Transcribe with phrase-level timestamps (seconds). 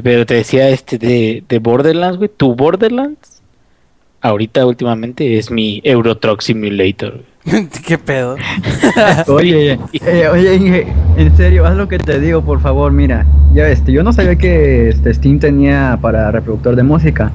[0.00, 2.30] Pero te decía este de, de Borderlands, güey.
[2.34, 3.42] Tu Borderlands,
[4.20, 7.24] ahorita últimamente es mi Euro Truck Simulator.
[7.86, 8.36] ¿Qué pedo?
[9.26, 10.86] oye, eh, oye,
[11.16, 12.92] en serio, haz lo que te digo, por favor.
[12.92, 17.32] Mira, ya este, yo no sabía que este Steam tenía para reproductor de música.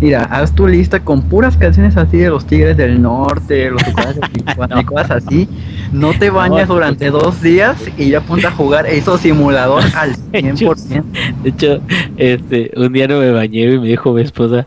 [0.00, 4.80] Mira, haz tu lista con puras canciones así de los Tigres del Norte, los de
[4.80, 5.48] y cosas así.
[5.92, 11.04] No te bañas durante dos días y ya ponte a jugar esos simulador al 100%.
[11.42, 11.80] De hecho,
[12.16, 14.66] este, un día no me bañé y me dijo mi esposa,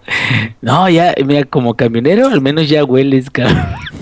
[0.61, 3.57] no, ya, mira, como camionero al menos ya hueles, cabrón.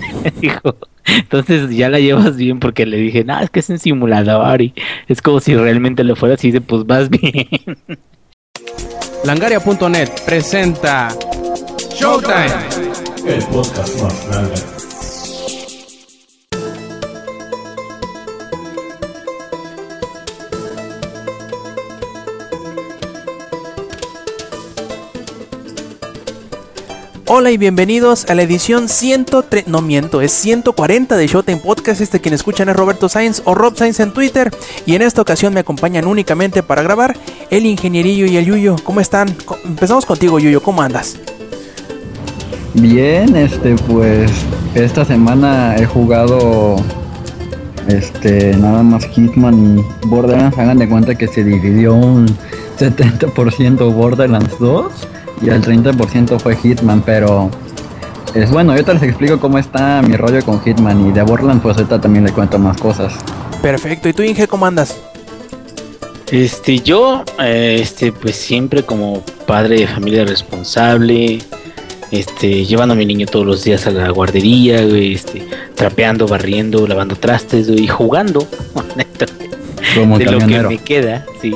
[0.40, 0.76] dijo,
[1.06, 4.74] entonces ya la llevas bien porque le dije, no, es que es un simulador y
[5.06, 7.46] es como si realmente lo fueras y dice, pues vas bien.
[9.24, 11.08] Langaria.net presenta
[11.94, 12.78] Showtime.
[27.30, 32.00] Hola y bienvenidos a la edición 103, no miento, es 140 de Showtime Podcast.
[32.00, 34.50] Este quien escuchan es Roberto Sainz o Rob Sainz en Twitter.
[34.86, 37.18] Y en esta ocasión me acompañan únicamente para grabar
[37.50, 38.76] el ingenierillo y el Yuyo.
[38.82, 39.28] ¿Cómo están?
[39.66, 41.18] Empezamos contigo, Yuyo, ¿cómo andas?
[42.72, 44.32] Bien, este, pues
[44.74, 46.76] esta semana he jugado
[47.88, 50.56] este nada más Hitman y Borderlands.
[50.56, 52.26] Hagan de cuenta que se dividió un
[52.78, 55.08] 70% Borderlands 2
[55.42, 57.50] y el 30% fue Hitman, pero
[58.34, 61.62] es bueno, yo te les explico cómo está mi rollo con Hitman y de Borderlands
[61.62, 63.14] pues ahorita también le cuento más cosas.
[63.62, 64.96] Perfecto, ¿y tú Inge cómo andas?
[66.30, 71.38] Este, yo, eh, este, pues siempre como padre de familia responsable,
[72.10, 77.16] este, llevando a mi niño todos los días a la guardería, este, trapeando, barriendo, lavando
[77.16, 78.46] trastes, y jugando,
[79.94, 81.54] como de lo que me queda, sí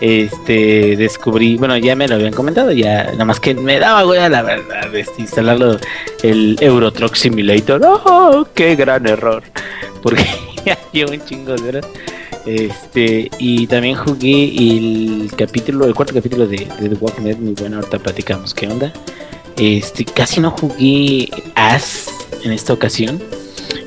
[0.00, 4.28] este descubrí, bueno, ya me lo habían comentado, ya nada más que me daba güey
[4.28, 5.78] la verdad este, instalarlo
[6.22, 7.80] el Euro Truck Simulator.
[7.84, 9.42] ¡Oh, qué gran error!
[10.02, 10.24] Porque
[10.64, 11.86] ya llevo un chingo de horas.
[12.46, 17.76] Este, y también jugué el capítulo, el cuarto capítulo de, The Walking Dead, muy bueno,
[17.76, 18.92] ahorita platicamos qué onda.
[19.56, 22.08] Este, casi no jugué As
[22.44, 23.20] en esta ocasión.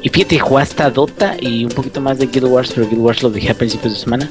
[0.03, 3.23] Y fíjate, jugué hasta Dota y un poquito más de Guild Wars, pero Guild Wars
[3.23, 4.29] lo dejé a principios de semana.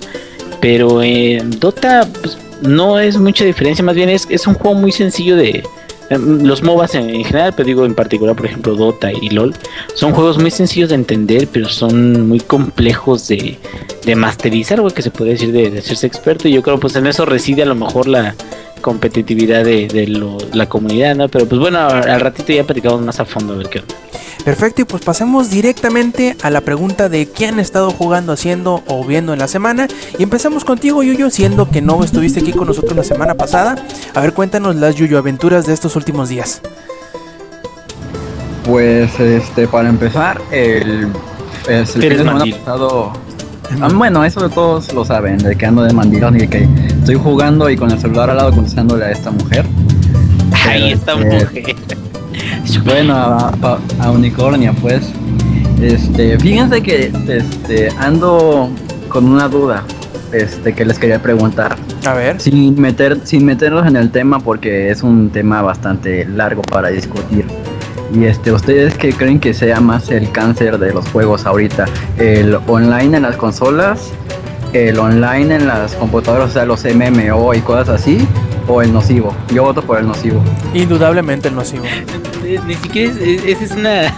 [0.61, 4.93] Pero en Dota pues, no es mucha diferencia, más bien es, es un juego muy
[4.93, 5.63] sencillo de...
[6.11, 9.55] Em, los MOBAs en, general, pero digo en particular, por ejemplo, Dota y LOL,
[9.95, 13.59] son juegos muy sencillos de entender, pero son muy complejos de,
[14.05, 16.49] de masterizar, o que se puede decir de, de, hacerse experto.
[16.49, 18.35] Y yo creo pues en eso reside a lo mejor la
[18.81, 20.07] competitividad de, de
[20.53, 21.29] la comunidad, ¿no?
[21.29, 23.95] Pero pues bueno, al ratito ya platicamos más a fondo a ver qué onda.
[24.45, 29.05] Perfecto, y pues pasemos directamente a la pregunta de qué han estado jugando, haciendo o
[29.05, 29.87] viendo en la semana.
[30.19, 33.77] Y empezamos contigo, Yuyo, siendo que no estuviste aquí con nosotros la semana pasada.
[34.15, 36.63] A ver, cuéntanos las Yuyo aventuras de estos últimos días.
[38.65, 41.09] Pues, este, para empezar, el,
[41.69, 43.13] el fin de semana pasado.
[43.81, 47.15] Ah, bueno, eso de todos lo saben, de que ando de mandilón y que estoy
[47.15, 49.65] jugando y con el celular al lado contestándole a esta mujer.
[50.67, 51.87] Ay, esta este, mujer.
[52.85, 55.13] Bueno, a, Unicornia, pues.
[55.81, 58.71] Este, fíjense que este, ando
[59.09, 59.85] con una duda
[60.33, 61.77] este, que les quería preguntar.
[62.07, 62.41] A ver.
[62.41, 67.47] Sin, meter, sin meterlos en el tema porque es un tema bastante largo para discutir.
[68.13, 71.87] Y este, ¿ustedes qué creen que sea más el cáncer de los juegos ahorita?
[72.19, 74.11] ¿El online en las consolas?
[74.73, 78.27] ¿El online en las computadoras, o sea, los MMO y cosas así?
[78.73, 79.35] ¿O el nocivo?
[79.53, 80.41] Yo voto por el nocivo.
[80.75, 81.83] Indudablemente el nocivo.
[82.69, 84.17] Ni siquiera es, esa es una,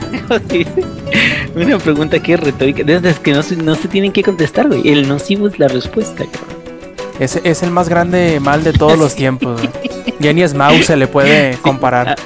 [1.56, 4.86] una pregunta que es retórica, desde que no se, no se tienen que contestar, güey.
[4.86, 6.24] El nocivo es la respuesta,
[7.22, 9.60] es el más grande mal de todos los tiempos.
[10.18, 12.16] Ya ni Smaug se le puede comparar.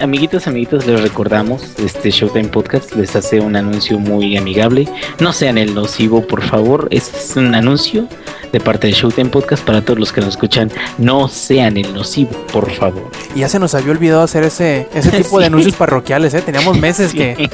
[0.00, 4.86] amiguitos, amiguitos, les recordamos, este Showtime Podcast les hace un anuncio muy amigable.
[5.20, 6.88] No sean el nocivo, por favor.
[6.90, 8.06] Este es un anuncio
[8.52, 10.70] de parte de Showtime Podcast para todos los que nos escuchan.
[10.98, 13.10] No sean el nocivo, por favor.
[13.34, 16.42] Y ya se nos había olvidado hacer ese, ese tipo de anuncios parroquiales, ¿eh?
[16.42, 17.50] Teníamos meses que,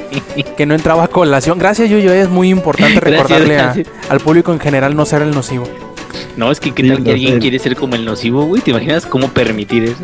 [0.56, 1.58] que no entraba a colación.
[1.58, 2.12] Gracias, Yuyo.
[2.12, 5.64] Es muy importante recordarle al público en general no ser el nocivo.
[6.36, 8.62] No, es que, ¿qué tal que alguien quiere ser como el nocivo, güey?
[8.62, 10.02] ¿Te imaginas cómo permitir eso?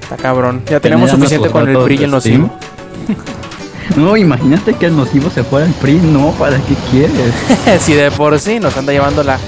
[0.00, 0.62] Está cabrón.
[0.68, 2.50] Ya tenemos suficiente con el PRI y el nocivo.
[3.96, 7.32] No, imagínate que el nocivo se fuera al PRI, no, ¿para qué quieres?
[7.80, 9.38] si de por sí nos anda llevando la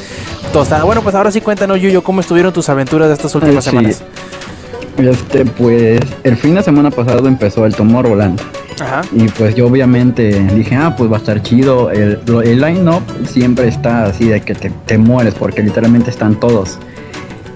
[0.52, 0.82] tostada.
[0.82, 4.02] Bueno, pues ahora sí cuéntanos, Yuyo, ¿cómo estuvieron tus aventuras de estas últimas semanas?
[5.08, 8.40] Este, pues, el fin de semana pasado empezó el Tomorrowland.
[9.12, 11.90] Y pues yo obviamente dije, ah, pues va a estar chido.
[11.90, 16.78] El, el line-up siempre está así de que te, te, mueres porque literalmente están todos.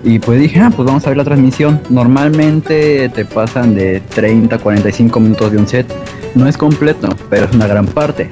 [0.03, 1.81] Y pues dije, ah, pues vamos a ver la transmisión.
[1.89, 5.87] Normalmente te pasan de 30 a 45 minutos de un set.
[6.35, 8.29] No es completo, pero es una gran parte.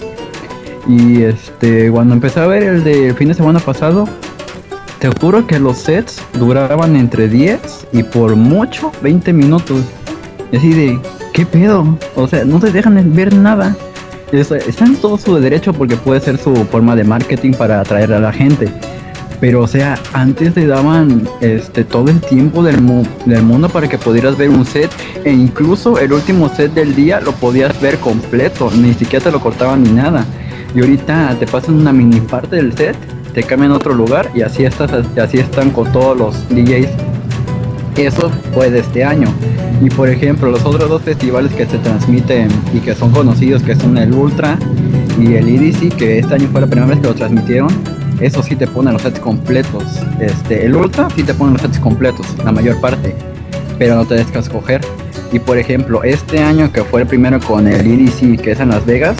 [0.86, 4.06] Y este, cuando empecé a ver el de fin de semana pasado,
[5.02, 9.82] te juro que los sets duraban entre 10 y por mucho 20 minutos.
[10.52, 11.00] Y así de,
[11.32, 11.98] ¿qué pedo?
[12.14, 13.76] O sea, no te dejan ver nada.
[14.30, 18.20] Está en todo su derecho porque puede ser su forma de marketing para atraer a
[18.20, 18.68] la gente.
[19.40, 22.78] Pero o sea, antes te daban este todo el tiempo del,
[23.26, 24.88] del mundo para que pudieras ver un set
[25.24, 29.40] e incluso el último set del día lo podías ver completo, ni siquiera te lo
[29.40, 30.24] cortaban ni nada.
[30.76, 32.94] Y ahorita te pasan una mini parte del set,
[33.34, 36.90] te cambian a otro lugar y así estás así están con todos los DJs.
[37.96, 39.28] Eso fue de este año.
[39.80, 43.74] Y por ejemplo, los otros dos festivales que se transmiten y que son conocidos, que
[43.74, 44.58] son el Ultra
[45.20, 47.68] y el EDC, que este año fue la primera vez que lo transmitieron,
[48.20, 49.84] eso sí te ponen los sets completos.
[50.20, 53.14] Este, el Ultra sí te ponen los sets completos, la mayor parte,
[53.78, 54.80] pero no te dejas escoger.
[55.32, 58.68] Y por ejemplo, este año que fue el primero con el EDC, que es en
[58.68, 59.16] Las Vegas,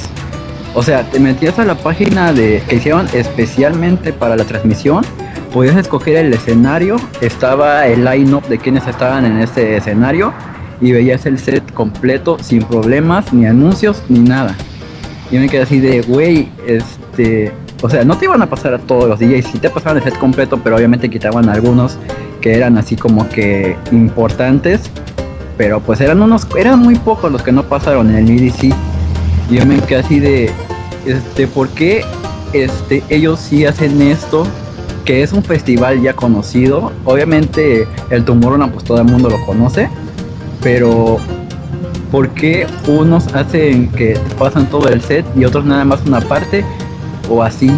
[0.74, 5.04] o sea, te metías a la página de que hicieron especialmente para la transmisión,
[5.52, 10.32] podías escoger el escenario, estaba el line-up de quienes estaban en ese escenario
[10.80, 14.56] y veías el set completo sin problemas, ni anuncios, ni nada.
[15.30, 17.52] Y me quedé así de, güey, este,
[17.82, 20.04] o sea, no te iban a pasar a todos los DJs, sí te pasaban el
[20.04, 21.98] set completo, pero obviamente quitaban algunos
[22.40, 24.90] que eran así como que importantes,
[25.56, 28.74] pero pues eran unos, eran muy pocos los que no pasaron en el EDC.
[29.52, 30.50] Yo me quedé así de,
[31.06, 32.04] este, ¿por qué
[32.52, 34.46] este, ellos sí hacen esto?
[35.04, 36.92] Que es un festival ya conocido.
[37.04, 39.88] Obviamente el Tomorrowland pues todo el mundo lo conoce,
[40.62, 41.18] pero
[42.10, 46.64] ¿por qué unos hacen que pasan todo el set y otros nada más una parte?
[47.28, 47.70] o así.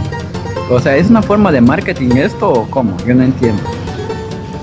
[0.71, 2.97] O sea, ¿es una forma de marketing esto o cómo?
[3.07, 3.63] Yo no entiendo.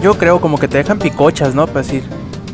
[0.01, 1.67] Yo creo como que te dejan picochas, ¿no?
[1.67, 2.03] Para decir,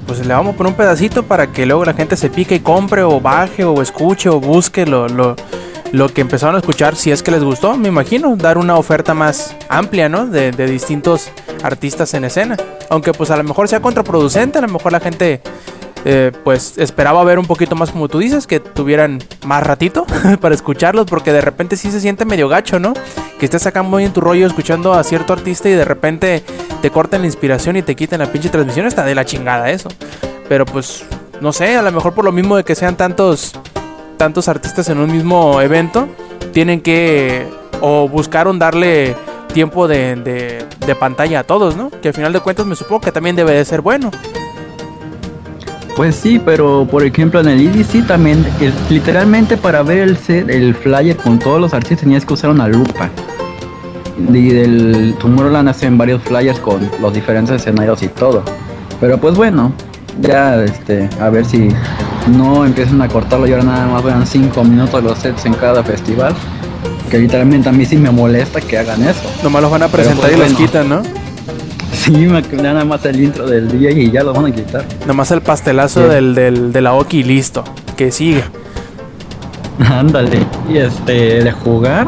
[0.07, 2.59] pues le vamos a poner un pedacito para que luego la gente se pique y
[2.61, 5.35] compre o baje o escuche o busque lo, lo,
[5.91, 9.13] lo que empezaron a escuchar si es que les gustó, me imagino, dar una oferta
[9.13, 10.25] más amplia, ¿no?
[10.25, 11.29] De, de distintos
[11.61, 12.55] artistas en escena.
[12.89, 15.41] Aunque pues a lo mejor sea contraproducente, a lo mejor la gente
[16.05, 20.05] eh, pues esperaba ver un poquito más como tú dices, que tuvieran más ratito
[20.41, 22.93] para escucharlos, porque de repente sí se siente medio gacho, ¿no?
[23.39, 26.43] Que estés acá muy en tu rollo escuchando a cierto artista y de repente
[26.81, 29.89] te corten la inspiración y te quiten la pinche transmisión, está de la chingada eso.
[30.47, 31.03] Pero pues,
[31.41, 33.53] no sé, a lo mejor por lo mismo de que sean tantos,
[34.17, 36.07] tantos artistas en un mismo evento,
[36.53, 37.47] tienen que
[37.81, 39.15] o buscaron darle
[39.53, 41.89] tiempo de, de, de pantalla a todos, ¿no?
[41.89, 44.11] Que al final de cuentas me supongo que también debe de ser bueno.
[45.97, 48.45] Pues sí, pero por ejemplo en el EDC también,
[48.87, 52.67] literalmente para ver el set, el flyer con todos los artistas tenías que usar una
[52.67, 53.09] lupa.
[54.31, 58.43] Y del Tomorrowland hacen varios flyers con los diferentes escenarios y todo.
[59.01, 59.73] Pero pues bueno,
[60.21, 61.69] ya este, a ver si
[62.27, 65.83] no empiezan a cortarlo y ahora nada más vean 5 minutos los sets en cada
[65.83, 66.35] festival.
[67.09, 69.31] Que literalmente a mí sí me molesta que hagan eso.
[69.41, 71.01] Nomás los van a presentar pues y los quitan, ¿no?
[71.93, 72.27] Sí,
[72.61, 74.85] nada más el intro del día y ya lo van a quitar.
[75.05, 77.63] Nomás el pastelazo del, del, de la Oki listo.
[77.95, 78.43] Que sigue.
[79.79, 80.45] Ándale.
[80.69, 82.07] Y este, de jugar,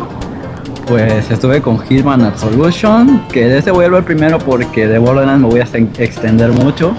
[0.87, 3.23] pues estuve con Hitman Absolution.
[3.31, 6.93] Que de ese voy a hablar primero porque de Borderlands me voy a extender mucho.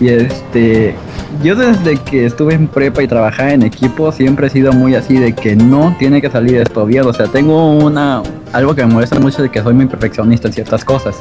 [0.00, 0.94] Y este,
[1.42, 5.16] yo desde que estuve en prepa y trabajaba en equipo siempre he sido muy así
[5.16, 7.06] de que no tiene que salir esto bien.
[7.06, 8.22] O sea, tengo una
[8.52, 11.16] algo que me molesta mucho de que soy muy perfeccionista en ciertas cosas.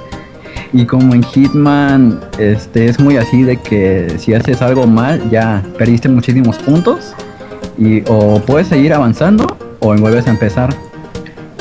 [0.73, 5.63] Y como en Hitman este, es muy así de que si haces algo mal ya
[5.77, 7.13] perdiste muchísimos puntos
[7.77, 10.73] y o puedes seguir avanzando o vuelves a empezar.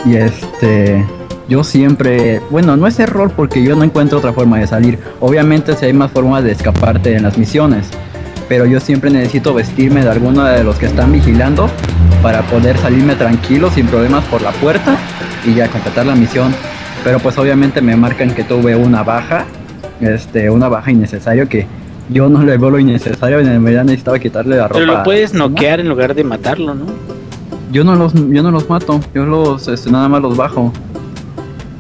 [0.07, 1.05] Y este
[1.49, 4.99] yo siempre, bueno, no es error porque yo no encuentro otra forma de salir.
[5.21, 7.89] Obviamente si hay más formas de escaparte en las misiones,
[8.49, 11.69] pero yo siempre necesito vestirme de alguno de los que están vigilando
[12.23, 14.97] para poder salirme tranquilo sin problemas por la puerta
[15.45, 16.55] y ya completar la misión
[17.05, 19.45] pero pues obviamente me marcan que tuve una baja,
[20.01, 21.67] este, una baja innecesaria que
[22.09, 24.81] yo no le veo lo innecesario, en realidad necesitaba quitarle la ropa.
[24.81, 26.87] Pero lo puedes noquear en lugar de matarlo, ¿no?
[27.71, 30.73] Yo no los, yo no los mato, yo los, este, nada más los bajo.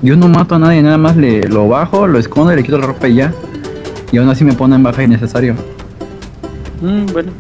[0.00, 2.78] Yo no mato a nadie, nada más le lo bajo, lo escondo y le quito
[2.78, 3.32] la ropa y ya.
[4.10, 5.54] Y aún así me ponen baja innecesario.
[6.80, 7.30] Mm, bueno.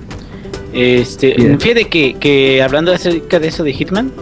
[0.72, 4.12] Este, fíjate que, que hablando acerca de eso de Hitman,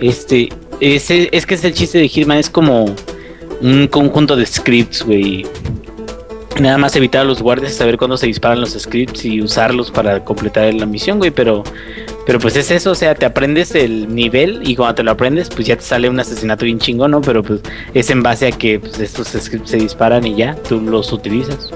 [0.00, 0.48] este,
[0.80, 2.94] es, es que es el chiste de Hitman, es como
[3.60, 5.46] un conjunto de scripts, güey.
[6.60, 10.24] Nada más evitar a los guardias, saber cuándo se disparan los scripts y usarlos para
[10.24, 11.62] completar la misión, güey, pero
[12.28, 15.48] pero pues es eso, o sea, te aprendes el nivel y cuando te lo aprendes,
[15.48, 17.22] pues ya te sale un asesinato bien chingón, ¿no?
[17.22, 17.62] Pero pues
[17.94, 21.70] es en base a que pues, estos scripts se disparan y ya, tú los utilizas.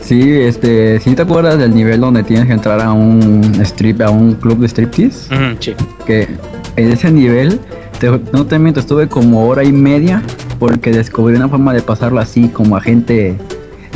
[0.00, 4.10] Sí, este, si te acuerdas del nivel donde tienes que entrar a un strip, a
[4.10, 5.28] un club de striptease,
[5.60, 5.74] sí.
[6.04, 6.26] que
[6.74, 7.60] en ese nivel,
[8.00, 10.22] te- no te miento, estuve como hora y media
[10.58, 13.36] porque descubrí una forma de pasarlo así, como a gente,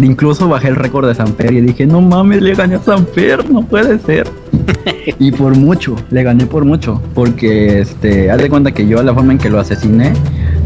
[0.00, 3.62] incluso bajé el récord de Samper y dije, no mames, le gané a Samper, no
[3.62, 4.28] puede ser.
[5.18, 9.12] y por mucho, le gané por mucho, porque este, haz de cuenta que yo la
[9.12, 10.12] forma en que lo asesiné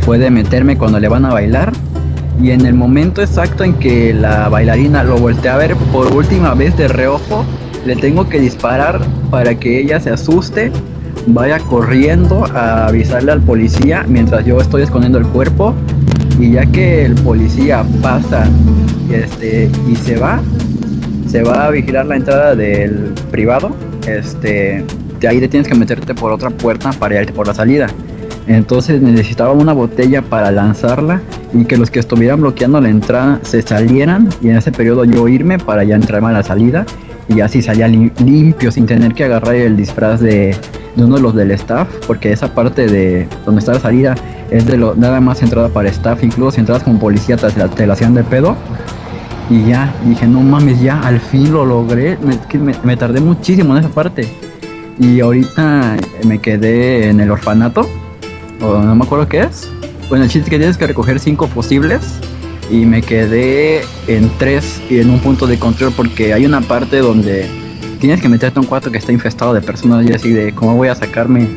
[0.00, 1.72] fue de meterme cuando le van a bailar
[2.40, 6.54] y en el momento exacto en que la bailarina lo voltea a ver por última
[6.54, 7.44] vez de reojo,
[7.84, 10.70] le tengo que disparar para que ella se asuste,
[11.28, 15.74] vaya corriendo a avisarle al policía mientras yo estoy escondiendo el cuerpo
[16.38, 18.46] y ya que el policía pasa
[19.12, 20.40] este, y se va,
[21.28, 23.70] se va a vigilar la entrada del privado,
[24.06, 24.84] este,
[25.20, 27.88] de ahí te tienes que meterte por otra puerta para irte por la salida.
[28.46, 31.20] Entonces necesitaba una botella para lanzarla
[31.52, 35.28] y que los que estuvieran bloqueando la entrada se salieran y en ese periodo yo
[35.28, 36.86] irme para ya entrarme a la salida
[37.28, 40.56] y así salía lim- limpio sin tener que agarrar el disfraz de,
[40.98, 44.14] de uno de los del staff porque esa parte de donde está la salida
[44.50, 47.86] es de lo nada más entrada para staff incluso si entras como policía te, te
[47.86, 48.56] la hacían de pedo
[49.48, 52.18] y ya dije no mames ya al fin lo logré
[52.84, 54.28] me, tardé muchísimo en esa parte
[54.98, 57.88] y ahorita me quedé en el orfanato
[58.60, 59.68] o no me acuerdo qué es.
[60.08, 62.00] Bueno, el chiste que tienes que recoger cinco posibles
[62.70, 66.98] y me quedé en tres y en un punto de control porque hay una parte
[66.98, 67.46] donde
[67.98, 70.76] tienes que meterte a un cuarto que está infestado de personas y así de cómo
[70.76, 71.48] voy a sacarme,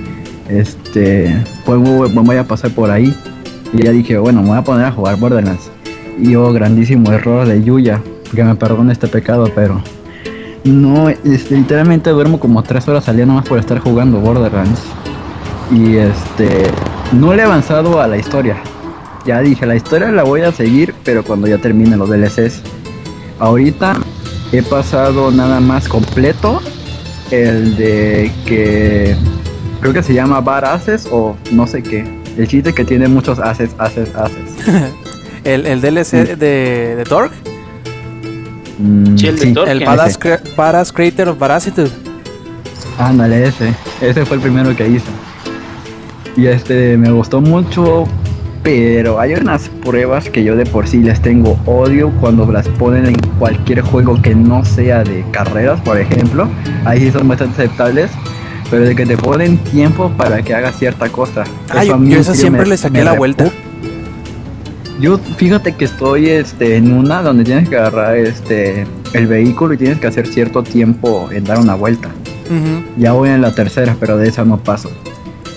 [0.49, 3.15] este, pues voy a pasar por ahí.
[3.73, 5.71] Y ya dije, bueno, me voy a poner a jugar Borderlands.
[6.19, 8.01] Y yo, grandísimo error de Yuya,
[8.35, 9.81] que me perdone este pecado, pero
[10.63, 14.81] no, este, literalmente duermo como tres horas al día nomás por estar jugando Borderlands.
[15.71, 16.69] Y este,
[17.13, 18.57] no le he avanzado a la historia.
[19.25, 22.61] Ya dije, la historia la voy a seguir, pero cuando ya termine los DLCs.
[23.39, 23.95] Ahorita
[24.51, 26.61] he pasado nada más completo
[27.31, 29.15] el de que
[29.79, 32.03] creo que se llama Bar Aces o no sé qué.
[32.37, 34.51] El chiste que tiene muchos aces, aces, aces.
[35.43, 37.35] El, el DLC de, de Torque,
[38.77, 39.85] Mm, Sí, el de el.
[39.85, 40.17] Badass,
[40.55, 41.83] Badass Creator of Veracity.
[42.97, 43.73] Ándale, ese.
[44.01, 45.05] Ese fue el primero que hice.
[46.35, 48.05] Y este me gustó mucho,
[48.63, 53.07] pero hay unas pruebas que yo de por sí les tengo odio cuando las ponen
[53.07, 56.47] en cualquier juego que no sea de carreras, por ejemplo.
[56.85, 58.11] Ahí sí son bastante aceptables.
[58.69, 61.43] Pero de que te ponen tiempo para que hagas cierta cosa.
[61.69, 63.49] Ah, Eso yo, yo esa siempre me- le saqué la vuelta.
[65.01, 69.77] Yo fíjate que estoy este, en una donde tienes que agarrar este, el vehículo y
[69.77, 72.09] tienes que hacer cierto tiempo en dar una vuelta.
[72.97, 74.89] Ya voy en la tercera, pero de esa no paso.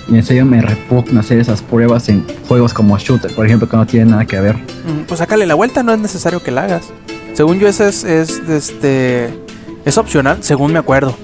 [0.08, 3.76] Y en serio me repugna hacer esas pruebas en juegos como shooter, por ejemplo, que
[3.76, 4.56] no tienen nada que ver.
[4.56, 6.92] Mm, Pues sácale la vuelta, no es necesario que la hagas.
[7.32, 9.30] Según yo, esa es, es, este,
[9.84, 11.16] es opcional, según me acuerdo.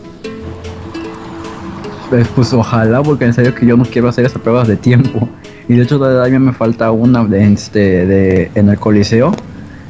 [2.09, 5.29] Pues, pues ojalá, porque en serio que yo no quiero hacer esas pruebas de tiempo.
[5.69, 9.33] Y de hecho todavía me falta una de, este, de, en el coliseo,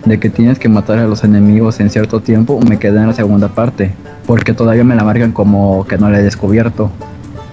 [0.05, 2.61] de que tienes que matar a los enemigos en cierto tiempo.
[2.61, 3.95] Me quedé en la segunda parte,
[4.27, 6.91] porque todavía me la marcan como que no la he descubierto.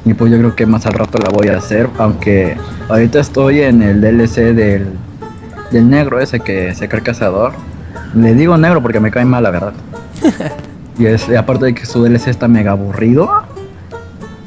[0.08, 2.56] Y pues yo creo que más al rato la voy a hacer, aunque
[2.88, 4.88] ahorita estoy en el DLC del,
[5.70, 7.52] del negro ese que se cree cazador.
[8.16, 9.74] Le digo negro porque me cae mal, la verdad.
[10.98, 13.30] y es, aparte de que su DLC está mega aburrido.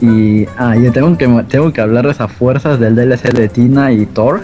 [0.00, 3.92] Y ah, yo tengo que, tengo que hablar de esas fuerzas del DLC de Tina
[3.92, 4.40] y Thor,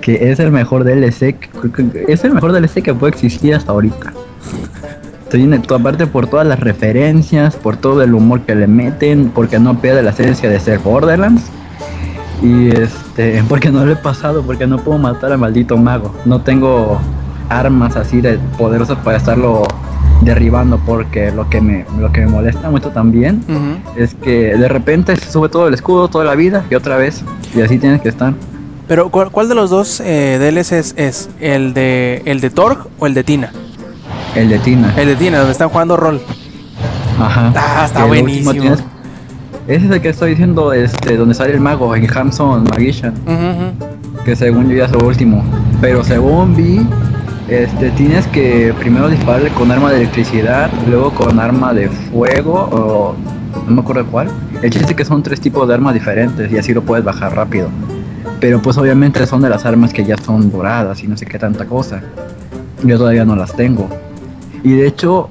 [0.00, 3.72] que es el mejor DLC, que- que- es el mejor DLC que puede existir hasta
[3.72, 4.14] ahorita.
[5.38, 9.80] El- aparte por todas las referencias, por todo el humor que le meten, porque no
[9.80, 11.44] pierde la esencia de ser Borderlands.
[12.42, 16.14] Y este, porque no lo he pasado, porque no puedo matar al maldito mago.
[16.24, 17.00] No tengo
[17.48, 19.62] armas así de poderosas para estarlo
[20.22, 23.42] derribando, porque lo que me, lo que me molesta mucho también
[23.96, 27.22] es que de repente se sube todo el escudo, toda la vida y otra vez.
[27.54, 28.34] Y así tienes que estar.
[28.86, 31.30] Pero, ¿cuál, cuál de los dos eh, DLCs es?
[31.40, 33.52] ¿El de, ¿El de Torque o el de Tina?
[34.34, 34.92] El de Tina.
[34.96, 36.20] El de Tina, donde están jugando rol.
[37.18, 37.52] Ajá.
[37.56, 38.52] Ah, está buenísimo.
[38.52, 38.84] tienes-
[39.66, 43.14] Ese es el que estoy diciendo, este, donde sale el mago, en Hamson Magician.
[44.24, 45.44] Que según yo ya es lo último.
[45.80, 46.80] Pero según vi,
[47.48, 53.14] este, tienes que primero dispararle con arma de electricidad, luego con arma de fuego, o
[53.66, 54.28] no me acuerdo cuál.
[54.62, 57.34] El chiste es que son tres tipos de armas diferentes y así lo puedes bajar
[57.34, 57.68] rápido.
[58.40, 61.38] Pero pues obviamente son de las armas que ya son doradas y no sé qué
[61.38, 62.00] tanta cosa.
[62.82, 63.88] yo todavía no las tengo.
[64.62, 65.28] Y de hecho,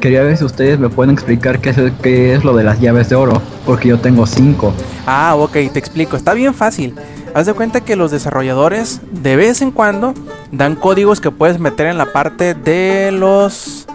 [0.00, 3.08] quería ver si ustedes me pueden explicar qué es, qué es lo de las llaves
[3.08, 4.72] de oro, porque yo tengo cinco.
[5.06, 6.16] Ah, ok, te explico.
[6.16, 6.94] Está bien fácil.
[7.34, 10.12] Haz de cuenta que los desarrolladores de vez en cuando
[10.50, 13.86] dan códigos que puedes meter en la parte de los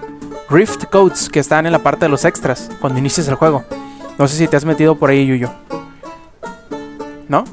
[0.49, 3.63] Rift Codes que están en la parte de los extras cuando inicias el juego.
[4.17, 5.51] No sé si te has metido por ahí, Yuyo.
[7.27, 7.43] ¿No?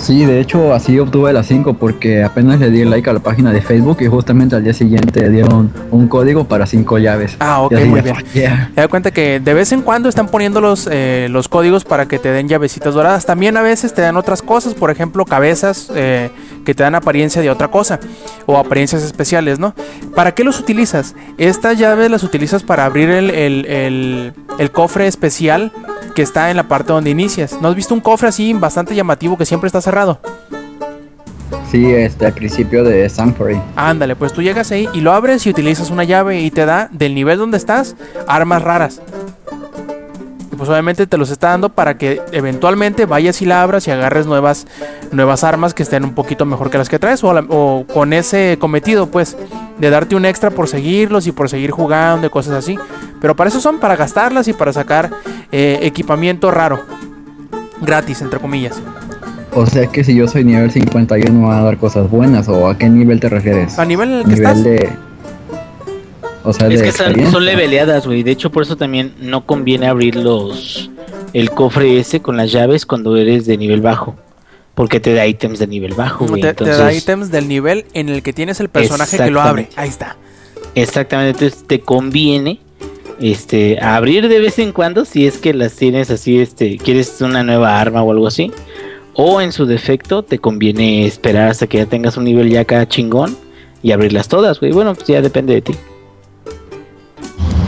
[0.00, 3.52] Sí, de hecho así obtuve las 5 porque apenas le di like a la página
[3.52, 7.36] de Facebook y justamente al día siguiente dieron un código para 5 llaves.
[7.40, 8.14] Ah, ok, muy bien.
[8.32, 12.06] Te das cuenta que de vez en cuando están poniendo los, eh, los códigos para
[12.06, 13.26] que te den llavecitas doradas.
[13.26, 16.30] También a veces te dan otras cosas, por ejemplo, cabezas eh,
[16.64, 17.98] que te dan apariencia de otra cosa
[18.46, 19.74] o apariencias especiales, ¿no?
[20.14, 21.16] ¿Para qué los utilizas?
[21.38, 25.70] Estas llaves las utilizas para abrir el, el- el- el cofre especial
[26.14, 27.56] que está en la parte donde inicias.
[27.60, 30.20] ¿No has visto un cofre así bastante llamativo que siempre está cerrado?
[31.70, 33.60] Sí, este, al principio de Sanctuary.
[33.76, 36.88] Ándale, pues tú llegas ahí y lo abres y utilizas una llave y te da
[36.92, 37.94] del nivel donde estás
[38.26, 39.00] armas raras.
[40.50, 43.90] Y pues obviamente te los está dando para que eventualmente vayas y la abras y
[43.90, 44.66] agarres nuevas,
[45.12, 48.12] nuevas armas que estén un poquito mejor que las que traes o, la- o con
[48.14, 49.36] ese cometido pues
[49.78, 52.78] de darte un extra por seguirlos y por seguir jugando y cosas así.
[53.20, 55.10] Pero para eso son para gastarlas y para sacar
[55.52, 56.80] eh, equipamiento raro.
[57.82, 58.80] Gratis, entre comillas.
[59.52, 62.68] O sea que si yo soy nivel 51 me van a dar cosas buenas o
[62.68, 63.78] a qué nivel te refieres?
[63.78, 64.64] A nivel en el que nivel estás.
[64.64, 64.90] de...
[66.44, 68.22] O sea, Es de que son, son leveleadas, güey.
[68.22, 70.90] De hecho, por eso también no conviene abrir los
[71.32, 74.16] el cofre ese con las llaves cuando eres de nivel bajo.
[74.74, 76.40] Porque te da ítems de nivel bajo, güey.
[76.40, 79.40] Te, te Entonces, da ítems del nivel en el que tienes el personaje que lo
[79.40, 79.68] abre.
[79.76, 80.16] Ahí está.
[80.74, 82.60] Exactamente, entonces te conviene
[83.20, 87.42] este abrir de vez en cuando si es que las tienes así, este, quieres una
[87.42, 88.52] nueva arma o algo así.
[89.20, 92.86] O en su defecto, te conviene esperar hasta que ya tengas un nivel ya acá
[92.86, 93.36] chingón
[93.82, 94.70] y abrirlas todas, güey.
[94.70, 95.74] Bueno, pues ya depende de ti.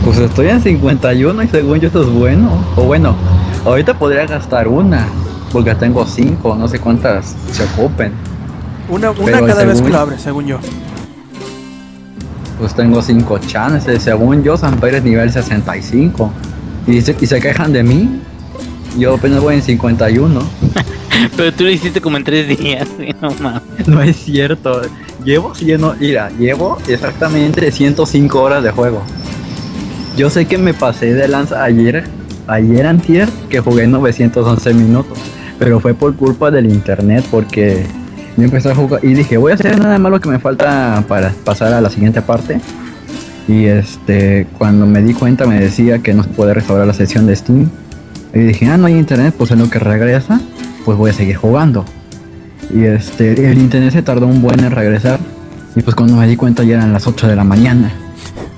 [0.05, 2.51] Pues estoy en 51 y según yo eso es bueno.
[2.77, 3.17] O bueno,
[3.65, 5.05] ahorita podría gastar una.
[5.51, 8.13] Porque tengo 5, no sé cuántas se ocupen.
[8.87, 10.57] Una, una Pero cada vez que lo abres, según yo.
[12.59, 14.01] Pues tengo 5 chances.
[14.01, 16.31] Según yo, Samper es nivel 65.
[16.87, 18.21] Y se, y se quejan de mí.
[18.97, 20.39] Yo apenas voy en 51.
[21.37, 22.87] Pero tú lo hiciste como en tres días,
[23.21, 23.87] no mames.
[23.87, 24.81] No es cierto.
[25.23, 29.03] Llevo, lleno, mira, llevo exactamente 105 horas de juego.
[30.17, 32.03] Yo sé que me pasé de lanza ayer,
[32.47, 35.17] ayer antier, que jugué 911 minutos.
[35.59, 37.85] Pero fue por culpa del internet, porque
[38.35, 41.03] yo empecé a jugar y dije, voy a hacer nada más lo que me falta
[41.07, 42.59] para pasar a la siguiente parte.
[43.47, 47.27] Y este, cuando me di cuenta me decía que no se puede restaurar la sesión
[47.27, 47.69] de Steam.
[48.33, 50.39] Y dije, ah, no hay internet, pues en lo que regresa,
[50.85, 51.85] pues voy a seguir jugando.
[52.73, 55.19] Y este, el internet se tardó un buen en regresar.
[55.75, 57.91] Y pues cuando me di cuenta ya eran las 8 de la mañana.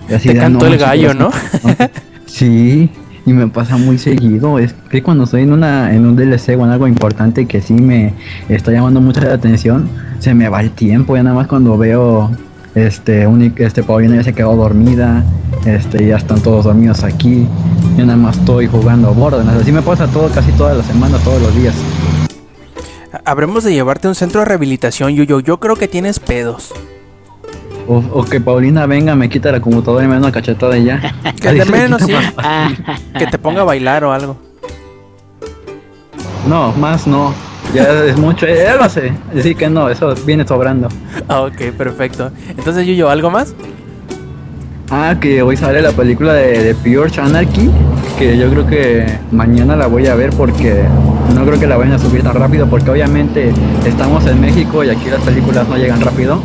[0.09, 1.29] Y así Te de, "Ah, cantó el gallo, ¿no?
[1.31, 1.69] sí".
[2.25, 2.89] Sí,
[3.27, 4.57] y me pasa muy seguido.
[4.59, 7.73] Es que cuando estoy en una en un DLC o en algo importante que sí
[7.73, 8.13] me
[8.49, 9.87] está llamando mucha la atención,
[10.19, 11.15] se me va el tiempo.
[11.15, 12.31] Ya nada más cuando veo
[12.75, 15.23] este un, este Paulina ya se quedó dormida,
[15.65, 17.47] este ya están todos dormidos aquí.
[17.97, 19.61] Yo nada más estoy jugando Borderlands.
[19.61, 21.75] Así me pasa todo casi toda la semana, todos los días.
[23.25, 25.39] Habremos de llevarte a un centro de rehabilitación, Yuyo.
[25.39, 26.73] Yo creo que tienes pedos.
[27.87, 30.85] O, o que Paulina venga, me quita la computadora y me da una cachetada y
[30.85, 31.13] ya.
[31.41, 32.13] Que de menos, sí.
[32.37, 32.71] Ah,
[33.17, 34.37] Que te ponga a bailar o algo.
[36.47, 37.33] No, más no.
[37.73, 38.45] Ya es mucho.
[38.45, 39.13] Él lo hace.
[39.33, 40.87] Decir que no, eso viene sobrando.
[41.27, 42.31] Ah, ok, perfecto.
[42.49, 43.53] Entonces, Yuyo, ¿algo más?
[44.95, 47.67] Ah, que hoy sale la película de, de Pure Anarchy.
[48.19, 50.83] Que yo creo que mañana la voy a ver porque
[51.33, 52.67] no creo que la vayan a subir tan rápido.
[52.67, 53.51] Porque obviamente
[53.87, 56.43] estamos en México y aquí las películas no llegan rápido.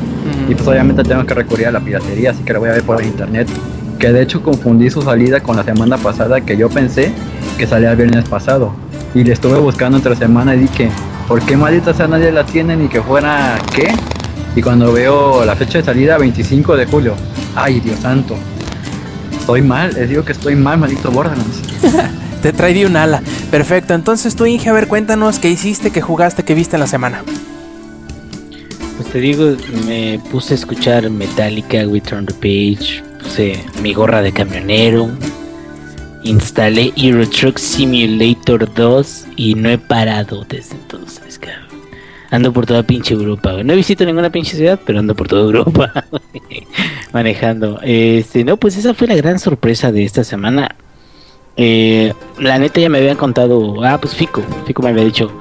[0.49, 2.31] Y pues obviamente tengo que recurrir a la piratería.
[2.31, 3.49] Así que la voy a ver por internet.
[3.99, 6.41] Que de hecho confundí su salida con la semana pasada.
[6.41, 7.13] Que yo pensé
[7.59, 8.73] que salía el viernes pasado.
[9.15, 10.89] Y le estuve buscando entre semana y dije,
[11.29, 13.93] ¿por qué maldita sea nadie la tiene ni que fuera qué?
[14.57, 17.15] Y cuando veo la fecha de salida, 25 de julio.
[17.61, 18.37] Ay, Dios santo.
[19.33, 21.61] Estoy mal, les digo que estoy mal, maldito Borderlands.
[22.43, 23.21] Te trae de un ala.
[23.51, 23.95] Perfecto.
[23.95, 27.25] Entonces, tú, Inge, a ver, cuéntanos qué hiciste, qué jugaste, qué viste en la semana.
[28.97, 34.23] pues te digo, me puse a escuchar Metallica, We Turn the Page, puse mi gorra
[34.23, 35.11] de camionero,
[36.23, 41.28] instalé Euro Truck Simulator 2 y no he parado desde entonces.
[42.31, 43.65] Ando por toda pinche Europa, güey.
[43.65, 45.93] No visito ninguna pinche ciudad, pero ando por toda Europa,
[47.13, 47.81] manejando.
[47.83, 50.77] Este, no, pues esa fue la gran sorpresa de esta semana.
[51.57, 55.33] Eh, la neta ya me habían contado, ah, pues Fico, Fico me había dicho,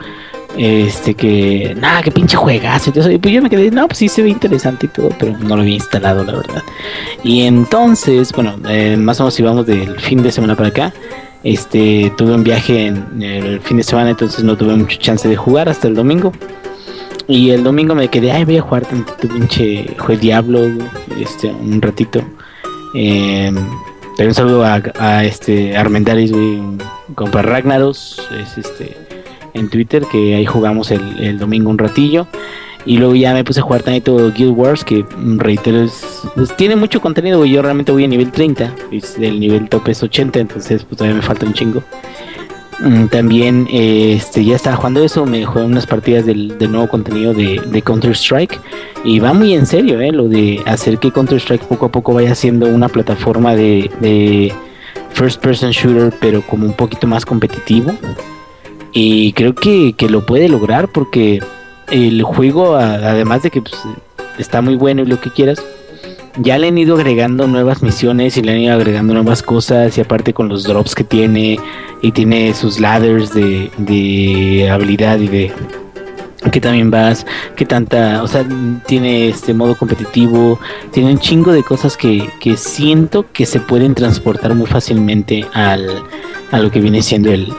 [0.58, 4.24] este que nada que pinche juegazo entonces pues yo me quedé no pues sí se
[4.24, 6.64] ve interesante y todo pero no lo había instalado la verdad
[7.24, 10.94] y entonces bueno eh, más o menos si vamos del fin de semana para acá
[11.44, 15.36] este tuve un viaje en el fin de semana entonces no tuve mucha chance de
[15.36, 16.32] jugar hasta el domingo
[17.28, 20.68] y el domingo me quedé ay voy a jugar tantito pinche juez diablo
[21.20, 22.22] este un ratito
[22.94, 23.52] eh,
[24.20, 26.60] un saludo a, este Armendaris güey
[27.16, 29.08] Ragnaros es este
[29.58, 32.28] en Twitter, que ahí jugamos el, el domingo un ratillo.
[32.86, 36.30] Y luego ya me puse a jugar también todo Guild Wars, que mm, reitero, es,
[36.56, 37.44] tiene mucho contenido.
[37.44, 41.18] Yo realmente voy a nivel 30, y el nivel top es 80, entonces pues todavía
[41.18, 41.84] me falta un chingo.
[42.80, 46.88] Mm, también eh, este, ya estaba jugando eso, me jugué unas partidas del, del nuevo
[46.88, 48.60] contenido de, de Counter-Strike.
[49.04, 52.36] Y va muy en serio, eh, lo de hacer que Counter-Strike poco a poco vaya
[52.36, 54.54] siendo una plataforma de, de
[55.12, 57.94] first person shooter, pero como un poquito más competitivo.
[58.92, 61.42] Y creo que, que lo puede lograr porque
[61.92, 63.76] el juego, además de que pues,
[64.38, 65.64] está muy bueno y lo que quieras,
[66.40, 70.02] ya le han ido agregando nuevas misiones y le han ido agregando nuevas cosas y
[70.02, 71.60] aparte con los drops que tiene
[72.02, 75.52] y tiene sus ladders de, de habilidad y de
[76.52, 78.46] que también vas, que tanta, o sea,
[78.86, 80.60] tiene este modo competitivo,
[80.92, 86.04] tiene un chingo de cosas que, que siento que se pueden transportar muy fácilmente al,
[86.52, 87.52] a lo que viene siendo el,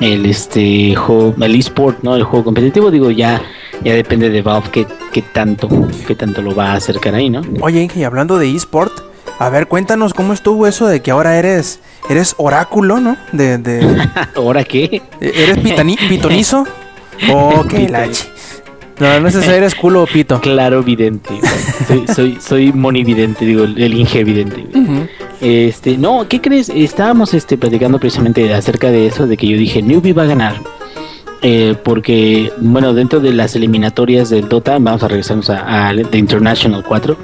[0.00, 2.16] el este juego, el eSport, ¿no?
[2.16, 3.42] El juego competitivo, digo, ya,
[3.84, 5.68] ya depende de Valve qué, qué tanto,
[6.06, 7.42] qué tanto lo va a acercar ahí, ¿no?
[7.60, 8.92] Oye, Inge, y hablando de eSport,
[9.38, 13.16] a ver, cuéntanos cómo estuvo eso de que ahora eres eres oráculo, ¿no?
[13.32, 15.02] De, de ¿Ahora qué?
[15.20, 16.66] eres pitani- pitonizo
[17.32, 18.26] o qué la chi-
[19.00, 20.40] No, no sé si eres culo o pito.
[20.40, 21.30] Claro, vidente.
[21.88, 24.64] Soy, soy, soy monividente, digo, el Inge vidente.
[24.76, 25.06] Ujú.
[25.40, 26.68] Este, no, ¿qué crees?
[26.68, 30.56] Estábamos este, platicando precisamente acerca de eso, de que yo dije, Newbie va a ganar.
[31.44, 36.16] Eh, porque, bueno, dentro de las eliminatorias del Dota, vamos a regresarnos a, a The
[36.16, 37.16] International 4.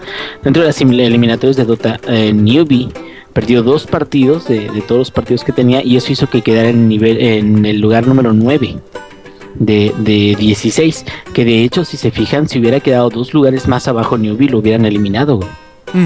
[0.42, 2.88] Dentro de las eliminatorias de Dota, eh, Newbie
[3.32, 6.68] perdió dos partidos de, de todos los partidos que tenía y eso hizo que quedara
[6.68, 8.78] en, nivel, en el lugar número 9
[9.54, 11.04] de, de 16.
[11.32, 14.58] Que de hecho, si se fijan, si hubiera quedado dos lugares más abajo, Newbie lo
[14.58, 15.36] hubieran eliminado.
[15.36, 15.48] güey.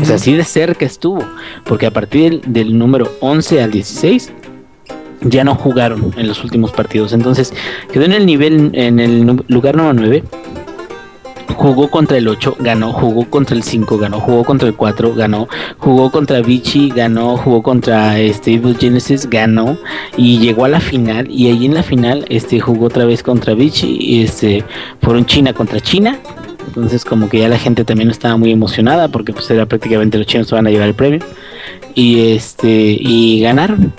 [0.03, 1.25] O sea, así de cerca estuvo.
[1.65, 4.33] Porque a partir del, del número 11 al 16
[5.25, 7.13] ya no jugaron en los últimos partidos.
[7.13, 7.53] Entonces
[7.93, 10.25] quedó en el nivel, en el lugar número 9.
[11.57, 15.49] Jugó contra el 8, ganó, jugó contra el 5, ganó, jugó contra el 4, ganó,
[15.79, 19.77] jugó contra Vichy, ganó, jugó contra este Evil Genesis, ganó
[20.17, 23.55] y llegó a la final y ahí en la final este jugó otra vez contra
[23.55, 24.65] Vichy y este
[25.03, 26.19] fueron China contra China.
[26.67, 30.27] Entonces como que ya la gente también estaba muy emocionada porque pues era prácticamente los
[30.27, 31.21] chinos van a llevar el premio
[31.95, 33.93] y este y ganaron.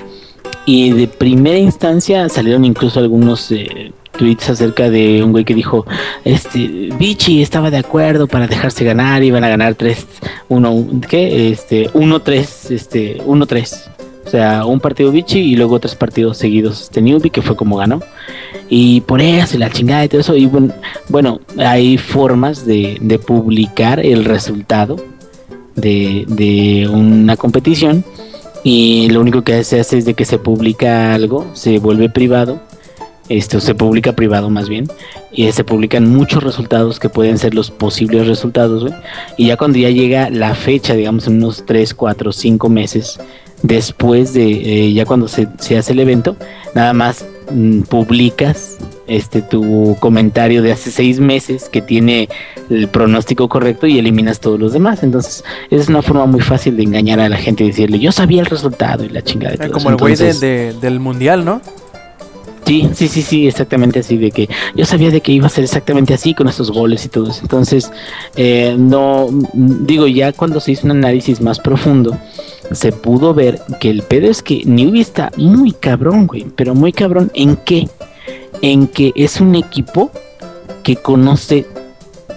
[0.66, 5.86] Y de primera instancia salieron incluso algunos eh, tweets acerca de un güey que dijo,
[6.24, 10.08] este, Vichy estaba de acuerdo para dejarse ganar, iban a ganar 3,
[10.50, 11.52] 1, ¿qué?
[11.52, 13.90] Este, 1, 3, este, 1, 3.
[14.26, 17.76] O sea, un partido Vichy y luego tres partidos seguidos este Newbie, que fue como
[17.76, 18.02] ganó.
[18.70, 20.36] Y por eso, y la chingada y todo eso.
[20.36, 20.74] Y bueno,
[21.10, 24.96] bueno hay formas de, de publicar el resultado
[25.76, 28.06] de, de una competición
[28.64, 32.62] y lo único que se hace es de que se publica algo, se vuelve privado,
[33.30, 34.88] esto se publica privado más bien,
[35.32, 38.92] y se publican muchos resultados que pueden ser los posibles resultados,
[39.38, 43.20] y ya cuando ya llega la fecha, digamos en unos 3, 4, 5 meses
[43.62, 44.52] después de,
[44.88, 46.36] eh, ya cuando se, se hace el evento,
[46.76, 52.30] nada más mm, publicas este tu comentario de hace seis meses que tiene
[52.70, 55.04] el pronóstico correcto y eliminas todos los demás.
[55.04, 58.40] Entonces, es una forma muy fácil de engañar a la gente y decirle, yo sabía
[58.42, 59.56] el resultado y la chingada.
[59.56, 59.92] de Ah, todo Como eso".
[59.92, 59.98] el
[60.32, 61.62] güey de- de- del mundial, ¿no?
[62.66, 65.66] Sí, sí, sí, sí, exactamente así, de que yo sabía de que iba a ser
[65.66, 67.42] exactamente así con estos goles y todo eso.
[67.42, 67.92] Entonces,
[68.38, 72.18] eh, no, digo, ya cuando se hizo un análisis más profundo,
[72.72, 76.94] se pudo ver que el pedo es que Newbie está muy cabrón, güey, pero muy
[76.94, 77.90] cabrón, ¿en qué?
[78.62, 80.12] En que es un equipo
[80.84, 81.66] que conoce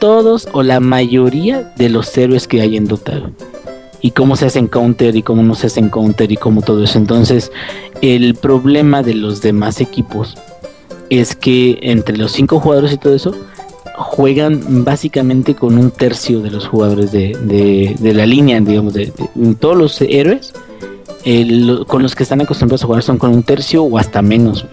[0.01, 3.33] todos o la mayoría de los héroes que hay en Dota, güey.
[4.03, 6.99] Y cómo se hacen counter y cómo no se hacen counter y cómo todo eso.
[6.99, 7.51] Entonces,
[8.03, 10.37] el problema de los demás equipos
[11.11, 13.35] es que entre los cinco jugadores y todo eso
[13.97, 17.37] juegan básicamente con un tercio de los jugadores de,
[17.99, 19.13] de- la línea, digamos, de,
[19.59, 20.53] todos los héroes
[21.87, 24.67] con los que están acostumbrados a jugar son con un tercio o hasta menos.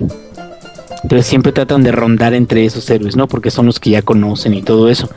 [1.04, 3.28] Entonces siempre tratan de rondar entre esos héroes, ¿no?
[3.28, 5.10] Porque son los que ya conocen y todo eso.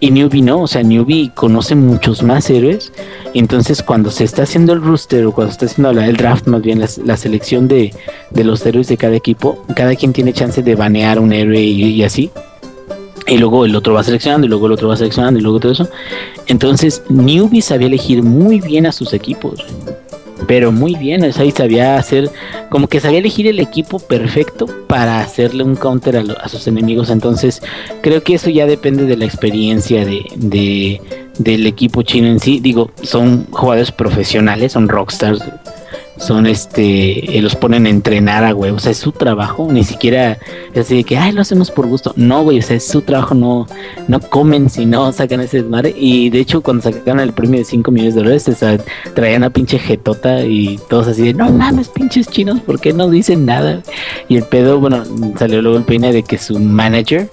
[0.00, 2.92] Y Newbie no, o sea, Newbie conoce muchos más héroes.
[3.32, 6.62] Entonces, cuando se está haciendo el rooster o cuando se está haciendo el draft, más
[6.62, 7.94] bien la, la selección de,
[8.30, 11.82] de los héroes de cada equipo, cada quien tiene chance de banear un héroe y,
[11.84, 12.30] y así.
[13.26, 15.72] Y luego el otro va seleccionando, y luego el otro va seleccionando, y luego todo
[15.72, 15.88] eso.
[16.46, 19.64] Entonces, Newbie sabía elegir muy bien a sus equipos.
[20.46, 22.30] Pero muy bien, y sabía hacer,
[22.68, 26.66] como que sabía elegir el equipo perfecto para hacerle un counter a, lo- a sus
[26.66, 27.08] enemigos.
[27.10, 27.62] Entonces,
[28.02, 31.00] creo que eso ya depende de la experiencia de, de-
[31.38, 32.60] del equipo chino en sí.
[32.60, 35.40] Digo, son jugadores profesionales, son rockstars,
[36.16, 39.84] son este, eh, los ponen a entrenar a güey, o sea, es su trabajo, ni
[39.84, 40.38] siquiera
[40.72, 42.12] es así de que, ay, lo hacemos por gusto.
[42.16, 43.66] No, güey, o sea, es su trabajo, no,
[44.08, 45.94] no comen si no sacan ese desmadre.
[45.96, 48.48] Y de hecho, cuando sacaron el premio de 5 millones de dólares,
[49.14, 53.08] traían a pinche jetota y todos así de, no mames, pinches chinos, ¿por qué no
[53.08, 53.82] dicen nada?
[54.28, 55.02] Y el pedo, bueno,
[55.38, 57.28] salió luego el peine de que su manager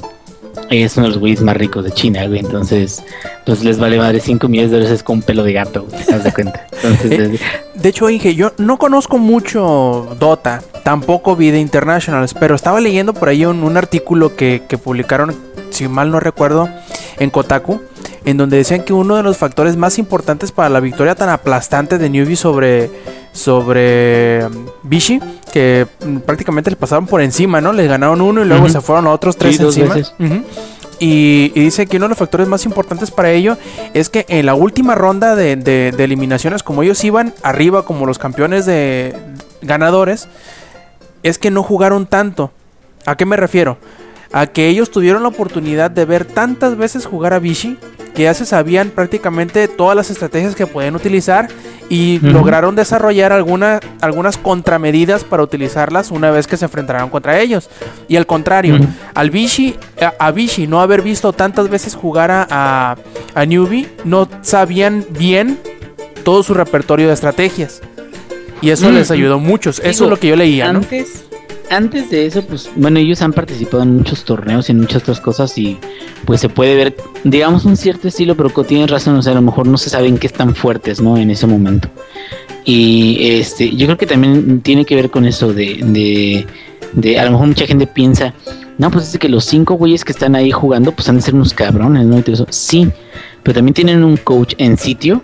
[0.69, 2.39] es uno de los güeyes más ricos de China, güey.
[2.39, 3.03] Entonces,
[3.45, 6.03] pues les vale madre 5 millones de dólares es con un pelo de gato, güey,
[6.05, 6.67] ¿te das de cuenta?
[6.83, 7.39] Entonces, Eh,
[7.75, 12.79] es- De hecho, Inge, yo no conozco mucho Dota, tampoco vi de Internationals, pero estaba
[12.79, 15.35] leyendo por ahí un, un artículo que, que publicaron,
[15.71, 16.69] si mal no recuerdo,
[17.19, 17.81] en Kotaku,
[18.25, 21.97] en donde decían que uno de los factores más importantes para la victoria tan aplastante
[21.97, 22.89] de Newbie sobre,
[23.31, 25.19] sobre um, Vichy,
[25.51, 27.73] que mm, prácticamente le pasaron por encima, ¿no?
[27.73, 29.95] Les ganaron uno y luego se fueron a otros tres Sí, encima.
[30.99, 33.57] y dice que uno de los factores más importantes para ello
[33.95, 38.05] es que en la última ronda de, de- de eliminaciones, como ellos iban arriba como
[38.05, 39.15] los campeones de
[39.63, 40.27] ganadores,
[41.23, 42.51] es que no jugaron tanto.
[43.07, 43.77] ¿A qué me refiero?
[44.31, 47.77] A que ellos tuvieron la oportunidad de ver tantas veces jugar a Vichy
[48.15, 51.47] que ya se sabían prácticamente todas las estrategias que podían utilizar
[51.89, 57.69] y lograron desarrollar alguna- algunas contramedidas para utilizarlas una vez que se enfrentaron contra ellos.
[58.07, 58.77] Y al contrario,
[59.13, 62.95] al Vichy, a, a Vichy no haber visto tantas veces jugar a, a,
[63.35, 65.57] a Newbie, no sabían bien
[66.23, 67.81] todo su repertorio de estrategias.
[68.61, 69.71] Y eso Mm, les ayudó mucho.
[69.71, 70.81] Eso digo, es lo que yo leía, ¿no?
[71.71, 75.21] Antes, de eso, pues, bueno, ellos han participado en muchos torneos y en muchas otras
[75.21, 75.77] cosas y
[76.25, 79.41] pues se puede ver, digamos, un cierto estilo, pero tienes razón, o sea, a lo
[79.41, 81.15] mejor no se saben qué están fuertes, ¿no?
[81.15, 81.87] En ese momento.
[82.65, 86.45] Y este, yo creo que también tiene que ver con eso de, de,
[86.91, 88.33] de a lo mejor mucha gente piensa,
[88.81, 91.35] no, pues es que los cinco güeyes que están ahí jugando, pues han de ser
[91.35, 92.17] unos cabrones, ¿no?
[92.17, 92.47] Y todo eso.
[92.49, 92.89] Sí,
[93.43, 95.21] pero también tienen un coach en sitio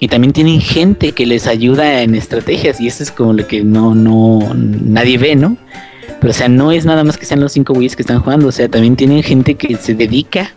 [0.00, 3.62] y también tienen gente que les ayuda en estrategias y eso es como lo que
[3.62, 5.56] no, no, nadie ve, ¿no?
[6.20, 8.48] Pero o sea, no es nada más que sean los cinco güeyes que están jugando,
[8.48, 10.50] o sea, también tienen gente que se dedica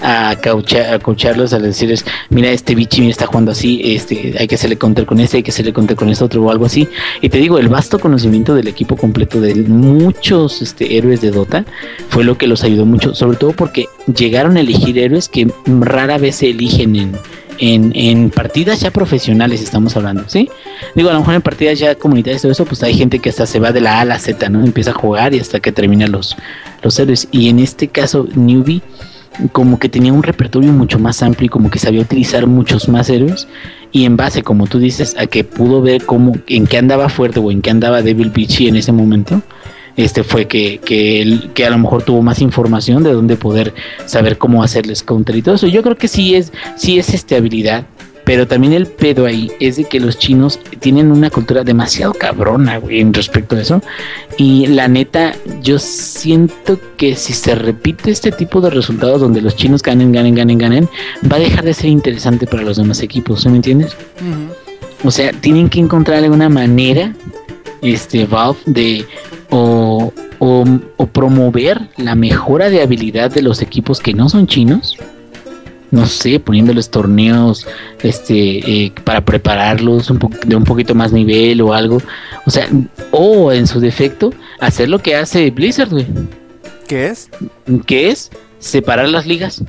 [0.00, 4.76] a, caucha, a a decirles, mira, este bichi está jugando así, este, hay que hacerle
[4.76, 6.88] counter con este, hay que hacerle counter con este otro o algo así.
[7.20, 11.64] Y te digo, el vasto conocimiento del equipo completo de muchos este, héroes de Dota
[12.08, 16.18] fue lo que los ayudó mucho, sobre todo porque llegaron a elegir héroes que rara
[16.18, 17.12] vez se eligen en,
[17.58, 20.48] en, en partidas ya profesionales, estamos hablando, ¿sí?
[20.94, 23.46] Digo, a lo mejor en partidas ya comunitarias todo eso, pues hay gente que hasta
[23.46, 24.64] se va de la A a la Z, ¿no?
[24.64, 26.36] Empieza a jugar y hasta que termina los,
[26.82, 27.28] los héroes.
[27.32, 28.82] Y en este caso, Newbie
[29.52, 33.08] como que tenía un repertorio mucho más amplio y como que sabía utilizar muchos más
[33.10, 33.46] héroes
[33.92, 37.38] y en base, como tú dices, a que pudo ver cómo, en qué andaba fuerte
[37.40, 39.40] o en qué andaba Devil Beachy en ese momento,
[39.96, 43.74] este fue que, que, él- que a lo mejor tuvo más información de dónde poder
[44.06, 45.66] saber cómo hacerles counter y todo eso.
[45.66, 47.86] Yo creo que sí es, sí es este habilidad,
[48.28, 52.76] pero también el pedo ahí es de que los chinos tienen una cultura demasiado cabrona,
[52.76, 53.80] güey, en respecto a eso.
[54.36, 59.56] Y la neta, yo siento que si se repite este tipo de resultados donde los
[59.56, 60.88] chinos ganen, ganen, ganen, ganen,
[61.32, 63.96] va a dejar de ser interesante para los demás equipos, ¿sí me entiendes?
[65.04, 67.14] O sea, tienen que encontrar alguna manera,
[67.80, 69.06] este, Valve, de
[69.48, 70.64] o, o,
[70.98, 74.98] o promover la mejora de habilidad de los equipos que no son chinos.
[75.90, 77.66] No sé, poniéndoles torneos,
[78.02, 81.98] este, eh, para prepararlos un po- de un poquito más nivel o algo.
[82.44, 82.68] O sea,
[83.10, 86.06] o en su defecto, hacer lo que hace Blizzard, güey.
[86.86, 87.30] ¿Qué es?
[87.86, 89.62] Que es separar las ligas.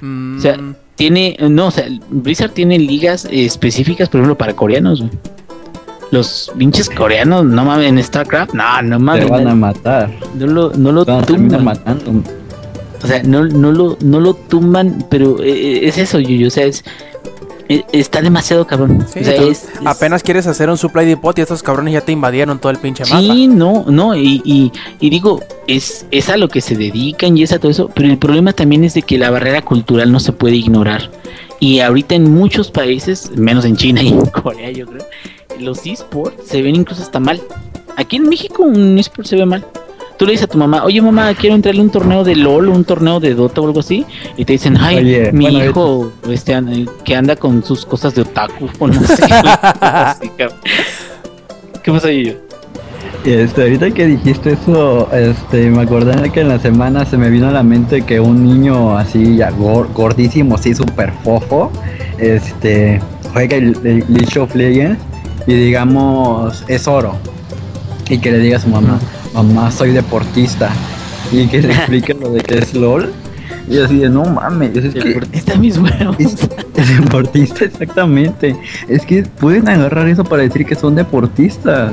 [0.00, 0.58] Mm, O sea,
[0.94, 5.00] tiene, no, o sea, Blizzard tiene ligas eh, específicas, por ejemplo, para coreanos.
[5.00, 5.12] güey.
[6.12, 10.10] Los pinches coreanos, no mames, en StarCraft, no, no Te mames, van a no, matar.
[10.34, 12.22] no lo, no lo Te van a matando.
[13.02, 16.50] O sea, no, no lo, no lo tumban, pero eh, eh, es eso, Yuyo, o
[16.50, 16.84] sea, es,
[17.68, 19.04] eh, está demasiado cabrón.
[19.12, 21.92] sí, o sea, tú es- es- apenas quieres hacer un supply depot y estos cabrones
[21.94, 23.18] ya te invadieron todo el pinche mapa.
[23.20, 27.42] Sí, no, no, y, y, y digo, es, es a lo que se dedican y
[27.42, 30.20] es a todo eso, pero el problema también es de que la barrera cultural no
[30.20, 31.10] se puede ignorar.
[31.58, 35.04] Y ahorita en muchos países, menos en China y en Corea, yo creo,
[35.58, 37.40] los esports se ven incluso hasta mal.
[37.96, 39.64] Aquí en México un esport se ve mal.
[40.18, 42.68] Tú le dices a tu mamá, oye mamá, quiero entrarle a un torneo de LOL,
[42.68, 44.04] un torneo de Dota o algo así,
[44.36, 46.54] y te dicen, ay, Oye, mi bueno, hijo este,
[47.04, 49.22] que anda con sus cosas de otaku, o no sé.
[51.82, 52.32] ¿Qué pasa, yo?
[53.24, 57.48] Este, ahorita que dijiste eso, este, me acordé que en la semana se me vino
[57.48, 61.72] a la mente que un niño así, ya gor- gordísimo, así súper fofo,
[62.18, 63.00] este,
[63.32, 64.98] juega el, el League of Legends
[65.46, 67.16] y digamos, es oro.
[68.08, 69.00] Y que le diga a su mamá,
[69.42, 70.70] mamá, soy deportista.
[71.32, 73.12] Y que le explique lo de que es LOL.
[73.68, 76.16] Y así de, no mames, es que Está mis huevos.
[76.20, 76.36] es,
[76.76, 78.56] es deportista exactamente.
[78.88, 81.92] Es que pueden agarrar eso para decir que son deportistas.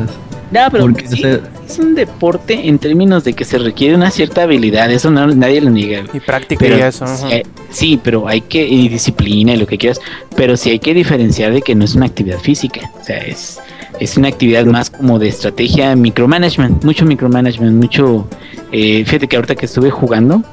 [0.51, 3.95] No, pero Porque, sí, o sea- es un deporte en términos de que se requiere
[3.95, 6.03] una cierta habilidad, eso no, nadie lo niega.
[6.13, 7.05] Y práctica Pero y eso.
[7.31, 9.99] eh, sí, pero hay que, y disciplina y lo que quieras,
[10.35, 13.59] pero sí hay que diferenciar de que no es una actividad física, o sea, es,
[13.99, 18.27] es una actividad más como de estrategia, micromanagement, mucho micromanagement, mucho,
[18.71, 20.43] eh, fíjate que ahorita que estuve jugando,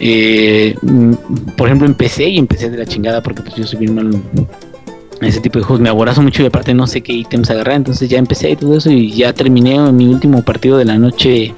[0.00, 1.12] eh, mm,
[1.56, 5.40] por ejemplo empecé y empecé de la chingada porque pues yo soy bien en ese
[5.40, 8.18] tipo de juegos, me aborazo mucho y aparte no sé qué ítems agarrar, entonces ya
[8.18, 11.54] empecé y todo eso y ya terminé mi último partido de la noche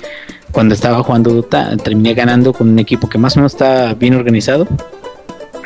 [0.52, 4.14] cuando estaba jugando Dota, terminé ganando con un equipo que más o menos está bien
[4.14, 4.66] organizado.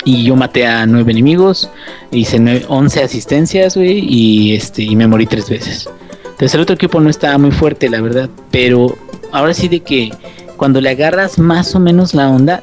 [0.04, 1.70] Y yo maté a nueve enemigos,
[2.10, 5.88] hice nueve- 11 asistencias, güey, y, este, y me morí tres veces.
[6.24, 8.94] Entonces el otro equipo no estaba muy fuerte, la verdad, pero
[9.32, 10.10] ahora sí de que
[10.56, 12.60] cuando le agarras más o menos la onda,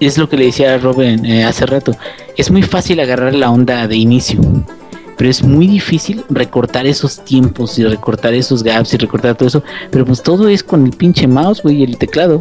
[0.00, 1.96] es lo que le decía a Robin eh, hace rato,
[2.36, 4.40] es muy fácil agarrar la onda de inicio,
[5.16, 9.62] pero es muy difícil recortar esos tiempos y recortar esos gaps y recortar todo eso,
[9.90, 12.40] pero pues todo es con el pinche mouse, güey, y el teclado.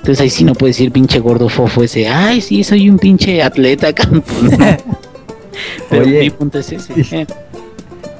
[0.00, 3.42] Entonces ahí sí no puedes decir pinche gordo fofo ese, ay sí, soy un pinche
[3.42, 4.50] atleta campeón.
[5.88, 6.92] pero Oye, mi punto es ese.
[6.96, 7.26] y- eh.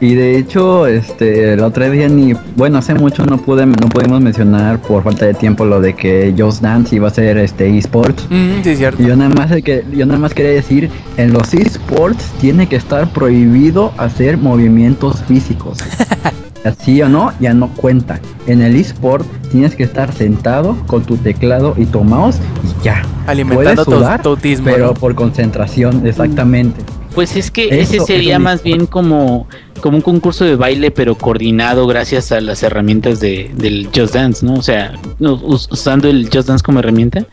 [0.03, 4.19] Y de hecho, este, el otro día ni, bueno, hace mucho no pude, no pudimos
[4.23, 8.25] mencionar por falta de tiempo lo de que Just Dance iba a ser este esports.
[8.31, 9.03] Mm, sí, es cierto.
[9.03, 10.89] Y yo nada más que, yo nada más quería decir,
[11.19, 15.77] en los esports tiene que estar prohibido hacer movimientos físicos.
[16.65, 18.21] Así o no, ya no cuenta.
[18.47, 23.03] En el esport tienes que estar sentado con tu teclado y tu mouse y ya.
[23.27, 24.67] Alimentando sudar, tu autismo.
[24.67, 24.95] Pero ¿no?
[24.95, 26.83] por concentración, exactamente.
[27.15, 29.49] Pues es que Eso ese es sería más bien como,
[29.81, 34.47] como un concurso de baile, pero coordinado gracias a las herramientas de, del Just Dance,
[34.47, 34.55] ¿no?
[34.55, 37.27] O sea, usando el Just Dance como herramienta,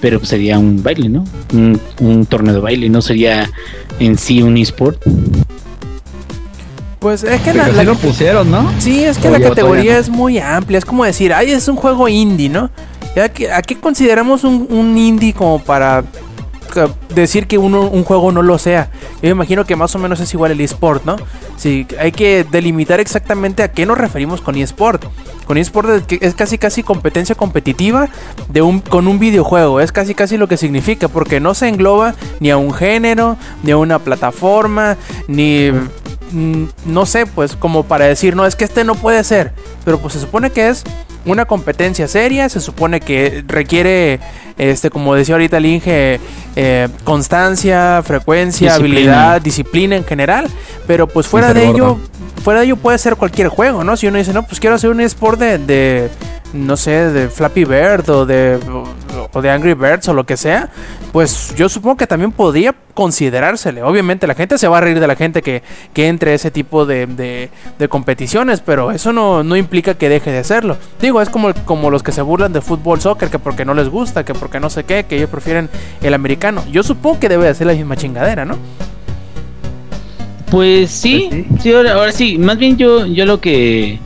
[0.00, 1.24] pero pues sería un baile, ¿no?
[1.54, 3.50] Un, un torneo de baile, no sería
[3.98, 5.02] en sí un esport.
[7.04, 8.72] Pues es que Pero la, sí la- lo pusieron, ¿no?
[8.78, 10.78] Sí, es que O la categoría es muy amplia.
[10.78, 12.70] Es como decir, ay, es un juego indie, ¿no?
[13.14, 16.02] ¿Ya que- ¿A qué consideramos un, un indie como para
[17.14, 18.88] decir que uno, un juego no lo sea?
[19.16, 21.16] Yo me imagino que más o menos es igual el eSport, ¿no?
[21.58, 25.04] Sí, hay que delimitar exactamente a qué nos referimos con eSport.
[25.46, 28.08] Con eSport es, casi casi competencia competitiva
[28.48, 29.80] de un, con un videojuego.
[29.80, 31.08] Es casi casi lo que significa.
[31.08, 34.96] Porque no se engloba ni a un género, ni a una plataforma,
[35.28, 35.88] ni mm,
[36.34, 39.52] no sé, pues como para decir, no, es que este no puede ser,
[39.84, 40.84] pero pues se supone que es
[41.24, 44.20] una competencia seria, se supone que requiere,
[44.58, 46.20] este, como decía ahorita el Inge,
[46.56, 48.96] eh, constancia, frecuencia, Disciplina.
[48.96, 50.46] habilidad, disciplina en general,
[50.86, 51.74] pero pues fuera de gordo.
[51.76, 51.98] ello,
[52.42, 53.96] fuera de ello puede ser cualquier juego, ¿no?
[53.96, 56.10] Si uno dice, no, pues quiero hacer un sport de, de
[56.52, 58.58] no sé, de Flappy Bird o de,
[59.32, 60.68] o de Angry Birds o lo que sea,
[61.12, 63.82] pues yo supongo que también podría considerársele.
[63.82, 66.52] Obviamente la gente se va a reír de la gente que, que entre a ese
[66.52, 70.76] tipo de, de- de competiciones, pero eso no, no implica que deje de hacerlo.
[71.00, 73.88] Digo, es como, como los que se burlan de fútbol, soccer, que porque no les
[73.88, 75.68] gusta, que porque no sé qué, que ellos prefieren
[76.02, 76.62] el americano.
[76.70, 78.56] Yo supongo que debe de ser la misma chingadera, ¿no?
[80.50, 83.98] Pues sí, Pues sí, ahora, ahora sí, más bien yo, yo lo que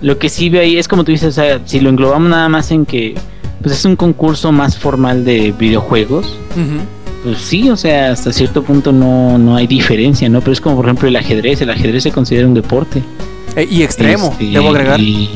[0.00, 2.48] lo que sí veo ahí es como tú dices, o sea, si lo englobamos nada
[2.48, 3.14] más en que
[3.62, 6.36] pues es un concurso más formal de videojuegos,
[7.24, 10.40] pues sí, o sea, hasta cierto punto no, no hay diferencia, ¿no?
[10.40, 13.02] Pero es como por ejemplo el ajedrez, el ajedrez se considera un deporte.
[13.56, 15.00] Eh, y extremo, Este, debo agregar.
[15.00, 15.28] Y,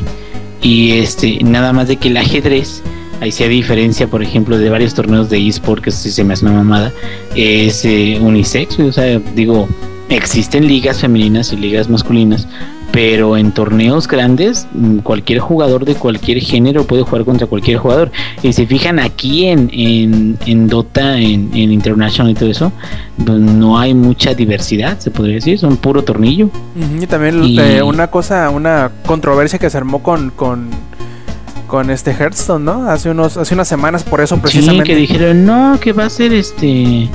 [0.61, 2.83] y, este, nada más de que el ajedrez,
[3.20, 6.35] ahí sí hay diferencia, por ejemplo, de varios torneos de eSport, que sí se me
[6.35, 6.92] hace una mamada,
[7.35, 9.68] es eh, unisex, o sea, digo,
[10.09, 12.46] existen ligas femeninas y ligas masculinas,
[12.92, 18.12] pero en torneos grandes, mm, cualquier jugador de cualquier género puede jugar contra cualquier jugador.
[18.42, 22.70] Y si fijan aquí en, en, en Dota, en, en International y todo eso,
[23.24, 26.50] pues no hay mucha diversidad, se podría decir, son puro tornillo.
[27.00, 30.68] Y también Y- eh, una cosa, una controversia que se armó con, con,
[31.66, 32.90] con este Hearthstone, ¿no?
[32.90, 34.85] Hace unos, hace unas semanas por eso Sí, precisamente.
[34.85, 37.08] que dijeron, no, que va a ser este.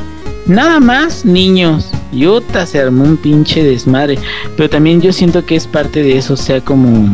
[0.48, 1.92] Nada más niños.
[2.12, 4.18] Yuta se armó un pinche desmadre.
[4.56, 7.10] Pero también yo siento que es parte de eso, o sea, como.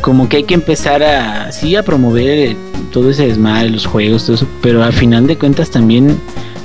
[0.00, 2.56] como que hay que empezar a, sí, a promover
[2.92, 6.18] todo ese desmadre, los juegos, todo eso, pero al final de cuentas también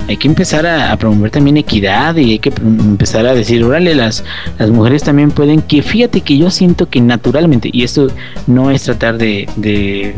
[0.08, 4.24] hay que empezar a, promover también equidad y hay que empezar a decir, órale, las,
[4.58, 8.08] las mujeres también pueden, que fíjate que yo siento que naturalmente, y esto
[8.46, 10.14] no es tratar de, de,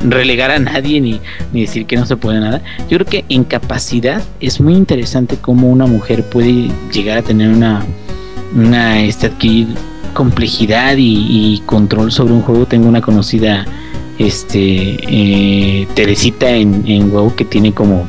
[0.00, 1.20] relegar a nadie ni,
[1.52, 5.36] ni, decir que no se puede nada, yo creo que en capacidad es muy interesante
[5.40, 7.84] cómo una mujer puede llegar a tener una,
[8.54, 9.68] una este, adquirir
[10.12, 12.66] complejidad y control sobre un juego.
[12.66, 13.66] Tengo una conocida
[14.18, 18.06] este eh, Teresita en, WoW que tiene como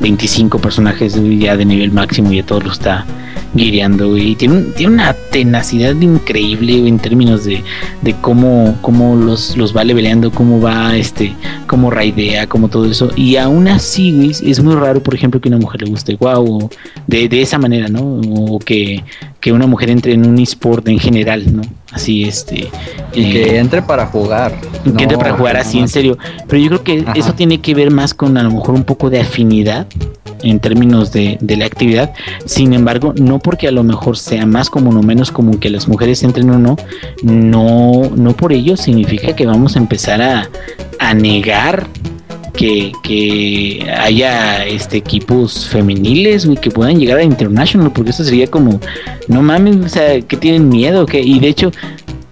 [0.00, 3.04] 25 personajes ya de nivel máximo y a todos lo está
[3.54, 7.62] guiando y tiene, una tenacidad increíble en términos de,
[8.20, 11.34] cómo los, los va leveleando, cómo va, este,
[11.68, 13.10] cómo raidea, como todo eso.
[13.14, 16.68] Y aún así, es muy raro, por ejemplo, que una mujer le guste wow,
[17.06, 18.20] de, de esa manera, ¿no?
[18.50, 19.04] O que,
[19.40, 21.62] que una mujer entre en un esport en general, ¿no?
[21.92, 22.68] Así, este.
[23.14, 24.60] Y que eh, entre para jugar.
[24.82, 26.18] Que entre para jugar así, en serio.
[26.48, 29.08] Pero yo creo que eso tiene que ver más con a lo mejor un poco
[29.08, 29.86] de afinidad
[30.42, 32.12] en términos de, de, la actividad.
[32.44, 35.88] Sin embargo, no porque a lo mejor sea más común o menos común que las
[35.88, 36.76] mujeres entren o no,
[37.22, 40.48] no, no por ello significa que vamos a empezar a,
[40.98, 41.86] a negar
[42.54, 48.80] que, que, haya este equipos femeniles que puedan llegar a International, porque eso sería como,
[49.28, 51.70] no mames, o sea, que tienen miedo, que y de hecho,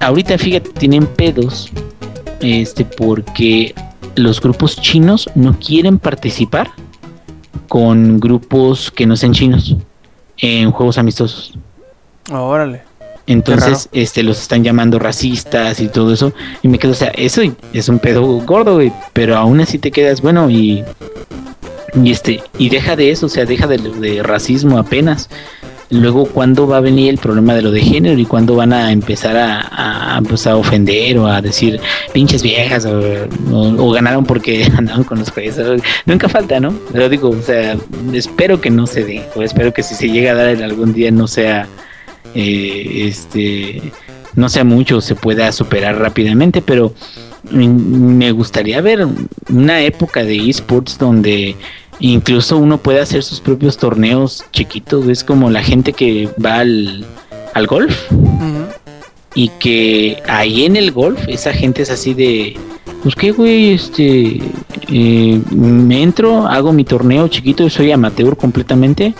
[0.01, 1.71] ahorita fíjate, tienen pedos,
[2.41, 3.75] este, porque
[4.17, 6.71] los grupos chinos no quieren participar
[7.69, 9.77] con grupos que no sean chinos
[10.39, 11.57] en juegos amistosos.
[12.31, 12.86] Órale.
[13.27, 16.33] Entonces, este, los están llamando racistas y todo eso.
[16.62, 18.93] Y me quedo, o sea, eso es un pedo gordo, güey.
[19.12, 20.85] Pero aún así te quedas, bueno, y,
[22.03, 25.29] y este, y deja de eso, o sea, deja de, de racismo apenas.
[25.89, 28.91] Luego, ¿cuándo va a venir el problema de lo de género y cuándo van a
[28.91, 31.81] empezar a, a, pues, a ofender o a decir
[32.12, 35.81] pinches viejas o, ganaron porque andaban con los jueces?
[36.05, 36.74] Nunca falta, ¿no?
[36.93, 37.77] Pero digo, o sea,
[38.12, 40.93] espero que no se dé, o espero que si se llega a dar en algún
[40.93, 41.68] día no sea,
[42.37, 43.93] eh, este,
[44.34, 46.93] no sea mucho, se pueda superar rápidamente, pero
[47.51, 49.07] me gustaría ver
[49.49, 51.57] una época de esports donde
[51.99, 55.09] Incluso uno puede hacer sus propios torneos chiquitos.
[55.09, 57.05] Es como la gente que va al,
[57.55, 57.97] al golf.
[59.34, 62.57] Y que ahí en el golf, esa gente es así de.
[63.07, 64.40] Pues qué, güey, este.
[64.90, 69.14] Eh, me entro, hago mi torneo chiquito, soy amateur completamente.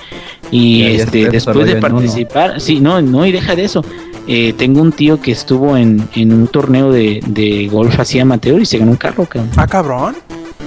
[0.51, 3.85] Y, este, después de participar, sí, no, no, y deja de eso.
[4.27, 8.61] Eh, tengo un tío que estuvo en, en un torneo de, de golf así amateur
[8.61, 9.53] y se ganó un carro, cabrón.
[9.55, 10.17] Ah, cabrón.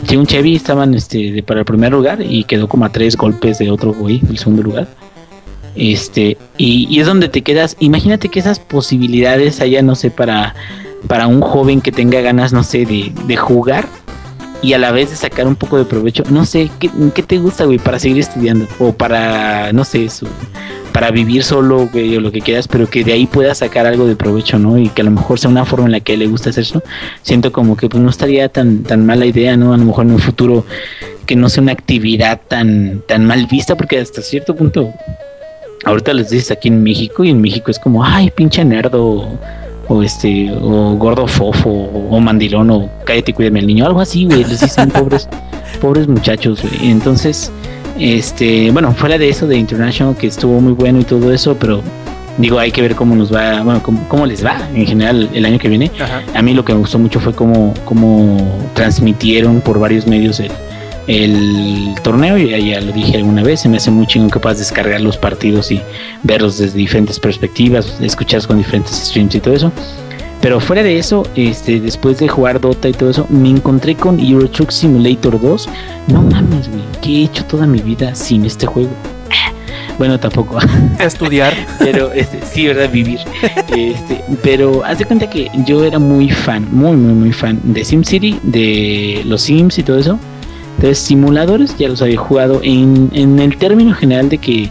[0.08, 3.58] Sí, un Chevy estaban este, para el primer lugar y quedó como a tres golpes
[3.60, 4.88] de otro güey del segundo lugar.
[5.76, 7.76] Este, y, es donde te quedas.
[7.80, 10.56] Imagínate que esas posibilidades haya, no sé, para,
[11.08, 13.88] para un joven que tenga ganas, no sé, de, de jugar
[14.62, 16.24] y a la vez de sacar un poco de provecho.
[16.30, 18.68] No sé, ¿qué, qué te gusta, güey, para seguir estudiando?
[18.80, 20.28] O para, no sé, su,
[20.92, 24.06] para vivir solo, güey, o lo que quieras, pero que de ahí puedas sacar algo
[24.06, 24.78] de provecho, ¿no?
[24.78, 26.84] Y que a lo mejor sea una forma en la que le gusta hacer eso.
[27.22, 29.74] Siento como que pues no estaría tan, tan mala idea, ¿no?
[29.74, 30.66] A lo mejor en un futuro
[31.26, 34.92] que no sea una actividad tan, tan mal vista, porque hasta cierto punto,
[35.86, 39.28] ahorita les dices aquí en México, y en México es como, ay, pinche nerdo
[39.90, 44.46] o este, o gordo fofo, o, mandilón, o cállate, cuídame el niño, algo así, güey,
[44.46, 45.28] les dicen pobres,
[45.82, 46.92] pobres muchachos, güey.
[46.92, 47.52] Entonces,
[48.00, 51.82] este, bueno, fuera de eso de International, que estuvo muy bueno y todo eso, pero
[52.38, 55.58] digo, hay que ver cómo nos va, bueno, cómo, les va en general el año
[55.58, 55.92] que viene.
[56.36, 58.38] A mí lo que me gustó mucho fue cómo, cómo
[58.76, 60.52] transmitieron por varios medios el,
[61.10, 64.60] el torneo, y ya lo dije alguna vez, se me hace muy chingo capaz de
[64.60, 65.82] descargar los partidos y
[66.22, 69.72] verlos desde diferentes perspectivas, escucharlos con diferentes streams y todo eso.
[70.40, 74.20] Pero fuera de eso, este, después de jugar Dota y todo eso, me encontré con
[74.20, 75.70] Euro Truck Simulator 2.
[76.10, 78.92] No mames, güey, ¿qué he hecho toda mi vida sin este juego?
[79.98, 80.60] Bueno, tampoco.
[81.00, 81.54] Estudiar.
[81.80, 82.90] pero este, sí, ¿verdad?
[82.90, 83.20] Vivir.
[83.76, 87.84] Este, pero haz de cuenta que yo era muy fan, muy, muy, muy fan de
[87.84, 90.18] SimCity, de los Sims y todo eso.
[90.80, 94.70] Entonces, simuladores ya los había jugado en, el término general de que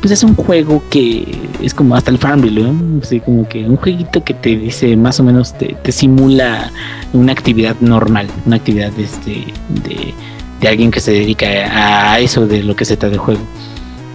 [0.00, 1.26] pues es un juego que
[1.60, 3.00] es como hasta el Farmville, ¿no?
[3.02, 6.70] Así como que un jueguito que te dice más o menos te, simula
[7.12, 9.46] una actividad normal, una actividad este,
[9.82, 10.14] de,
[10.60, 11.48] de alguien que se dedica
[12.12, 13.40] a eso de lo que se trata de juego.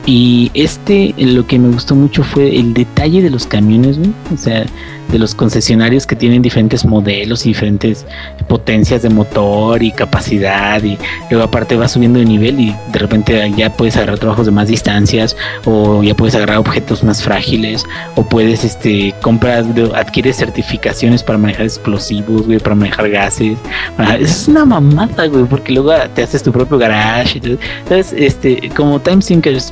[0.06, 4.12] Y este, lo que me gustó mucho fue el detalle de los camiones, güey.
[4.34, 4.66] O sea,
[5.12, 8.06] de los concesionarios que tienen diferentes modelos y diferentes
[8.48, 10.82] potencias de motor y capacidad.
[10.84, 10.98] Y
[11.30, 14.68] luego, aparte, vas subiendo de nivel y de repente ya puedes agarrar trabajos de más
[14.68, 15.36] distancias
[15.66, 17.86] o ya puedes agarrar objetos más frágiles
[18.16, 23.58] o puedes, este, comprar, adquieres certificaciones para manejar explosivos, güey, para manejar gases.
[24.20, 27.40] Es una mamada, güey, porque luego te haces tu propio garage.
[27.44, 29.22] Entonces, este, como Time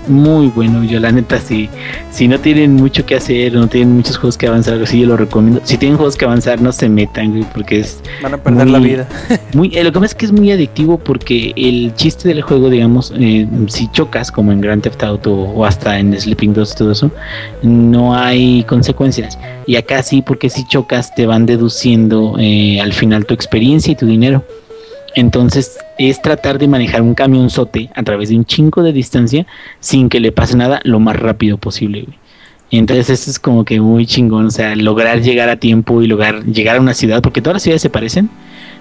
[0.07, 0.83] muy bueno.
[0.83, 1.69] Yo, la neta, si,
[2.11, 5.17] si no tienen mucho que hacer, no tienen muchos juegos que avanzar, así yo lo
[5.17, 5.61] recomiendo.
[5.63, 8.01] Si tienen juegos que avanzar, no se metan, güey, porque es.
[8.21, 9.07] Van a perder la vida.
[9.53, 12.69] muy, eh, lo que pasa es que es muy adictivo porque el chiste del juego,
[12.69, 16.77] digamos, eh, si chocas, como en Grand Theft Auto o hasta en Sleeping Dogs y
[16.77, 17.11] todo eso,
[17.63, 19.37] no hay consecuencias.
[19.65, 23.95] Y acá sí, porque si chocas, te van deduciendo eh, al final tu experiencia y
[23.95, 24.43] tu dinero.
[25.15, 29.45] Entonces es tratar de manejar un camionzote a través de un chingo de distancia
[29.79, 32.17] sin que le pase nada lo más rápido posible, güey.
[32.71, 36.45] Entonces eso es como que muy chingón, o sea, lograr llegar a tiempo y lograr
[36.45, 38.29] llegar a una ciudad, porque todas las ciudades se parecen,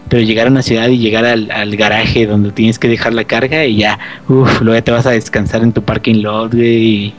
[0.09, 3.25] pero llegar a una ciudad y llegar al, al garaje donde tienes que dejar la
[3.25, 6.85] carga y ya, uff, luego ya te vas a descansar en tu parking lot, güey,
[6.85, 7.15] y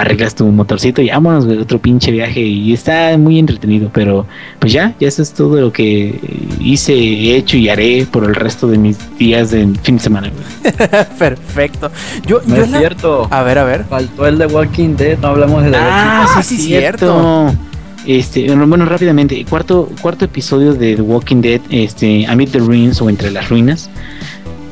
[0.00, 2.40] arreglas tu motorcito y vámonos, güey, otro pinche viaje.
[2.40, 4.26] Y está muy entretenido, pero
[4.58, 6.18] pues ya, ya eso es todo lo que
[6.60, 10.30] hice, he hecho y haré por el resto de mis días de fin de semana,
[10.30, 10.74] güey.
[11.18, 11.90] Perfecto.
[12.26, 13.28] Yo, No yo es la- cierto.
[13.30, 13.84] A ver, a ver.
[13.84, 17.52] Faltó el de Walking Dead, no hablamos de Ah, sí, sí, cierto.
[18.06, 23.00] Este, bueno, bueno, rápidamente, cuarto, cuarto episodio de The Walking Dead, este, Amid the Ruins
[23.02, 23.90] o Entre las Ruinas.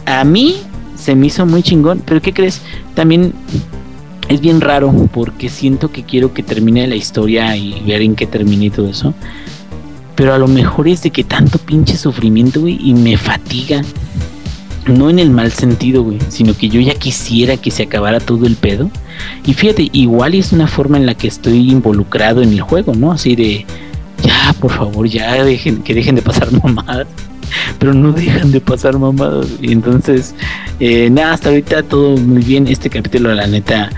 [0.07, 0.57] A mí
[0.97, 2.62] se me hizo muy chingón, pero ¿qué crees?
[2.95, 3.35] También
[4.29, 8.26] es bien raro porque siento que quiero que termine la historia y ver en qué
[8.26, 9.14] termine todo eso.
[10.14, 13.83] Pero a lo mejor es de que tanto pinche sufrimiento, güey, y me fatiga.
[14.87, 18.47] No en el mal sentido, güey, sino que yo ya quisiera que se acabara todo
[18.47, 18.91] el pedo.
[19.47, 23.12] Y fíjate, igual es una forma en la que estoy involucrado en el juego, ¿no?
[23.12, 23.64] Así de,
[24.22, 27.07] ya, por favor, ya dejen, que dejen de pasar mamadas.
[27.79, 29.47] Pero no dejan de pasar mamadas.
[29.61, 30.35] Y entonces,
[30.81, 32.66] eh, nada, hasta ahorita todo muy bien.
[32.66, 33.91] Este capítulo, la neta,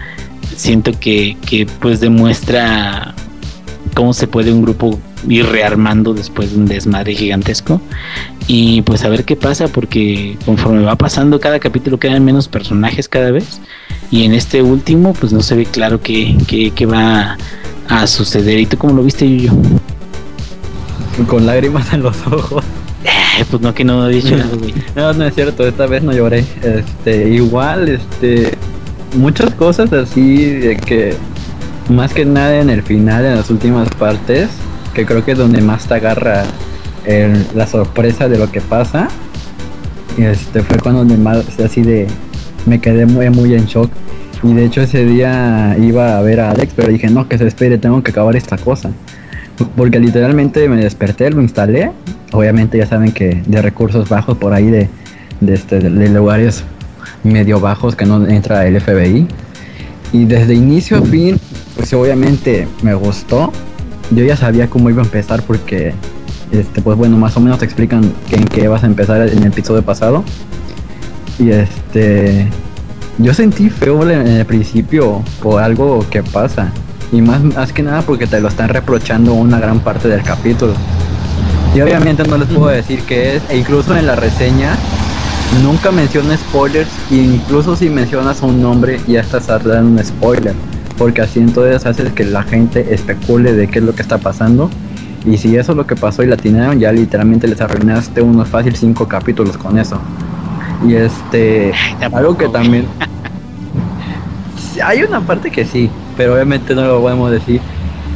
[0.60, 3.14] siento que, que pues demuestra
[3.94, 4.98] cómo se puede un grupo
[5.28, 7.80] ir rearmando después de un desmadre gigantesco.
[8.46, 13.08] Y pues a ver qué pasa, porque conforme va pasando cada capítulo quedan menos personajes
[13.08, 13.60] cada vez.
[14.10, 17.38] Y en este último, pues no se ve claro qué, qué, qué va
[17.88, 18.58] a suceder.
[18.58, 19.52] ¿Y tú cómo lo viste, Yuyo?
[21.26, 22.64] Con lágrimas en los ojos.
[23.04, 24.74] Eh, pues no, que no he dicho nada, güey.
[24.94, 26.44] No, no es cierto, esta vez no lloré.
[26.62, 28.58] Este, igual, este,
[29.14, 31.14] muchas cosas así de que,
[31.88, 34.48] más que nada en el final, en las últimas partes,
[34.94, 36.44] que creo que es donde más te agarra
[37.54, 39.08] la sorpresa de lo que pasa.
[40.18, 42.06] Este fue cuando me más así de,
[42.66, 43.90] me quedé muy, muy en shock.
[44.42, 47.46] Y de hecho ese día iba a ver a Alex, pero dije, no, que se
[47.46, 48.90] espere, tengo que acabar esta cosa.
[49.76, 51.92] Porque literalmente me desperté, lo instalé.
[52.32, 54.88] Obviamente ya saben que de recursos bajos por ahí de,
[55.40, 56.64] de, este, de lugares
[57.24, 59.26] medio bajos que no entra el FBI.
[60.12, 61.38] Y desde inicio a fin,
[61.76, 63.52] pues obviamente me gustó.
[64.10, 65.94] Yo ya sabía cómo iba a empezar porque,
[66.50, 69.38] este, pues bueno, más o menos te explican que- en qué vas a empezar en
[69.38, 70.24] el episodio pasado.
[71.38, 72.48] Y este,
[73.18, 76.72] yo sentí feo en el principio por algo que pasa.
[77.12, 80.74] Y más, más que nada porque te lo están reprochando una gran parte del capítulo.
[81.74, 83.42] Y obviamente no les puedo decir qué es.
[83.48, 84.76] E incluso en la reseña
[85.58, 86.88] nunca menciona spoilers.
[87.10, 90.54] E incluso si mencionas un nombre ya estás dando un spoiler.
[90.96, 94.70] Porque así entonces haces que la gente especule de qué es lo que está pasando.
[95.26, 98.48] Y si eso es lo que pasó y la atinaron, ya literalmente les arruinaste unos
[98.48, 99.98] fácil cinco capítulos con eso.
[100.86, 101.72] Y este,
[102.12, 102.86] algo que también...
[104.82, 107.60] Hay una parte que sí, pero obviamente no lo podemos decir.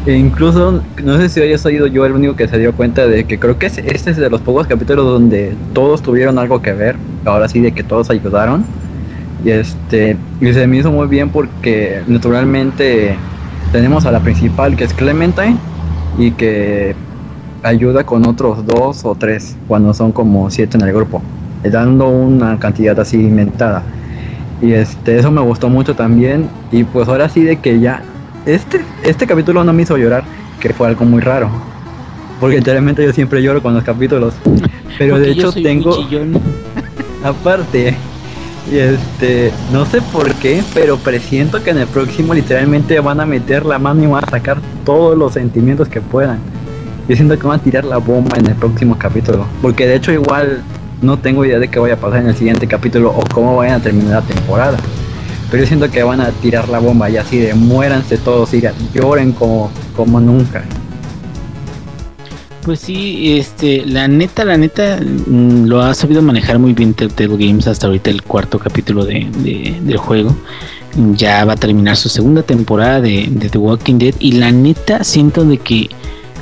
[0.06, 3.26] E incluso, no sé si haya sido yo el único que se dio cuenta de
[3.26, 6.74] que creo que es- este es de los pocos capítulos donde todos tuvieron algo que
[6.74, 7.00] ver.
[7.24, 8.66] Ahora sí, de que todos ayudaron.
[9.38, 13.24] Y este, y se me hizo muy bien porque naturalmente
[13.70, 15.60] tenemos a la principal que es Clementine
[16.12, 16.96] y que
[17.62, 21.24] ayuda con otros dos o tres cuando son como siete en el grupo,
[21.62, 23.88] dando una cantidad así inventada.
[24.60, 26.52] Y este, eso me gustó mucho también.
[26.70, 28.06] Y pues ahora sí de que ya.
[28.46, 30.24] Este, este capítulo no me hizo llorar,
[30.60, 31.50] que fue algo muy raro.
[32.40, 34.34] Porque literalmente yo siempre lloro con los capítulos.
[34.98, 35.96] Pero de hecho tengo.
[37.24, 37.96] Aparte.
[38.70, 39.50] Este.
[39.72, 43.78] No sé por qué, pero presiento que en el próximo literalmente van a meter la
[43.78, 46.38] mano y van a sacar todos los sentimientos que puedan.
[47.06, 49.46] Yo siento que van a tirar la bomba en el próximo capítulo.
[49.60, 50.62] Porque de hecho igual
[51.02, 53.80] no tengo idea de qué vaya a pasar en el siguiente capítulo o cómo vayan
[53.80, 54.78] a terminar la temporada.
[55.54, 58.62] Pero yo siento que van a tirar la bomba y así de muéranse todos y
[58.92, 60.64] lloren como, como nunca.
[62.64, 67.36] Pues sí, este, la neta, la neta, mm, lo ha sabido manejar muy bien Telltale
[67.36, 70.34] Games hasta ahorita el cuarto capítulo de, de- del juego.
[71.14, 75.44] Ya va a terminar su segunda temporada de, The Walking Dead y la neta siento
[75.44, 75.88] de que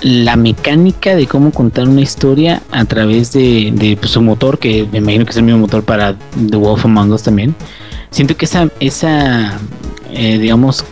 [0.01, 4.89] la mecánica de cómo contar una historia a través de, de, pues, su motor, que
[4.91, 6.17] me imagino que es el mismo motor para
[6.49, 7.55] The Wolf Among Us también,
[8.13, 9.59] siento que esa, esa
[10.11, 10.85] eh, digamos,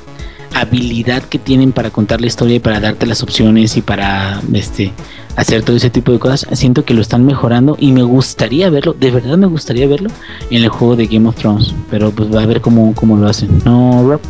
[0.55, 4.93] habilidad que tienen para contar la historia y para darte las opciones y para este
[5.37, 8.95] hacer todo ese tipo de cosas, siento que lo están mejorando y me gustaría verlo,
[8.99, 10.11] de verdad me gustaría verlo
[10.51, 13.29] en el juego de Game of Thrones, pero pues va a ver cómo, cómo lo
[13.29, 13.63] hacen.
[13.65, 14.21] No, Rob.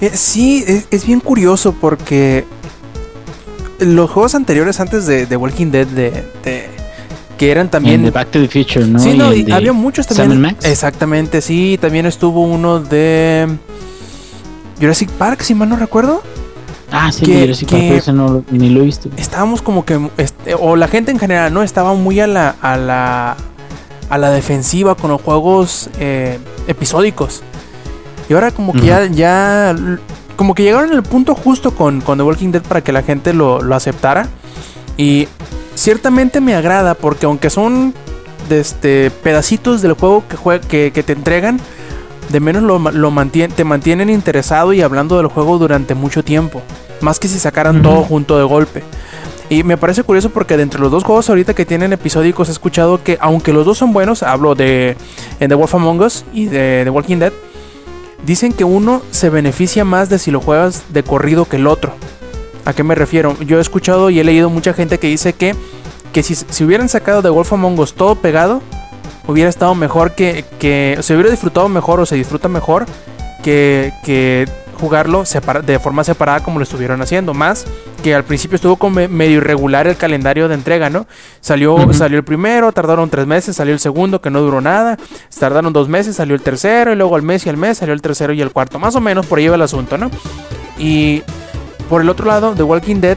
[0.00, 2.44] Eh, sí, es, es bien curioso porque
[3.78, 6.10] los juegos anteriores antes de, de Walking Dead, de,
[6.44, 6.77] de-
[7.38, 8.98] que eran También de Back to the Future, ¿no?
[8.98, 10.44] sí, no, y había muchos Sam también.
[10.44, 10.64] and Max.
[10.66, 13.48] Exactamente, sí, también estuvo uno de
[14.80, 16.22] Jurassic Park, si mal no recuerdo.
[16.90, 19.08] Ah, sí, que- Jurassic Park, que- pero ese no ni lo he visto.
[19.16, 21.62] Estábamos como que, este, o la gente en general, ¿no?
[21.62, 23.36] Estaba muy a la, a la,
[24.10, 27.42] a la defensiva con los juegos eh, episódicos.
[28.28, 29.74] Y ahora como que ya, ya,
[30.36, 33.32] como que llegaron al punto justo con, con The Walking Dead para que la gente
[33.32, 34.28] lo, lo aceptara.
[34.96, 35.28] Y
[35.78, 37.94] ciertamente me agrada porque aunque son
[38.48, 41.60] de este, pedacitos del juego que, jue- que, que te entregan,
[42.30, 46.62] de menos lo, lo mantien- te mantienen interesado y hablando del juego durante mucho tiempo.
[47.00, 48.82] Más que si sacaran todo junto de golpe.
[49.50, 52.52] Y me parece curioso porque de entre los dos juegos ahorita que tienen episódicos he
[52.52, 54.96] escuchado que aunque los dos son buenos, hablo de
[55.40, 57.32] en The Wolf Among Us y de The Walking Dead,
[58.26, 61.92] dicen que uno se beneficia más de si lo juegas de corrido que el otro.
[62.68, 63.34] ¿A qué me refiero?
[63.40, 65.56] Yo he escuchado y he leído mucha gente que dice que,
[66.12, 68.60] que si, si hubieran sacado The Wolf Among Us todo pegado,
[69.26, 72.84] hubiera estado mejor que, que se hubiera disfrutado mejor o se disfruta mejor
[73.42, 74.46] que, que
[74.78, 77.32] jugarlo separa- de forma separada como lo estuvieron haciendo.
[77.32, 77.64] Más
[78.02, 81.06] que al principio estuvo como me- medio irregular el calendario de entrega, ¿no?
[81.40, 84.98] Salió, salió el primero, tardaron tres meses, salió el segundo que no duró nada,
[85.40, 88.02] tardaron dos meses, salió el tercero y luego al mes y al mes salió el
[88.02, 88.78] tercero y el cuarto.
[88.78, 90.10] Más o menos por ahí va el asunto, ¿no?
[90.78, 91.22] Y
[91.88, 93.16] por el otro lado, The Walking Dead,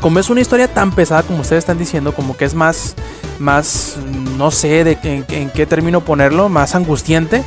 [0.00, 2.94] como es una historia tan pesada como ustedes están diciendo, como que es más,
[3.38, 3.96] más,
[4.36, 7.42] no sé de en, en qué término ponerlo, más angustiante,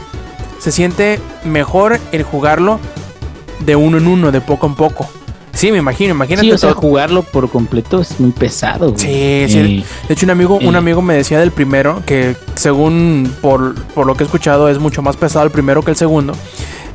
[0.59, 2.79] se siente mejor el jugarlo
[3.65, 5.07] de uno en uno, de poco en poco.
[5.51, 6.45] Sí, me imagino, imagínate.
[6.47, 8.91] Sí, o sea, todo- jugarlo por completo es muy pesado.
[8.93, 8.99] güey.
[8.99, 9.07] Sí,
[9.53, 9.57] sí.
[9.59, 14.05] Eh, De hecho, un amigo, un amigo me decía del primero que, según por, por
[14.05, 16.33] lo que he escuchado, es mucho más pesado el primero que el segundo.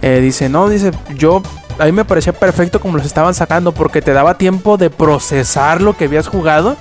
[0.02, 1.42] Eh, dice, no, dice, yo
[1.78, 5.80] a mí me parecía perfecto como los estaban sacando porque te daba tiempo de procesar
[5.80, 6.76] lo que habías jugado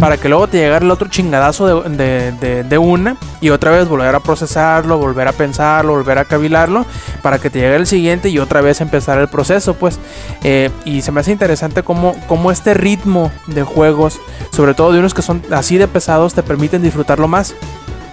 [0.00, 3.70] para que luego te llegara el otro chingadazo de, de- de- de una y otra
[3.72, 6.86] vez volver a procesarlo, volver a pensarlo, volver a cavilarlo
[7.20, 9.98] para que te llegue el siguiente y otra vez empezar el proceso, pues.
[10.42, 14.18] Eh, y se me hace interesante cómo, cómo este ritmo de juegos,
[14.50, 17.54] sobre todo de unos que son así de pesados, te permiten disfrutarlo más.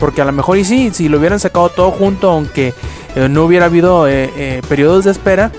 [0.01, 2.74] Porque a lo mejor y sí, si lo hubieran sacado todo junto, aunque
[3.16, 5.49] eh, no hubiera habido eh, periodos de espera,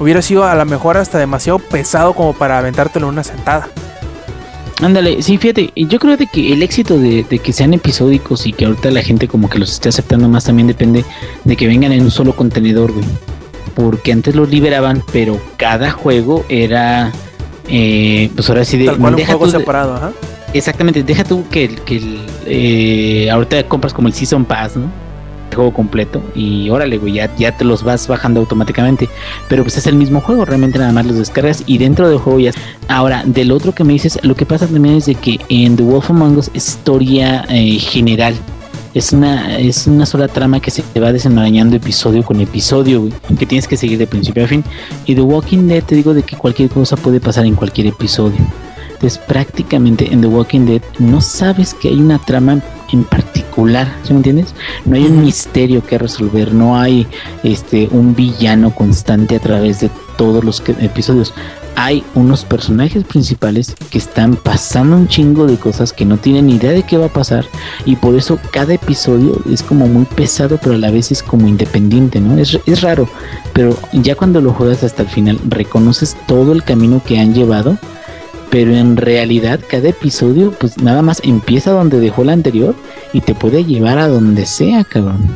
[0.00, 3.68] hubiera sido a lo mejor hasta demasiado pesado como para aventártelo en una sentada.
[4.80, 8.52] Ándale, sí, fíjate, yo creo de que el éxito de, de que sean episódicos y
[8.52, 11.04] que ahorita la gente como que los esté aceptando más también depende
[11.44, 13.04] de que vengan en un solo contenedor, güey.
[13.76, 17.12] Porque antes los liberaban, pero cada juego era,
[17.68, 18.86] eh, pues ahora sí de...
[18.86, 20.10] Tal cual un juego tú separado, ajá.
[20.52, 24.90] Exactamente, deja tú que, el- que eh, ahorita compras como el Season Pass, ¿no?
[25.54, 29.08] Juego completo y órale, güey, ya, ya te los vas bajando automáticamente.
[29.48, 32.40] Pero pues es el mismo juego, realmente nada más los descargas y dentro del juego
[32.40, 32.52] ya...
[32.88, 35.82] Ahora, del otro que me dices, lo que pasa también es de que en The
[35.82, 38.34] Wolf Among Us historia eh, general.
[38.94, 43.46] Es una, es una sola trama que se va desenmarañando episodio con episodio, güey, que
[43.46, 44.62] tienes que seguir de principio a fin.
[45.06, 48.38] Y The Walking Dead te digo de que cualquier cosa puede pasar en cualquier episodio.
[48.92, 52.60] Entonces prácticamente en The Walking Dead no sabes que hay una trama
[52.92, 54.54] en particular, ¿sí me entiendes?
[54.84, 57.06] No hay un misterio que resolver, no hay
[57.42, 61.32] este un villano constante a través de todos los que- episodios.
[61.74, 66.70] Hay unos personajes principales que están pasando un chingo de cosas que no tienen idea
[66.70, 67.46] de qué va a pasar
[67.86, 71.48] y por eso cada episodio es como muy pesado pero a la vez es como
[71.48, 72.36] independiente, ¿no?
[72.36, 73.08] Es, es raro,
[73.54, 77.78] pero ya cuando lo juegas hasta el final reconoces todo el camino que han llevado
[78.52, 82.74] pero en realidad cada episodio pues nada más empieza donde dejó el anterior
[83.14, 85.26] y te puede llevar a donde sea, cabrón.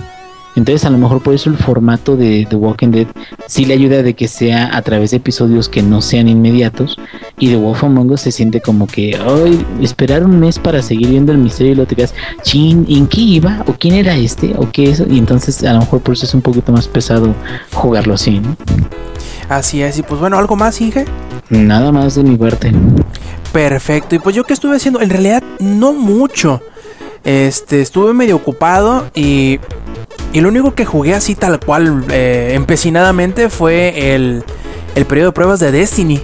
[0.54, 3.06] Entonces a lo mejor por eso el formato de The Walking Dead
[3.46, 6.98] sí le ayuda de que sea a través de episodios que no sean inmediatos
[7.38, 11.08] y The Wolf Among Us se siente como que, ay, esperar un mes para seguir
[11.08, 13.64] viendo el misterio y lo te quedas, chin, ¿en qué iba?
[13.66, 14.52] ¿O quién era este?
[14.58, 15.02] ¿O qué es?
[15.08, 17.34] Y entonces a lo mejor por eso es un poquito más pesado
[17.72, 18.56] jugarlo así, ¿no?
[19.48, 21.06] Así es, y pues bueno, ¿algo más, Inge?
[21.51, 22.72] Nada más de mi parte.
[23.53, 26.61] Perfecto, y pues yo qué estuve haciendo, en realidad no mucho.
[27.24, 29.59] Este, estuve medio ocupado y,
[30.32, 34.44] y lo único que jugué así tal cual, eh, empecinadamente, fue el,
[34.94, 36.22] el periodo de pruebas de Destiny.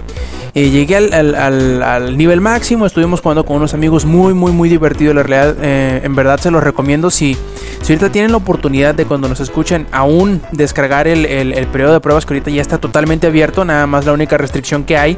[0.55, 4.69] Eh, llegué al, al- al- nivel máximo, estuvimos jugando con unos amigos muy, muy, muy
[4.69, 5.11] divertido.
[5.17, 7.09] Eh, en verdad se los recomiendo.
[7.09, 7.35] Si,
[7.81, 11.93] si ahorita tienen la oportunidad de cuando nos escuchen aún descargar el, el- el periodo
[11.93, 15.17] de pruebas que ahorita ya está totalmente abierto, nada más la única restricción que hay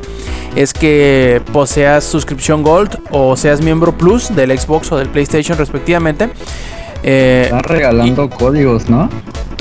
[0.55, 6.29] es que poseas suscripción Gold o seas miembro Plus del Xbox o del PlayStation respectivamente.
[7.07, 9.09] Eh, Están regalando códigos, ¿no?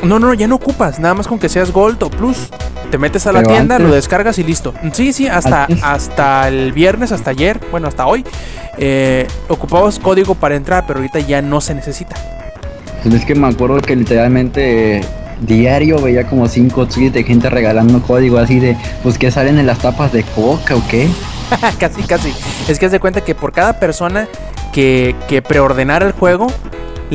[0.03, 2.49] no, no, ya no ocupas, nada más con que seas Gold o Plus.
[2.91, 4.73] Te metes a la Pero tienda, antes- lo descargas y listo.
[4.93, 8.25] Sí, sí, hasta, Antes- hasta el viernes, hasta ayer, bueno, hasta hoy,
[8.79, 12.17] eh, ocupabas código para entrar, pero ahorita ya no se necesita.
[13.03, 15.03] Pues es que me acuerdo que literalmente
[15.41, 19.67] diario veía como cinco tweets de gente regalando código así de, pues que salen en
[19.67, 21.09] las tapas de coca o qué.
[21.79, 22.33] casi, casi.
[22.69, 24.29] Es que haz de cuenta que por cada persona
[24.73, 26.47] que, que preordenara el juego,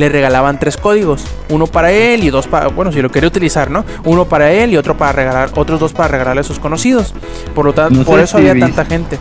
[0.00, 1.24] le regalaban tres códigos.
[1.48, 3.84] Uno para él y dos para, bueno, si lo quería utilizar, ¿no?
[4.04, 7.14] Uno para él y otro para regalar, otros dos para regalarle a sus conocidos.
[7.54, 8.72] Por lo tanto, No por eso si había viste.
[8.72, 9.18] tanta gente.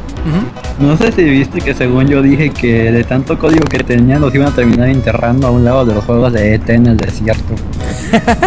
[0.80, 4.34] No sé si viste que según yo dije que de tanto código que tenían los
[4.34, 7.54] iban a terminar enterrando a un lado de los juegos de ET en el desierto.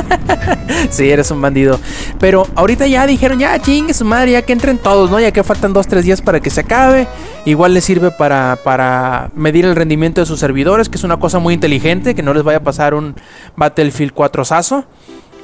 [0.90, 1.78] Sí, eres un bandido.
[2.18, 5.20] Pero ahorita ya dijeron, ya chingue su madre, ya que entren todos, ¿no?
[5.20, 7.06] Ya que faltan dos, tres días para que se acabe.
[7.44, 11.38] Igual les sirve para, para medir el rendimiento de sus servidores, que es una cosa
[11.38, 13.14] muy inteligente, que no les vaya a pasar un
[13.56, 14.84] Battlefield 4 sazo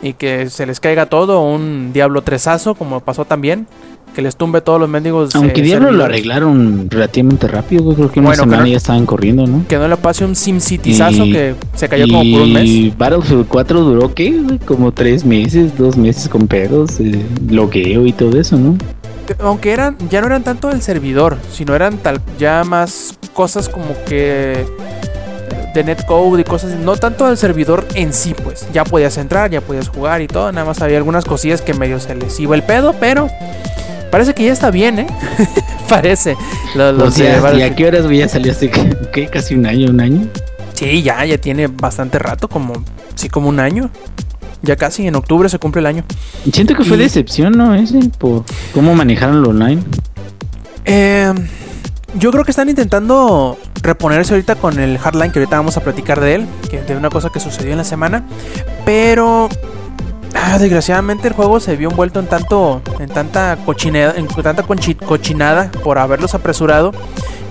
[0.03, 3.66] y que se les caiga todo, un Diablo 3 sazo, como pasó también.
[4.14, 5.35] Que les tumbe todos los mendigos.
[5.37, 6.14] Aunque eh, Diablo lo servidores.
[6.14, 9.64] arreglaron relativamente rápido, creo que una Bueno, semana que no- ya estaban corriendo, ¿no?
[9.68, 12.64] Que no le pase un SimCity sazo Y- que se cayó como por un mes.
[12.66, 14.41] Y Battlefield 4 duró, ¿qué?
[14.64, 18.76] Como tres meses, dos meses con pedos, eh, logueo y todo eso, ¿no?
[19.41, 23.89] aunque eran ya no eran tanto el servidor, sino eran tal ya más cosas como
[24.09, 24.64] que
[25.79, 28.66] de netcode y cosas, no tanto el servidor en sí, pues.
[28.72, 31.99] Ya podías entrar, ya podías jugar y todo, nada más había algunas cosillas que medio
[32.01, 33.29] se les iba el pedo, pero
[34.11, 35.07] parece que ya está bien, ¿eh?
[35.89, 36.37] parece.
[36.74, 38.70] Lo- O sea, ¿y a qué horas güey, ya salió hace
[39.12, 39.26] ¿qué?
[39.29, 40.26] casi un año, un año?
[40.74, 42.72] Sí, ya ya tiene bastante rato, como
[43.14, 43.91] sí como un año.
[44.62, 46.05] Ya casi en octubre se cumple el año.
[46.53, 47.74] Siento que fue Y- decepción, ¿no?
[47.74, 49.83] Ese, por cómo manejaron lo online.
[50.85, 51.33] Eh,
[52.18, 56.20] yo creo que están intentando reponerse ahorita con el Hardline, que ahorita vamos a platicar
[56.20, 58.24] de él, que de una cosa que sucedió en la semana.
[58.85, 59.49] Pero
[60.35, 65.70] ah, desgraciadamente el juego se vio envuelto en tanto, en tanta cochinada, en tanta cochinada
[65.83, 66.93] por haberlos apresurado,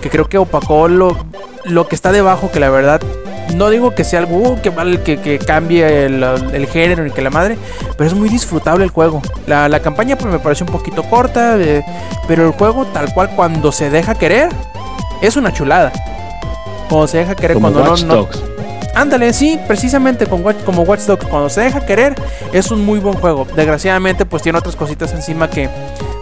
[0.01, 1.17] que creo que opacó lo,
[1.65, 3.01] lo que está debajo, que la verdad.
[3.55, 7.21] No digo que sea algo uh, que mal que, que cambie el, género ni que
[7.21, 7.57] la madre,
[7.97, 9.21] pero es muy disfrutable el juego.
[9.47, 11.57] La, la campaña pues, me pareció un poquito corta,
[12.27, 14.49] pero el juego tal cual cuando se deja querer
[15.21, 15.91] es una chulada.
[16.89, 18.43] Cuando se deja querer, Como cuando Watch no, no, Dogs.
[18.95, 21.25] Ándale, sí, precisamente con Watch- como Watch Dogs.
[21.25, 22.15] Cuando se deja querer,
[22.53, 23.45] es un muy buen juego.
[23.55, 25.69] Desgraciadamente, pues tiene otras cositas encima que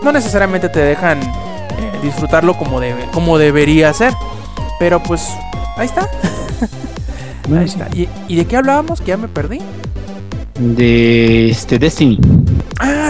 [0.04, 4.14] no necesariamente te dejan eh, disfrutarlo como, debe, como debería ser.
[4.80, 5.30] Pero pues,
[5.78, 6.10] ahí está.
[7.56, 7.88] Ahí está.
[7.94, 9.00] ¿Y, y de qué hablábamos?
[9.02, 9.60] Que ya me perdí.
[10.60, 12.20] De este Destiny.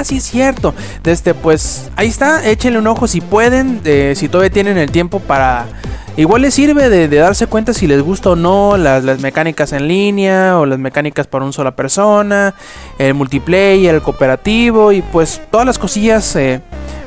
[0.05, 0.75] Sí, es cierto.
[1.03, 2.47] Desde, pues, ahí está.
[2.47, 3.81] Échenle un ojo si pueden.
[3.81, 5.65] de- si todavía tienen el tiempo para.
[6.15, 9.87] Igual les sirve de, darse cuenta si les gusta o no las, las mecánicas en
[9.87, 12.53] línea o las mecánicas para una sola persona,
[12.99, 16.61] el multiplayer, el cooperativo y pues todas las cosillas eh,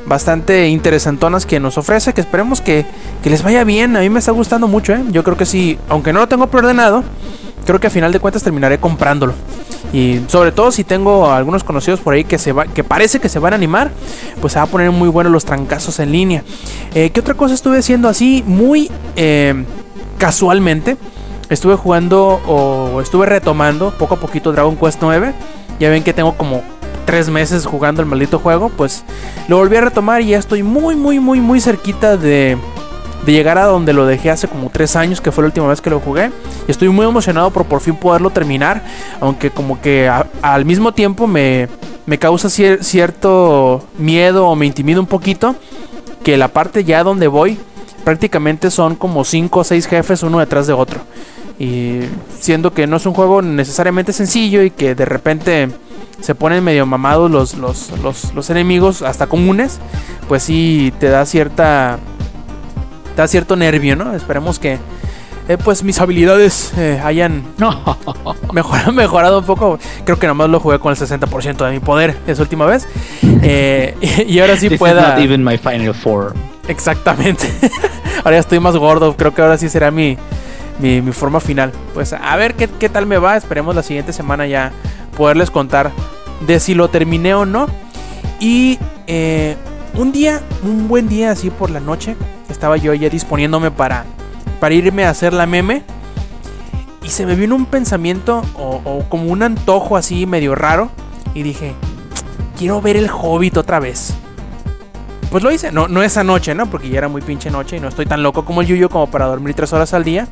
[0.05, 2.84] bastante interesantonas que nos ofrece, que esperemos que,
[3.22, 3.96] que les vaya bien.
[3.96, 5.03] A mí me está gustando mucho, ¿eh?
[5.11, 7.03] Yo creo que sí, aunque no lo tengo preordenado,
[7.69, 9.35] creo que a final de cuentas terminaré comprándolo.
[9.93, 13.29] Y sobre todo si tengo algunos conocidos por ahí que se va, que parece que
[13.29, 13.91] se van a animar,
[14.41, 16.43] pues se va a poner muy buenos los trancazos en línea.
[16.95, 19.66] Eh, ¿Qué otra cosa estuve haciendo así muy eh,
[20.16, 20.97] casualmente?
[21.51, 25.35] Estuve jugando o estuve retomando poco a poquito Dragon Quest 9.
[25.79, 26.62] Ya ven que tengo como
[27.05, 29.05] tres meses jugando el maldito juego, pues
[29.47, 32.57] lo volví a retomar y ya estoy muy, muy, muy, muy cerquita de,
[33.27, 35.81] de llegar a donde lo dejé hace como tres años, que fue la última vez
[35.81, 36.31] que lo jugué.
[36.66, 38.83] Y estoy muy emocionado por por fin poderlo terminar,
[39.21, 40.11] aunque como que
[40.43, 41.69] al mismo tiempo me,
[42.07, 45.57] me causa cier- cierto miedo o me intimida un poquito
[46.25, 47.59] que la parte ya donde voy
[48.05, 51.01] prácticamente son como cinco o seis jefes uno detrás de otro.
[51.59, 52.01] Y
[52.39, 55.69] siendo que no es un juego necesariamente sencillo y que de repente
[56.21, 59.79] se ponen medio mamados los, los, los, los enemigos, hasta comunes,
[60.29, 61.99] pues sí te da cierta.
[63.19, 64.14] Da cierto nervio, ¿no?
[64.14, 64.79] Esperemos que.
[65.49, 67.43] eh, pues mis habilidades eh, hayan
[68.53, 69.79] mejorado, mejorado un poco.
[70.05, 72.87] Creo que nomás lo jugué con el 60% de mi poder esa última vez.
[73.43, 73.97] Eh,
[74.29, 75.09] y ahora sí This is pueda.
[75.14, 76.35] not even my final form.
[76.69, 77.51] Exactamente.
[78.19, 79.16] ahora ya estoy más gordo.
[79.16, 80.16] Creo que ahora sí será mi,
[80.79, 81.73] mi, mi forma final.
[81.95, 83.37] Pues a ver qué, qué tal me va.
[83.37, 84.71] Esperemos la siguiente semana ya
[85.16, 85.91] poderles contar
[86.47, 87.66] de si lo terminé o no.
[88.39, 89.57] Y eh,
[89.95, 92.14] un día, un buen día así por la noche,
[92.49, 94.05] estaba yo ya disponiéndome para,
[94.61, 95.82] para irme a hacer la meme.
[97.03, 100.90] Y se me vino un pensamiento o, o como un antojo así medio raro.
[101.34, 101.74] Y dije,
[102.59, 104.14] quiero ver el hobbit otra vez.
[105.30, 106.66] Pues lo hice, no, no esa noche, ¿no?
[106.70, 109.09] Porque ya era muy pinche noche y no estoy tan loco como el Yuyo como
[109.11, 110.26] para dormir tres horas al día.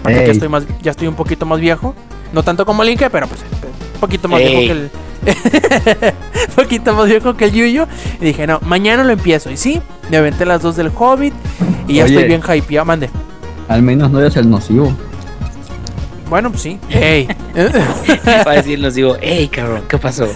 [0.00, 0.30] Aparte que Ey.
[0.30, 1.94] estoy más, ya estoy un poquito más viejo.
[2.32, 3.40] No tanto como el Inge, pero pues
[3.94, 4.46] un poquito más Ey.
[4.48, 4.90] viejo que el.
[5.24, 7.86] Un poquito más viejo que el Yuyo.
[8.20, 9.50] Y dije, no, mañana lo empiezo.
[9.50, 11.34] Y sí, me aventé las dos del Hobbit.
[11.88, 12.14] Y ya Oye.
[12.14, 12.84] estoy bien hypeado.
[12.84, 13.10] Mande.
[13.68, 14.92] Al menos no eres el nocivo.
[16.28, 16.78] Bueno, pues sí.
[16.90, 17.28] Ey.
[18.44, 20.26] Para decirnos, digo, hey, cabrón, ¿qué pasó?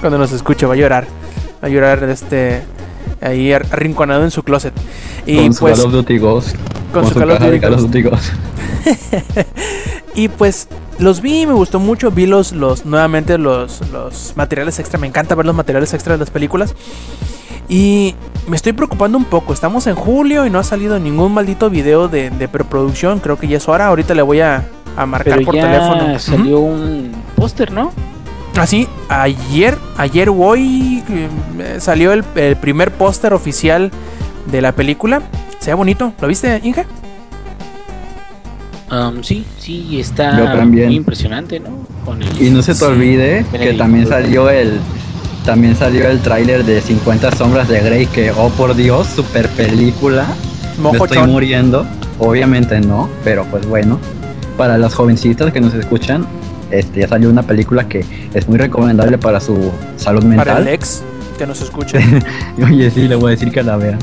[0.00, 1.06] Cuando nos escuche va a llorar.
[1.62, 2.62] Va a llorar este.
[3.20, 4.74] Ahí ar- arrinconado en su closet.
[5.26, 5.76] Y con su pues.
[5.78, 6.56] Call of Duty Ghost.
[6.92, 7.20] con Con, su su,
[7.60, 7.80] Call of.
[7.82, 8.32] Duty Ghost.
[10.14, 10.68] Y pues
[10.98, 12.10] los vi, me gustó mucho.
[12.10, 14.98] Vi los, los nuevamente los, los materiales extra.
[14.98, 16.74] Me encanta ver los materiales extra de las películas.
[17.68, 18.14] Y
[18.46, 19.52] me estoy preocupando un poco.
[19.52, 23.20] Estamos en julio y no ha salido ningún maldito video de, de preproducción.
[23.20, 23.86] Creo que ya es hora.
[23.86, 24.64] Ahorita le voy a,
[24.96, 26.18] a marcar Pero por ya teléfono.
[26.18, 27.92] salió un póster, ¿no?
[28.58, 33.90] Así, ayer, ayer hoy eh, salió el, el primer póster oficial
[34.50, 35.22] de la película.
[35.58, 36.12] Se ve bonito.
[36.20, 36.84] ¿Lo viste, Inge?
[38.92, 40.88] Um, sí, sí, está Yo también.
[40.88, 41.70] muy impresionante, ¿no?
[42.04, 44.78] Con el- Y no se te sí, olvide que también salió el
[45.46, 50.26] también salió el tráiler de 50 sombras de Grey que oh por Dios, super película.
[50.80, 51.86] Me estoy muriendo.
[52.18, 53.98] Obviamente no, pero pues bueno.
[54.58, 56.26] Para las jovencitas que nos escuchan,
[56.70, 60.68] este ya salió una película que es muy recomendable para su salud Para el mental.
[60.68, 61.02] ex
[61.38, 61.98] que nos escuche.
[62.62, 63.98] Oye, sí, le voy a decir que la vea.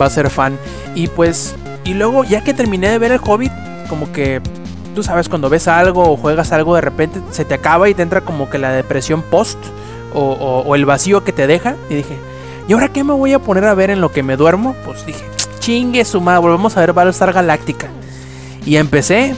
[0.00, 0.56] va a ser fan.
[0.94, 1.54] Y pues,
[1.88, 3.52] y luego ya que terminé de ver el Hobbit,
[3.88, 4.40] como que
[4.94, 8.02] tú sabes, cuando ves algo o juegas algo, de repente se te acaba y te
[8.02, 9.58] entra como que la depresión post
[10.14, 11.76] o, o- o el vacío que te deja.
[11.88, 12.16] Y dije,
[12.68, 14.74] ¿y ahora qué me voy a poner a ver en lo que me duermo?
[14.84, 15.24] Pues dije,
[15.60, 17.88] chingue su madre, volvemos a ver Battlestar Galáctica.
[18.66, 19.34] Y empecé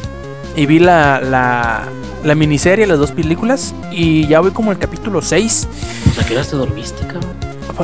[0.57, 1.83] y vi la, la,
[2.25, 5.69] la miniserie, las dos películas, y ya voy como el capítulo 6.
[6.05, 7.31] Pues, ¿A qué hora te dormiste, cabrón?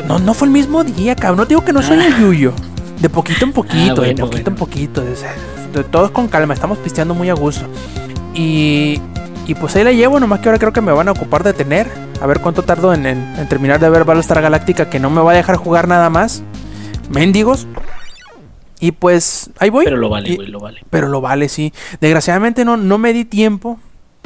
[0.09, 1.39] No, no fue el mismo día, cabrón.
[1.39, 2.53] No te digo que no soy el yuyo.
[3.01, 4.49] De poquito en poquito, Ah, bueno, de poquito bueno.
[4.49, 5.01] en poquito.
[5.03, 7.67] de- todos con calma, estamos pisteando muy a gusto.
[8.35, 9.01] Y,
[9.47, 11.53] y pues ahí la llevo, nomás que ahora creo que me van a ocupar de
[11.53, 11.87] tener.
[12.21, 15.21] A ver cuánto tardo en, en- en terminar de ver Battlestar Galáctica, que no me
[15.21, 16.43] va a dejar jugar nada más.
[17.11, 17.67] Mendigos.
[18.81, 19.85] Y pues ahí voy.
[19.85, 20.81] Pero lo vale, Y- güey, lo vale.
[20.91, 21.73] pero lo vale, sí.
[22.01, 23.79] Desgraciadamente no, no me di tiempo.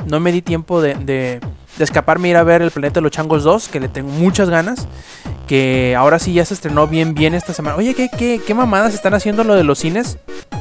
[0.06, 1.40] No me di tiempo de, de,
[1.76, 4.48] de escaparme ir a ver El Planeta de los Changos 2, que le tengo muchas
[4.50, 4.86] ganas.
[5.46, 7.76] Que ahora sí ya se estrenó bien, bien esta semana.
[7.76, 10.18] Oye, ¿qué, qué, qué mamadas están haciendo lo de los cines?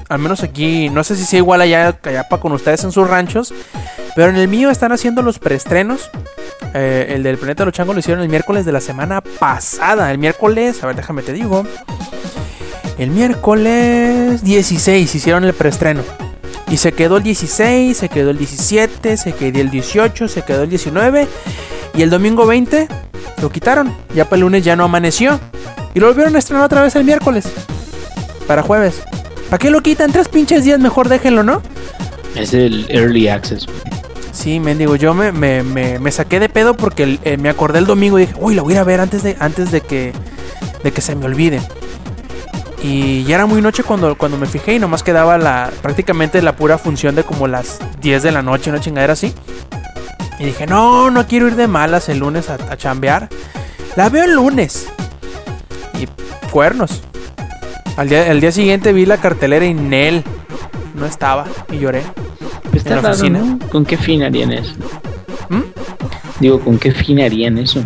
[0.09, 3.07] Al menos aquí, no sé si sea igual allá, allá pa- con ustedes en sus
[3.07, 3.53] ranchos.
[4.15, 6.09] Pero en el mío están haciendo los preestrenos.
[6.73, 10.11] Eh, el del Planeta de los Changos lo hicieron el miércoles de la semana pasada.
[10.11, 11.65] El miércoles, a ver, déjame te digo.
[12.97, 16.01] El miércoles 16 hicieron el preestreno.
[16.69, 20.63] Y se quedó el 16, se quedó el 17, se quedó el 18, se quedó
[20.63, 21.27] el 19.
[21.95, 22.87] Y el domingo 20
[23.41, 23.93] lo quitaron.
[24.13, 25.39] Ya para el lunes ya no amaneció.
[25.95, 27.45] Y lo volvieron a estrenar otra vez el miércoles.
[28.47, 29.01] Para jueves.
[29.49, 30.11] ¿Para qué lo quitan?
[30.11, 31.61] Tres pinches días, mejor déjenlo, ¿no?
[32.35, 33.65] Es el Early Access.
[34.31, 37.79] Sí, mendigo, yo me, me, me, me saqué de pedo porque el- eh, me acordé
[37.79, 39.81] el domingo y dije, uy, la voy a ir a ver antes de, antes de
[39.81, 40.13] que,
[40.83, 41.59] de que se me olvide.
[42.81, 46.55] Y ya era muy noche cuando, cuando me fijé y nomás quedaba la, prácticamente la
[46.55, 49.33] pura función de como las 10 de la noche, una chingadera así.
[50.39, 53.27] Y dije, no, no quiero ir de malas el lunes a, a chambear.
[53.97, 54.87] La veo el lunes.
[55.99, 56.07] Y
[56.49, 57.01] cuernos.
[57.97, 60.23] Al día, el día siguiente vi la cartelera y Nel
[60.95, 62.03] no estaba y lloré.
[62.71, 63.39] Pues En la está raro, oficina.
[63.39, 63.59] ¿no?
[63.69, 64.73] ¿Con qué fin harían eso?
[65.49, 65.61] ¿Mm?
[66.39, 67.81] Digo, ¿con qué fin harían eso?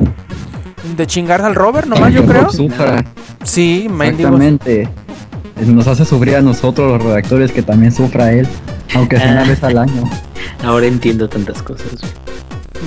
[0.95, 2.51] De chingar al Robert, nomás yo creo.
[2.51, 3.03] sufra.
[3.43, 3.87] Sí.
[3.89, 4.89] Exactamente.
[5.65, 8.47] Nos hace sufrir a nosotros los redactores que también sufra él,
[8.95, 9.47] aunque sea una Ah.
[9.47, 10.03] vez al año.
[10.63, 11.87] Ahora entiendo tantas cosas.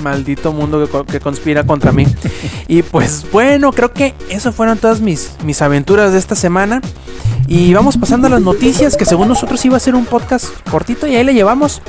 [0.03, 2.05] Maldito mundo que, co- que conspira contra mí.
[2.67, 6.81] y pues bueno, creo que eso fueron todas mis, mis aventuras de esta semana.
[7.47, 11.07] Y vamos pasando a las noticias, que según nosotros iba a ser un podcast cortito
[11.07, 11.81] y ahí le llevamos.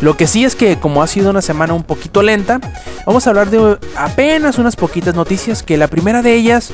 [0.00, 2.60] Lo que sí es que como ha sido una semana un poquito lenta,
[3.06, 6.72] vamos a hablar de apenas unas poquitas noticias, que la primera de ellas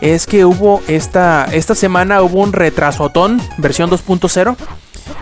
[0.00, 4.56] es que hubo esta, esta semana hubo un retrasotón, versión 2.0.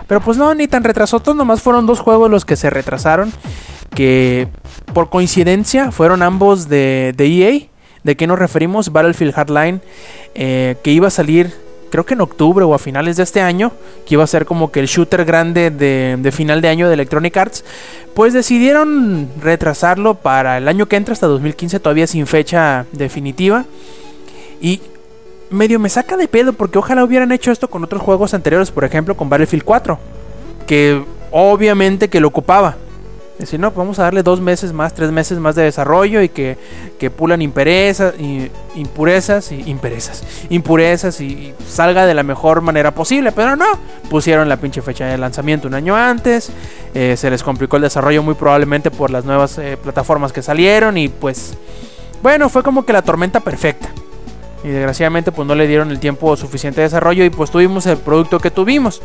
[0.07, 3.31] Pero pues no, ni tan retrasotón, nomás fueron dos juegos los que se retrasaron.
[3.93, 4.47] Que
[4.93, 7.67] por coincidencia fueron ambos de, de EA.
[8.03, 8.91] ¿De qué nos referimos?
[8.91, 9.81] Battlefield Hardline,
[10.35, 11.53] eh, que iba a salir
[11.93, 13.71] creo que en octubre o a finales de este año,
[14.07, 16.95] que iba a ser como que el shooter grande de, de, final de año de
[16.95, 17.63] Electronic Arts,
[18.15, 23.65] pues decidieron retrasarlo para el año que entra, hasta 2015, todavía sin fecha definitiva.
[24.63, 24.81] Y
[25.51, 28.85] medio me saca de pedo porque ojalá hubieran hecho esto con otros juegos anteriores, por
[28.85, 29.99] ejemplo con Battlefield 4,
[30.65, 32.77] que obviamente que lo ocupaba.
[33.33, 36.29] Es decir, no, vamos a darle dos meses más, tres meses más de desarrollo y
[36.29, 36.57] que,
[36.97, 42.91] que pulan impurezas, y, impurezas y imperezas, impurezas y, y, salga de la mejor manera
[42.91, 43.33] posible.
[43.33, 43.65] Pero no,
[44.09, 46.51] pusieron la pinche fecha de lanzamiento un año antes,
[46.93, 50.97] eh, se les complicó el desarrollo muy probablemente por las nuevas eh, plataformas que salieron
[50.97, 51.57] y pues,
[52.21, 53.89] bueno, fue como que la tormenta perfecta.
[54.63, 57.97] Y desgraciadamente pues no le dieron el tiempo suficiente de desarrollo y pues tuvimos el
[57.97, 59.01] producto que tuvimos.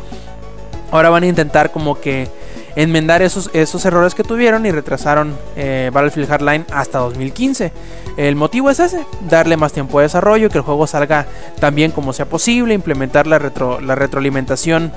[0.91, 2.27] Ahora van a intentar como que
[2.75, 7.71] enmendar esos, esos errores que tuvieron y retrasaron eh, Battlefield Hardline hasta 2015.
[8.17, 11.27] El motivo es ese, darle más tiempo de desarrollo, que el juego salga
[11.59, 14.91] tan bien como sea posible, implementar la, retro, la retroalimentación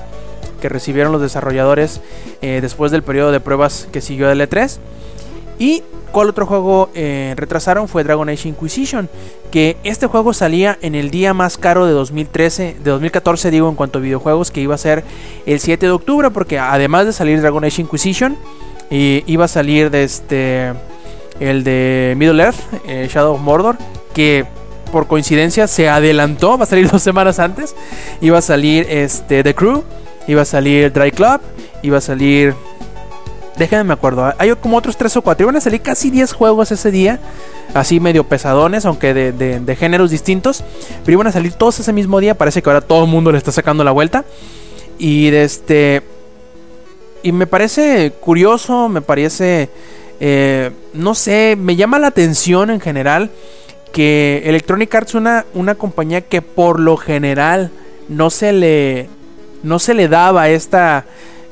[0.61, 1.99] que recibieron los desarrolladores
[2.41, 4.77] eh, después del periodo de pruebas que siguió del E3.
[5.59, 5.83] Y
[6.13, 7.87] ¿Cuál otro juego eh, retrasaron?
[7.87, 9.09] Fue Dragon Age Inquisition.
[9.51, 13.73] Que este juego salía en el día más caro de 2013, de 2014, digo, en
[13.73, 15.03] cuanto a videojuegos, que iba a ser
[15.47, 16.29] el 7 de octubre.
[16.29, 18.37] Porque además de salir Dragon Age Inquisition,
[18.91, 20.73] iba a salir de este.
[21.39, 23.75] El de Middle Earth, eh, Shadow of Mordor.
[24.13, 24.45] Que
[24.91, 27.75] por coincidencia se adelantó, va a salir dos semanas antes.
[28.21, 29.83] Iba a salir este, The Crew,
[30.27, 31.41] iba a salir Dry Club,
[31.81, 32.53] iba a salir
[33.57, 34.33] Déjenme me acuerdo.
[34.37, 35.43] Hay como otros 3 o 4.
[35.43, 37.19] Iban a salir casi 10 juegos ese día.
[37.73, 40.63] Así medio pesadones, aunque de, de, géneros distintos.
[41.05, 42.35] Pero iban a salir todos ese mismo día.
[42.35, 44.25] Parece que ahora todo el mundo le está sacando la vuelta.
[44.97, 46.01] Y de este.
[47.21, 48.89] Y me parece curioso.
[48.89, 49.69] Me parece.
[50.19, 51.55] Eh, no sé.
[51.55, 53.29] Me llama la atención en general.
[53.91, 57.69] Que Electronic Arts es una, una compañía que por lo general
[58.09, 59.09] no se le.
[59.61, 61.05] No se le daba esta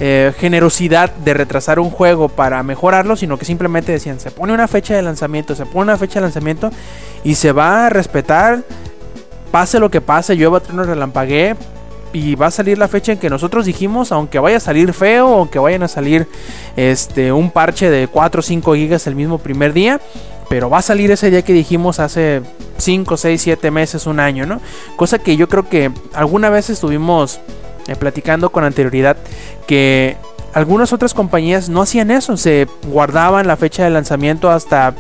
[0.04, 4.68] eh, generosidad de retrasar un juego para mejorarlo, sino que simplemente decían, se pone una
[4.68, 6.72] fecha de lanzamiento, se pone una fecha de lanzamiento
[7.24, 8.64] y se va a respetar,
[9.52, 11.56] pase lo que pase, llueva, trueno, relampaguee,
[12.14, 15.28] y va a salir la fecha en que nosotros dijimos, aunque vaya a salir feo,
[15.28, 16.28] aunque vayan a salir
[16.76, 20.02] este un parche de 4 o 5 gigas el mismo primer día,
[20.50, 22.42] pero va a salir ese día que dijimos hace
[22.78, 24.62] 5, 6, 7 meses, un año, ¿no?
[24.96, 27.40] Cosa que yo creo que alguna vez estuvimos
[27.88, 29.18] eh, platicando con anterioridad
[29.68, 30.18] que
[30.54, 34.94] algunas otras compañías no hacían eso, se guardaban la fecha de lanzamiento hasta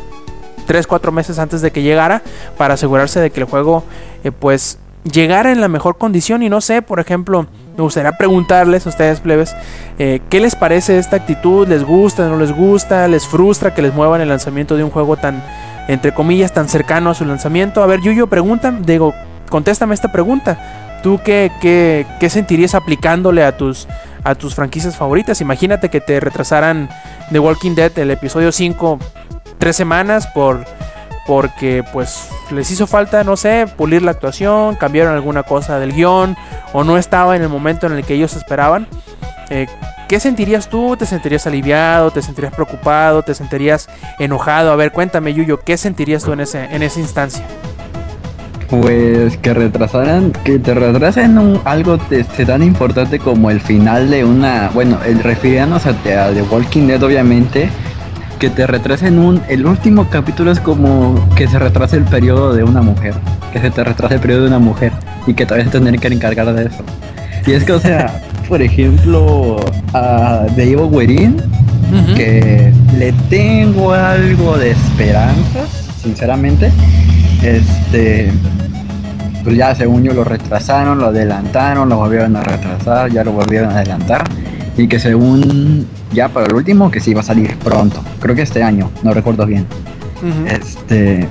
[0.68, 2.22] 3-4 meses antes de que llegara
[2.58, 3.84] para asegurarse de que el juego
[4.24, 8.86] eh, pues llegara en la mejor condición y no sé, por ejemplo, me gustaría preguntarles
[8.86, 9.56] a ustedes plebes
[9.98, 13.94] eh, qué les parece esta actitud, les gusta, no les gusta, les frustra que les
[13.94, 15.44] muevan el lanzamiento de un juego tan
[15.88, 17.84] entre comillas tan cercano a su lanzamiento.
[17.84, 19.14] A ver, Yuyo, pregunta, digo,
[19.50, 20.81] contéstame esta pregunta.
[21.04, 23.88] ¿Tú qué, qué, qué, sentirías aplicándole a tus,
[24.24, 25.42] a tus franquicias favoritas?
[25.42, 26.90] Imagínate que te retrasaran
[27.32, 29.00] The Walking Dead el episodio 5
[29.62, 30.66] tres semanas por
[31.28, 36.36] porque pues les hizo falta, no sé, pulir la actuación, cambiaron alguna cosa del guion
[36.74, 38.88] o no estaba en el momento en el que ellos esperaban.
[39.50, 39.68] Eh,
[40.10, 40.98] ¿Qué sentirías tú?
[40.98, 42.12] ¿Te sentirías aliviado?
[42.12, 43.22] ¿Te sentirías preocupado?
[43.22, 43.88] ¿Te sentirías
[44.20, 44.72] enojado?
[44.72, 47.46] A ver, cuéntame, Yuyo, ¿qué sentirías tú en, ese, en esa instancia?
[48.72, 54.24] Pues que retrasaran, que te retrasen un, algo te, tan importante como el final de
[54.24, 57.70] una, bueno, el refiriéndonos a, a The Walking Dead obviamente,
[58.40, 62.64] que te retrasen un, el último capítulo es como que se retrase el periodo de
[62.64, 63.14] una mujer,
[63.52, 64.94] que se te retrase el periodo de una mujer
[65.28, 66.84] y que todavía se tendrían que encargar de eso.
[67.46, 69.58] Y es que, o sea, por ejemplo,
[69.94, 72.16] a uh -huh.
[72.16, 75.60] que le tengo algo de esperanza,
[76.02, 76.72] sinceramente,
[77.42, 78.32] este
[79.44, 83.72] pues ya según yo lo retrasaron, lo adelantaron, lo volvieron a retrasar, ya lo volvieron
[83.72, 84.24] a adelantar
[84.78, 88.44] y que según ya para el último que sí va a salir pronto, creo que
[88.44, 89.66] este año, no recuerdo bien.
[90.22, 90.52] Uh -huh.
[90.52, 91.28] Este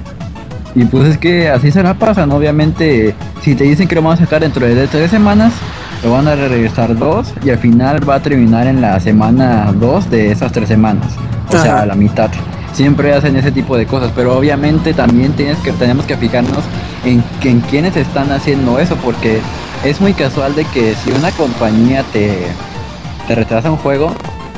[0.75, 4.15] y pues es que así se la pasan, obviamente si te dicen que lo van
[4.15, 5.53] a sacar dentro de tres semanas,
[6.05, 10.11] lo van a regresar dos y al final va a terminar en la semana dos
[10.11, 11.15] de esas tres semanas,
[11.51, 11.63] o Ajá.
[11.63, 12.31] sea, a la mitad
[12.73, 16.65] siempre hacen ese tipo de cosas, pero obviamente también tienes que, tenemos que fijarnos
[17.05, 19.41] en, en quiénes están haciendo eso, porque
[19.85, 22.39] es muy casual de que si una compañía te,
[23.27, 24.13] te retrasa un juego,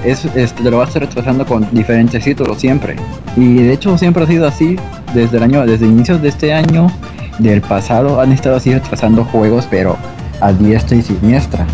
[0.04, 2.96] es, este, lo vas retrasando con diferentes títulos siempre.
[3.36, 4.76] Y de hecho siempre ha sido así
[5.14, 6.90] desde el año, desde inicios de este año,
[7.38, 9.96] del pasado, han estado así retrasando juegos, pero
[10.40, 11.66] a diestra y siniestra.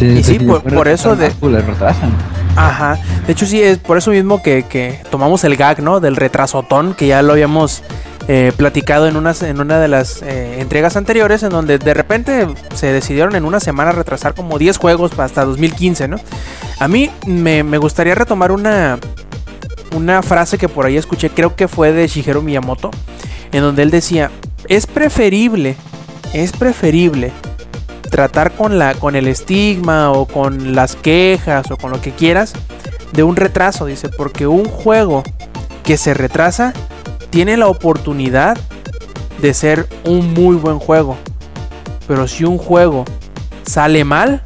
[0.00, 1.30] y sí, por, eso de...
[1.30, 2.10] Pues, le retrasan.
[2.56, 6.00] Ajá, de hecho sí, es por eso mismo que, que tomamos el gag, ¿no?
[6.00, 7.82] Del retrasotón, que ya lo habíamos
[8.28, 12.46] eh, platicado en, unas, en una de las eh, entregas anteriores, en donde de repente
[12.74, 16.18] se decidieron en una semana retrasar como 10 juegos hasta 2015, ¿no?
[16.78, 18.98] A mí me, gustaría retomar una,
[19.94, 22.90] una frase que por ahí escuché, creo que fue de Shigeru Miyamoto,
[23.50, 24.30] en donde él decía,
[24.68, 25.74] es preferible,
[26.32, 27.32] es preferible
[28.12, 32.52] tratar con, la, con el estigma o con las quejas o con lo que quieras
[33.12, 35.22] de un retraso, dice, porque un juego
[35.82, 36.74] que se retrasa
[37.30, 38.58] tiene la oportunidad
[39.40, 41.16] de ser un muy buen juego.
[42.06, 43.06] Pero si un juego
[43.64, 44.42] sale mal,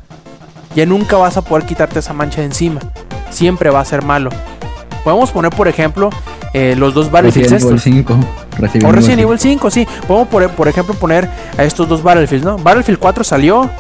[0.77, 2.81] ya nunca vas a poder quitarte esa mancha de encima.
[3.31, 4.31] Siempre va a ser malo.
[5.03, 6.11] Podemos poner, por ejemplo,
[6.53, 7.65] eh, los dos Battlefields
[8.59, 8.89] Resident 5.
[8.89, 9.87] o Resident Evil 5, sí.
[10.07, 12.59] Podemos, por, ejemplo, poner a estos dos Battlefields, ¿no?
[12.59, 13.71] Battlefield 4 salió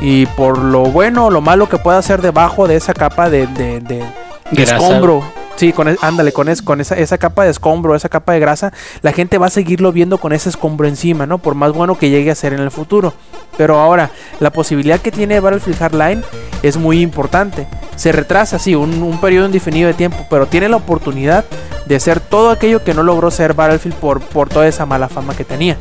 [0.00, 3.46] y por lo bueno o lo malo que pueda hacer debajo de esa capa de,
[3.48, 4.04] de, de,
[4.50, 5.22] de escombro
[5.58, 8.38] Sí, con, e, ándale, con, es, con esa, esa capa de escombro, esa capa de
[8.38, 11.38] grasa, la gente va a seguirlo viendo con ese escombro encima, ¿no?
[11.38, 13.12] Por más bueno que llegue a ser en el futuro.
[13.56, 16.22] Pero ahora, la posibilidad que tiene Battlefield Hardline
[16.62, 17.66] es muy importante.
[17.96, 21.44] Se retrasa, sí, un, un periodo indefinido de tiempo, pero tiene la oportunidad
[21.86, 25.34] de ser todo aquello que no logró ser Battlefield por, por toda esa mala fama
[25.34, 25.76] que tenía.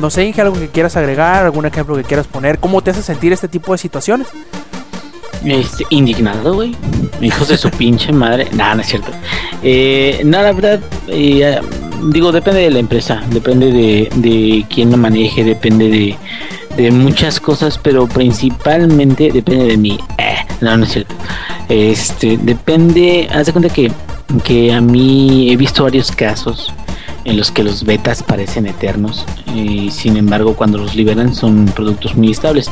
[0.00, 3.02] No sé, Inge, algo que quieras agregar, algún ejemplo que quieras poner, ¿cómo te hace
[3.02, 4.26] sentir este tipo de situaciones?
[5.44, 6.74] Este, indignado, güey.
[7.20, 8.48] Hijos de su pinche madre.
[8.52, 9.10] Nada, no es cierto.
[9.62, 11.60] Eh, no, la verdad, eh,
[12.10, 16.16] digo, depende de la empresa, depende de, de quién lo maneje, depende de,
[16.76, 19.98] de muchas cosas, pero principalmente depende de mí.
[20.18, 21.14] Eh, no, no es cierto.
[21.68, 23.90] Este, depende, haz de cuenta que,
[24.44, 26.72] que a mí he visto varios casos
[27.24, 32.16] en los que los betas parecen eternos y sin embargo cuando los liberan son productos
[32.16, 32.70] muy estables.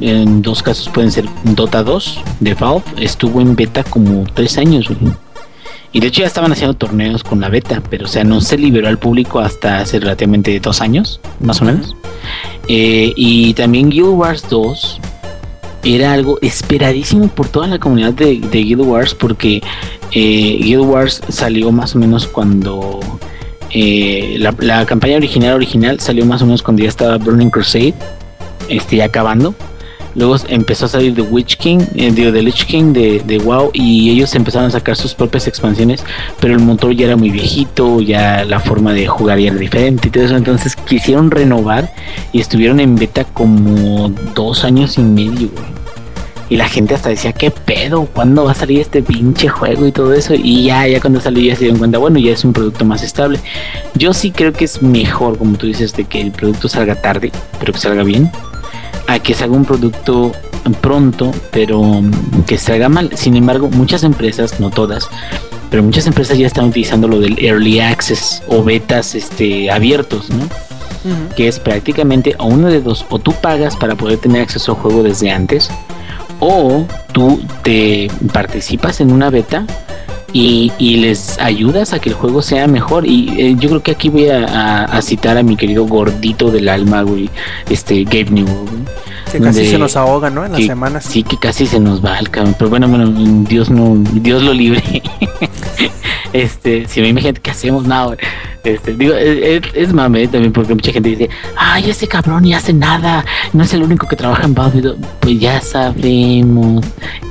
[0.00, 4.88] En dos casos pueden ser Dota 2 de Valve, estuvo en beta como tres años.
[5.94, 8.56] Y de hecho ya estaban haciendo torneos con la beta, pero o sea, no se
[8.56, 11.94] liberó al público hasta hace relativamente dos años, más o menos.
[12.68, 15.00] Eh, y también Guild Wars 2
[15.84, 19.62] era algo esperadísimo por toda la comunidad de, Guild Wars porque
[20.12, 23.00] eh, Guild Wars salió más o menos cuando
[23.72, 27.94] eh, la, campaña original original salió más o menos cuando ya estaba Burning Crusade,
[28.68, 29.54] este, acabando.
[30.14, 34.34] Luego empezó a salir The Witch King, eh, The Lich King de, WoW y ellos
[34.34, 36.04] empezaron a sacar sus propias expansiones,
[36.38, 40.08] pero el motor ya era muy viejito, ya la forma de jugar ya era diferente
[40.08, 40.36] y todo eso.
[40.36, 41.94] Entonces quisieron renovar
[42.32, 45.48] y estuvieron en beta como dos años y medio.
[46.52, 48.04] Y la gente hasta decía, ¿qué pedo?
[48.04, 50.34] ¿Cuándo va a salir este pinche juego y todo eso?
[50.34, 53.02] Y ya, ya cuando salió ya se dieron cuenta, bueno, ya es un producto más
[53.02, 53.40] estable.
[53.94, 57.32] Yo sí creo que es mejor, como tú dices, de que el producto salga tarde,
[57.58, 58.30] pero que salga bien,
[59.06, 60.32] a que salga un producto
[60.82, 62.02] pronto, pero
[62.46, 63.08] que salga mal.
[63.14, 65.08] Sin embargo, muchas empresas, no todas,
[65.70, 70.46] pero muchas empresas ya están utilizando lo del early access o betas este, abiertos, ¿no?
[71.34, 74.78] Que es prácticamente a uno de dos, o tú pagas para poder tener acceso al
[74.82, 75.70] juego desde antes,
[76.44, 79.64] o tú te participas en una beta
[80.32, 83.06] y, les ayudas a que el juego sea mejor.
[83.06, 87.02] Y eh, yo creo que aquí voy a, citar a mi querido gordito del alma,
[87.02, 87.30] güey,
[87.70, 88.66] este Gabe Newell.
[89.30, 90.44] Que casi se nos ahoga, ¿no?
[90.44, 91.04] En las semanas.
[91.04, 92.56] Sí, que casi se nos va el cabrón.
[92.58, 93.08] Pero bueno, bueno,
[93.48, 94.82] Dios no, Dios lo libre.
[96.32, 98.16] este, si me imagino que hacemos nada,
[98.64, 103.24] este, digo, es, mame también porque mucha gente dice, ay, ese cabrón ni hace nada,
[103.52, 104.94] no es el único que trabaja en Valve.
[105.20, 106.84] Pues ya sabemos,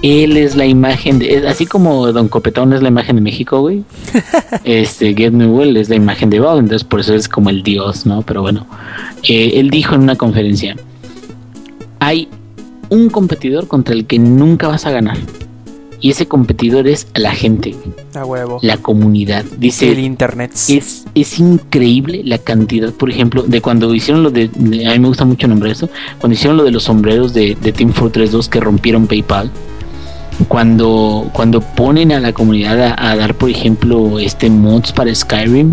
[0.04, 3.84] él es la imagen de, así como Don Copetón es la imagen de México, güey.
[4.64, 8.06] este, Get Newell es la imagen de Valve, entonces por eso es como el dios,
[8.06, 8.22] ¿no?
[8.24, 8.68] Pero bueno,
[9.24, 10.76] eh, él dijo en una conferencia,
[12.00, 12.28] hay
[12.90, 15.18] un competidor contra el que nunca vas a ganar
[16.02, 17.76] y ese competidor es la gente.
[18.16, 18.60] A huevo.
[18.62, 19.46] La comunidad.
[19.58, 19.92] Dice.
[19.92, 20.52] El internet.
[20.68, 24.46] Es, es increíble la cantidad, por ejemplo, de cuando hicieron lo de,
[24.88, 25.90] A mí me gusta mucho nombrar eso.
[26.20, 29.52] Cuando hicieron lo de los sombreros de, de Team Fortress 2 que rompieron PayPal.
[30.48, 35.72] Cuando, cuando ponen a la comunidad a, a dar, por ejemplo, este mods para Skyrim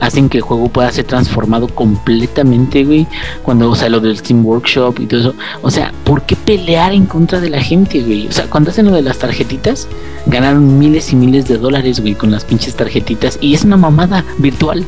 [0.00, 3.06] hacen que el juego pueda ser transformado completamente, güey.
[3.42, 5.34] Cuando, o sea, lo del Steam Workshop y todo eso.
[5.62, 8.26] O sea, ¿por qué pelear en contra de la gente, güey?
[8.26, 9.88] O sea, cuando hacen lo de las tarjetitas,
[10.26, 13.38] ganaron miles y miles de dólares, güey, con las pinches tarjetitas.
[13.40, 14.84] Y es una mamada virtual.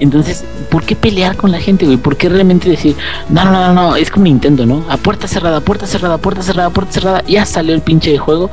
[0.00, 1.96] Entonces, ¿por qué pelear con la gente, güey?
[1.96, 2.96] ¿Por qué realmente decir,
[3.28, 4.84] no, no, no, no, es como Nintendo, ¿no?
[4.88, 8.50] A puerta cerrada, puerta cerrada, puerta cerrada, puerta cerrada, ya salió el pinche de juego.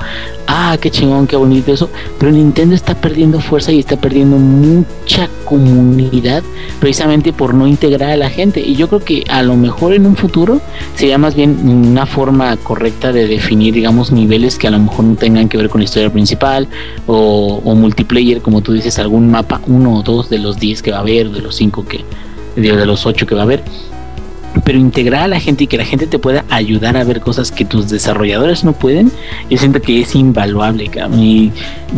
[0.47, 1.89] Ah, qué chingón, qué bonito eso.
[2.19, 6.43] Pero Nintendo está perdiendo fuerza y está perdiendo mucha comunidad
[6.79, 8.59] precisamente por no integrar a la gente.
[8.61, 10.61] Y yo creo que a lo mejor en un futuro
[10.95, 15.15] sería más bien una forma correcta de definir, digamos, niveles que a lo mejor no
[15.15, 16.67] tengan que ver con la historia principal
[17.07, 20.91] o, o multiplayer, como tú dices, algún mapa, uno o dos de los 10 que
[20.91, 22.03] va a haber, de los 5 que,
[22.55, 23.63] de los 8 que va a haber
[24.63, 27.51] pero integrar a la gente y que la gente te pueda ayudar a ver cosas
[27.51, 29.11] que tus desarrolladores no pueden,
[29.49, 31.51] yo siento que es invaluable, Y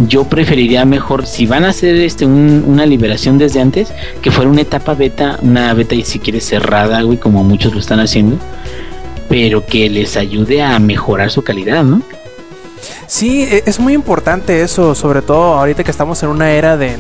[0.08, 4.62] yo preferiría mejor, si van a hacer este una liberación desde antes, que fuera una
[4.62, 8.38] etapa beta, una beta y si quieres cerrada, güey, como muchos lo están haciendo,
[9.30, 12.02] pero que les ayude a mejorar su calidad, ¿no?
[13.08, 16.98] Sí, e, es muy importante eso, sobre todo ahorita que estamos en una era de,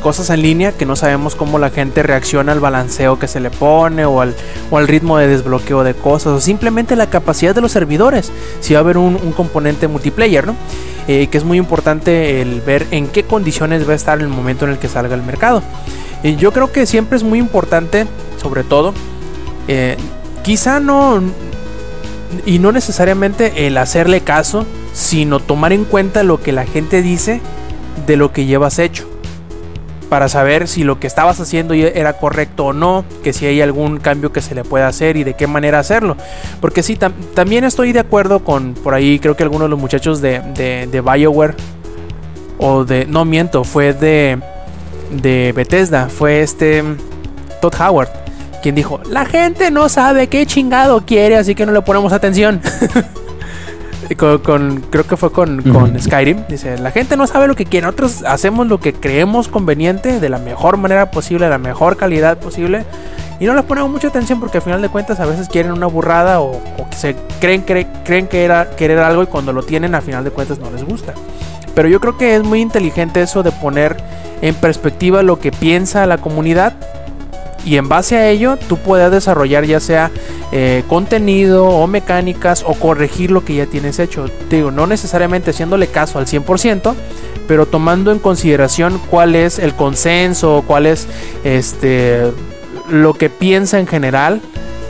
[0.00, 3.50] cosas en línea que no sabemos cómo la gente reacciona al balanceo que se le
[3.50, 4.34] pone o al,
[4.70, 8.74] o al ritmo de desbloqueo de cosas o simplemente la capacidad de los servidores, si
[8.74, 10.56] va a haber un, componente multiplayer, ¿no?
[11.08, 14.64] Eh, que es muy importante el ver en qué condiciones va a estar el momento
[14.64, 15.62] en el que salga el mercado.
[16.22, 18.06] Y yo creo que siempre es muy importante,
[18.40, 18.92] sobre todo,
[19.68, 19.96] eh,
[20.42, 21.22] quizá no,
[22.44, 24.66] y no necesariamente el hacerle caso
[25.00, 27.40] sino tomar en cuenta lo que la gente dice
[28.06, 29.08] de lo que llevas hecho.
[30.10, 33.98] Para saber si lo que estabas haciendo era correcto o no, que si hay algún
[33.98, 36.16] cambio que se le pueda hacer y de qué manera hacerlo.
[36.60, 36.98] Porque sí,
[37.34, 40.40] también estoy de acuerdo con, por ahí creo que algunos de los muchachos de,
[40.90, 41.54] de, Bioware,
[42.58, 44.38] o de, no miento, fue de,
[45.22, 46.84] de Bethesda, fue este
[47.62, 48.10] Todd Howard,
[48.62, 52.60] quien dijo, la gente no sabe qué chingado quiere, así que no le ponemos atención.
[54.16, 55.62] con, creo que fue con,
[56.00, 56.44] Skyrim.
[56.48, 57.86] Dice, la gente no sabe lo que quiere.
[57.86, 62.38] Nosotros hacemos lo que creemos conveniente de la mejor manera posible, de la mejor calidad
[62.38, 62.84] posible.
[63.38, 65.86] Y no les ponemos mucha atención porque al final de cuentas a veces quieren una
[65.86, 66.60] burrada o,
[66.90, 70.30] que se creen, creen que era querer algo y cuando lo tienen al final de
[70.30, 71.14] cuentas no les gusta.
[71.74, 73.96] Pero yo creo que es muy inteligente eso de poner
[74.42, 76.74] en perspectiva lo que piensa la comunidad
[77.64, 80.10] y en base a ello tú puedes desarrollar ya sea
[80.52, 84.26] eh, contenido o mecánicas o corregir lo que ya tienes hecho.
[84.48, 86.94] digo, no necesariamente haciéndole caso al 100%,
[87.46, 91.06] pero tomando en consideración cuál es el consenso, cuál es
[91.44, 92.30] este
[92.88, 94.40] lo que piensa en general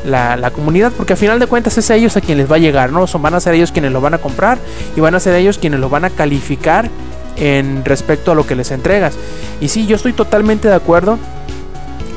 [0.05, 2.59] la, comunidad, porque al final de cuentas es a ellos a quien les va a
[2.59, 3.07] llegar, ¿no?
[3.07, 4.59] Son, van a ser ellos quienes lo van a comprar
[4.97, 6.89] y van a ser ellos quienes lo van a calificar
[7.37, 9.15] en respecto a lo que les entregas.
[9.61, 11.19] Y sí, yo estoy totalmente de acuerdo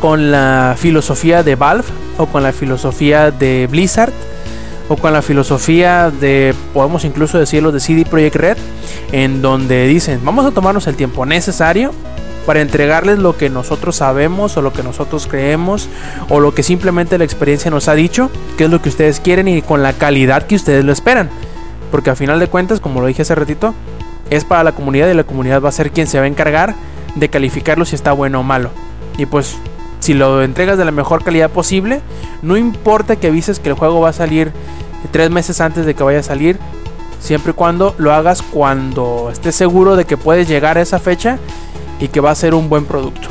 [0.04, 1.86] con la filosofía de Valve
[2.18, 4.12] o con la filosofía de Blizzard
[4.90, 8.58] o con la filosofía de, podemos incluso decirlo, de CD Projekt Red,
[9.14, 11.94] en donde dicen, vamos a tomarnos el tiempo necesario
[12.46, 15.88] para entregarles lo que nosotros sabemos o lo que nosotros creemos
[16.28, 19.48] o lo que simplemente la experiencia nos ha dicho, que es lo que ustedes quieren
[19.48, 21.30] y con la calidad que ustedes lo esperan.
[21.92, 23.74] Porque al final de cuentas, como lo dije hace ratito,
[24.30, 26.76] es para la comunidad y la comunidad va a ser quien se va a encargar
[27.16, 28.70] de calificarlo si está bueno o malo.
[29.18, 29.56] Y pues
[30.04, 32.02] si lo entregas de la mejor calidad posible,
[32.42, 34.52] no importa que avises que el juego va a salir
[35.14, 36.60] tres meses antes de que vaya a salir,
[37.22, 41.38] siempre y cuando lo hagas cuando estés seguro de que puedes llegar a esa fecha
[42.02, 43.30] y que va a ser un buen producto.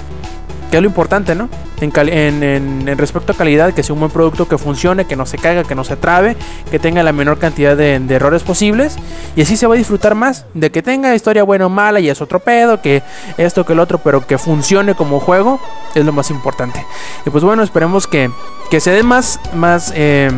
[0.73, 1.51] Que es lo importante, ¿no?
[1.83, 5.65] En, respecto a calidad, que sea un buen producto que funcione, que no se caiga,
[5.65, 6.35] que no se trabe,
[6.71, 8.97] que tenga la menor cantidad de, errores posibles.
[9.37, 10.47] Y así se va a disfrutar más.
[10.55, 13.03] De que tenga historia buena o mala y es otro pedo, que
[13.37, 15.61] esto, que el otro, pero que funcione como juego
[15.95, 16.83] es lo más importante.
[17.27, 18.31] Y pues bueno, esperemos que,
[18.71, 20.31] que se dé más, más eh,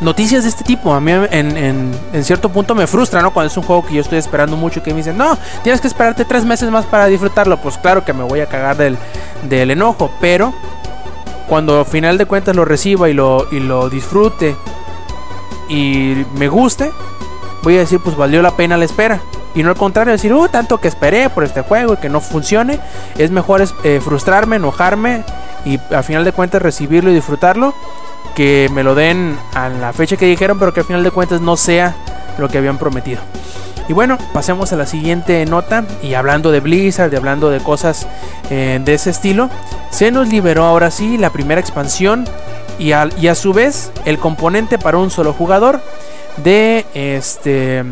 [0.00, 0.92] noticias de este tipo.
[0.92, 1.92] A mí en,
[2.22, 3.32] cierto punto me frustra, ¿no?
[3.32, 5.80] Cuando es un juego que yo estoy esperando mucho y que me dicen, no, tienes
[5.80, 7.56] que esperarte tres meses más para disfrutarlo.
[7.58, 8.96] Pues claro que me voy a cagar del,
[9.48, 10.52] del enojo, pero
[11.48, 14.56] cuando al final de cuentas lo reciba y lo, y lo disfrute
[15.68, 16.90] y me guste,
[17.62, 19.20] voy a decir, pues valió la pena la espera.
[19.54, 22.20] Y no al contrario, decir, uh, tanto que esperé por este juego y que no
[22.20, 22.78] funcione.
[23.16, 25.24] Es mejor eh, frustrarme, enojarme
[25.64, 27.74] y al final de cuentas recibirlo y disfrutarlo
[28.34, 31.40] que me lo den a la fecha que dijeron, pero que al final de cuentas
[31.40, 31.94] no sea
[32.38, 33.20] lo que habían prometido.
[33.88, 35.84] Y bueno, pasemos a la siguiente nota.
[36.02, 38.06] Y hablando de Blizzard, y hablando de cosas
[38.50, 39.48] eh, de ese estilo,
[39.90, 42.26] se nos liberó ahora sí la primera expansión
[42.78, 45.80] y a, y a su vez el componente para un solo jugador
[46.36, 47.82] de este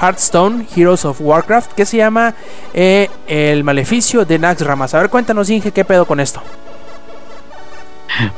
[0.00, 2.34] Hearthstone Heroes of Warcraft que se llama
[2.74, 4.92] eh, El Maleficio de Nax Ramas.
[4.94, 6.42] A ver, cuéntanos, Inge, qué pedo con esto.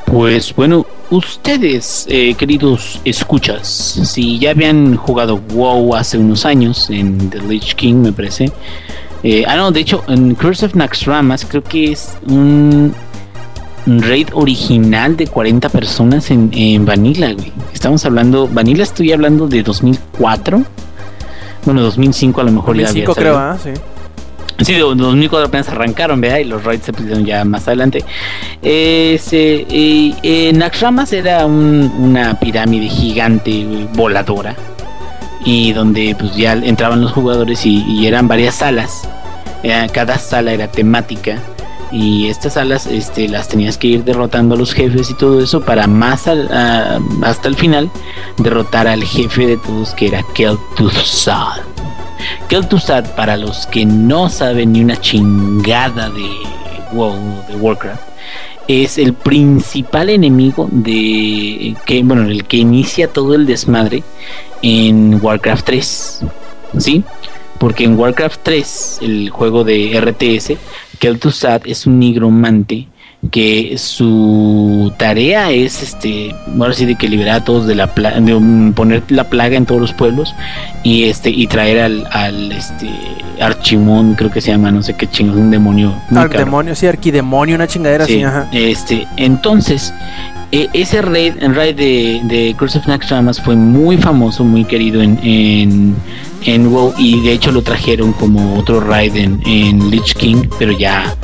[0.06, 7.30] Pues bueno, ustedes, eh, queridos escuchas, si ya habían jugado WoW hace unos años en
[7.30, 8.50] The Lich King, me parece.
[9.22, 12.94] Eh, ah, no, de hecho, en Curse of Naxxramas creo que es un
[13.86, 17.52] raid original de 40 personas en, en Vanilla, güey.
[17.72, 20.62] Estamos hablando, Vanilla estoy hablando de 2004.
[21.64, 23.38] Bueno, 2005 a lo mejor ya 2005 había creo.
[23.38, 23.58] ¿ah?
[23.62, 23.70] Sí.
[24.62, 26.38] Sí, de 2004 apenas arrancaron, ¿verdad?
[26.38, 28.02] Y los raids se pusieron ya más adelante.
[28.62, 29.20] Eh,
[31.12, 34.56] era un- una pirámide gigante voladora.
[35.44, 39.02] Y donde pues ya entraban los jugadores y, eran varias salas.
[39.62, 41.38] Eh, cada sala era temática.
[41.92, 45.60] Y estas salas este, las tenías que ir derrotando a los jefes y todo eso
[45.60, 46.50] para más al-
[47.22, 47.90] hasta el final
[48.38, 51.60] derrotar al jefe de todos que era Kel'Thuzad.
[52.48, 56.28] Kel'Thuzad, para los que no saben ni una chingada de
[56.92, 58.02] WoW, de Warcraft,
[58.68, 64.02] es el principal enemigo de que bueno, el que inicia todo el desmadre
[64.62, 66.20] en Warcraft 3.
[66.78, 67.04] ¿Sí?
[67.58, 70.58] Porque en Warcraft 3, el juego de RTS,
[70.98, 72.88] Kel'Thuzad es un nigromante
[73.30, 78.20] que su tarea es este ahora sí de que liberar a todos de la plaga
[78.20, 80.34] de um, poner la plaga en todos los pueblos
[80.82, 82.88] y este y traer al, al este
[83.40, 85.94] Archimón creo que se llama no sé qué chingos un demonio.
[86.14, 88.48] Arquidemonio, sí, arquidemonio, una chingadera Sí, así, ajá.
[88.52, 89.92] este entonces
[90.52, 95.18] e- ese raid, raid de, de Curse of Naxxramas fue muy famoso, muy querido en,
[95.22, 95.96] en,
[96.46, 101.14] en WoW y de hecho lo trajeron como otro raid en, Lich King, pero ya,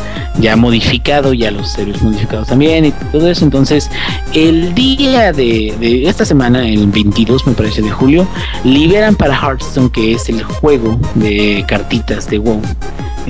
[0.40, 3.44] ya modificado, ya los héroes modificados también y todo eso.
[3.44, 3.90] Entonces,
[4.34, 8.26] el día de, de esta semana, el 22 me parece de julio,
[8.64, 12.60] liberan para Hearthstone, que es el juego de cartitas de WoW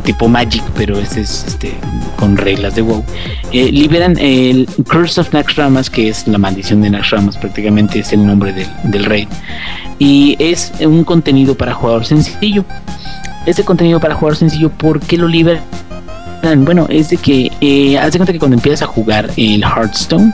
[0.01, 1.74] tipo Magic, pero este es este,
[2.16, 3.05] con reglas de WoW.
[3.52, 8.27] Eh, liberan el Curse of Naxxramas, que es la maldición de Naxxramas, prácticamente es el
[8.27, 9.28] nombre del, del rey.
[9.98, 12.64] Y es un contenido para jugador sencillo.
[13.44, 15.62] Este contenido para jugador sencillo, ¿por qué lo liberan?
[16.43, 20.32] Bueno, es de que, eh, haz de cuenta que cuando empiezas a jugar el Hearthstone,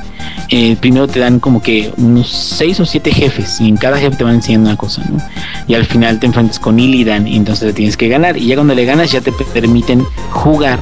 [0.48, 4.16] eh, primero te dan como que unos 6 o 7 jefes y en cada jefe
[4.16, 5.18] te van enseñando una cosa, ¿no?
[5.66, 8.55] Y al final te enfrentas con Illidan y entonces le tienes que ganar y ya
[8.55, 10.80] cuando le ganas ya te permiten jugar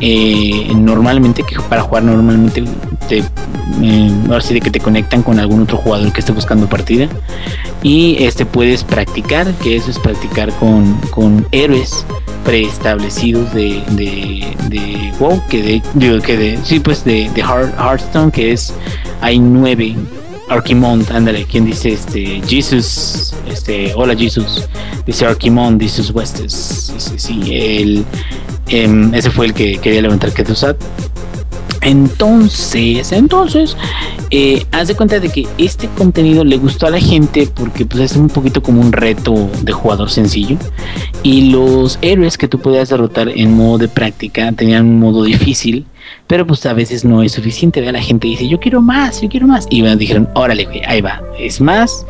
[0.00, 2.64] eh, normalmente, que para jugar normalmente
[3.08, 7.08] te, eh, ahora de que te conectan con algún otro jugador que esté buscando partida.
[7.82, 12.06] Y este puedes practicar, que eso es practicar con, con héroes
[12.44, 18.30] preestablecidos de, de, de WoW, que de, que de, sí, pues de, de Heart- Hearthstone,
[18.30, 18.72] que es,
[19.20, 19.96] hay nueve,
[20.48, 24.68] Archimond, ándale, quien dice este, Jesus, este, hola Jesus,
[25.06, 28.04] dice Archimond, dice Westes, dice, sí, el,
[28.68, 30.76] em, ese fue el que quería levantar Ketuzat.
[31.84, 33.76] Entonces, entonces,
[34.30, 38.10] eh, haz de cuenta de que este contenido le gustó a la gente porque pues
[38.10, 40.56] es un poquito como un reto de jugador sencillo
[41.22, 45.86] y los héroes que tú podías derrotar en modo de práctica tenían un modo difícil
[46.26, 47.94] pero pues a veces no es suficiente ¿verdad?
[47.94, 51.02] la gente dice yo quiero más yo quiero más y bueno, dijeron órale güey, ahí
[51.02, 52.06] va es más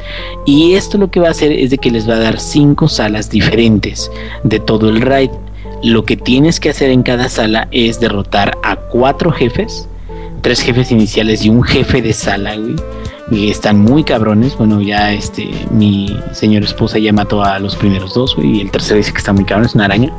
[0.47, 2.89] y esto lo que va a hacer es de que les va a dar cinco
[2.89, 4.11] salas diferentes
[4.45, 5.31] de todo el raid
[5.85, 9.89] lo que tienes que hacer en cada sala es derrotar a cuatro jefes
[10.45, 12.77] tres jefes iniciales y un jefe de sala, güey.
[13.31, 14.57] Y están muy cabrones.
[14.59, 18.59] Bueno, ya este, mi señora esposa ya mató a los primeros dos, güey.
[18.59, 20.13] Y el tercero dice que está muy cabrón, es una araña.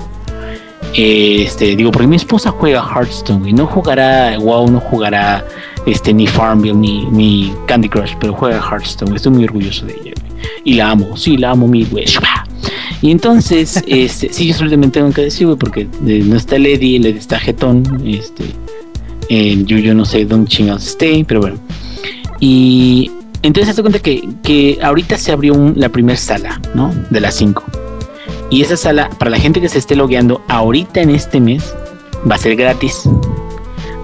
[0.96, 3.54] Este, digo, porque mi esposa juega Hearthstone, güey.
[3.54, 5.46] No jugará WoW, no jugará
[5.86, 9.16] este, ni Farmville, ni, ni Candy Crush, pero juega Hearthstone.
[9.16, 10.15] Estoy muy orgulloso de ella.
[10.64, 12.06] Y la amo, sí, la amo, mi güey.
[13.02, 17.00] Y entonces, este, sí, yo solamente tengo que decir, güey, porque eh, no está Lady,
[17.00, 18.44] Lady está jetón, este,
[19.30, 21.58] eh, yo, yo no sé dónde chingados esté, pero bueno.
[22.40, 23.12] Y
[23.44, 26.94] entonces se cuenta que, que ahorita se abrió un- la primera sala, ¿no?
[27.10, 27.64] De las 5.
[28.50, 31.74] Y esa sala, para la gente que se esté logueando ahorita en este mes,
[32.30, 33.04] va a ser gratis.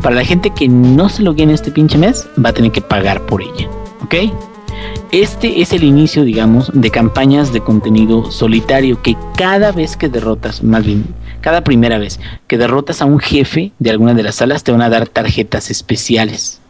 [0.01, 2.81] Para la gente que no se loguee en este pinche mes, va a tener que
[2.81, 3.69] pagar por ella,
[4.03, 4.15] ¿ok?
[5.11, 10.63] Este es el inicio, digamos, de campañas de contenido solitario que cada vez que derrotas,
[10.63, 11.03] más bien,
[11.41, 12.17] cada primera vez
[12.47, 15.69] que derrotas a un jefe de alguna de las salas, te van a dar tarjetas
[15.69, 16.61] especiales.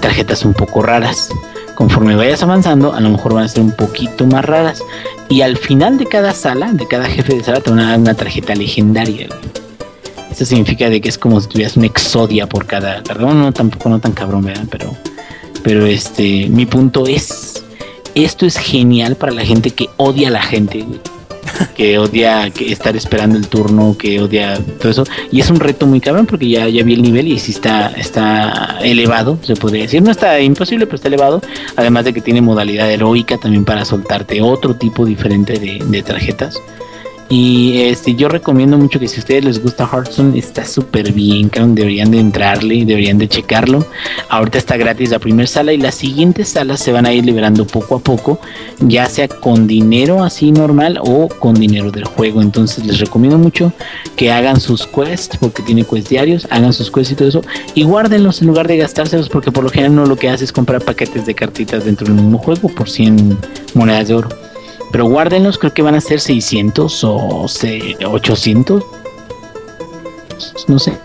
[0.00, 1.28] Tarjetas un poco raras.
[1.76, 4.82] Conforme vayas avanzando, a lo mejor van a ser un poquito más raras.
[5.28, 8.00] Y al final de cada sala, de cada jefe de sala, te van a dar
[8.00, 9.28] una tarjeta legendaria.
[10.28, 13.00] Esto significa de que es como si tuvieras una exodia por cada.
[13.16, 14.64] No, no, tampoco no tan cabrón, ¿verdad?
[14.70, 14.92] Pero,
[15.62, 17.62] pero este, mi punto es,
[18.24, 20.84] esto es genial para la gente que odia a la gente,
[21.76, 25.04] que odia que estar esperando el turno, que odia todo eso.
[25.30, 27.88] Y es un reto muy cabrón porque ya, ya vi el nivel y sí está,
[27.90, 30.02] está elevado, se podría decir.
[30.02, 31.42] No está imposible, pero está elevado.
[31.76, 36.60] Además de que tiene modalidad heroica también para soltarte otro tipo diferente de tarjetas.
[37.28, 41.50] Y este, yo recomiendo mucho que si a ustedes les gusta Hearthstone, está súper bien,
[41.50, 43.84] deberían de entrarle, deberían de checarlo.
[44.28, 47.66] Ahorita está gratis la primera sala y las siguientes salas se van a ir liberando
[47.66, 48.38] poco a poco,
[48.78, 52.40] ya sea con dinero así normal o con dinero del juego.
[52.42, 53.72] Entonces les recomiendo mucho
[54.14, 57.42] que hagan sus quests, porque tiene quests diarios, hagan sus quests y todo eso,
[57.74, 60.52] y guárdenlos en lugar de gastárselos, porque por lo general no lo que hace es
[60.52, 63.36] comprar paquetes de cartitas dentro del mismo juego por 100
[63.74, 64.45] monedas de oro.
[64.96, 68.82] Pero guárdenlos, creo que van a ser 600 o 800.
[70.68, 70.96] No sé.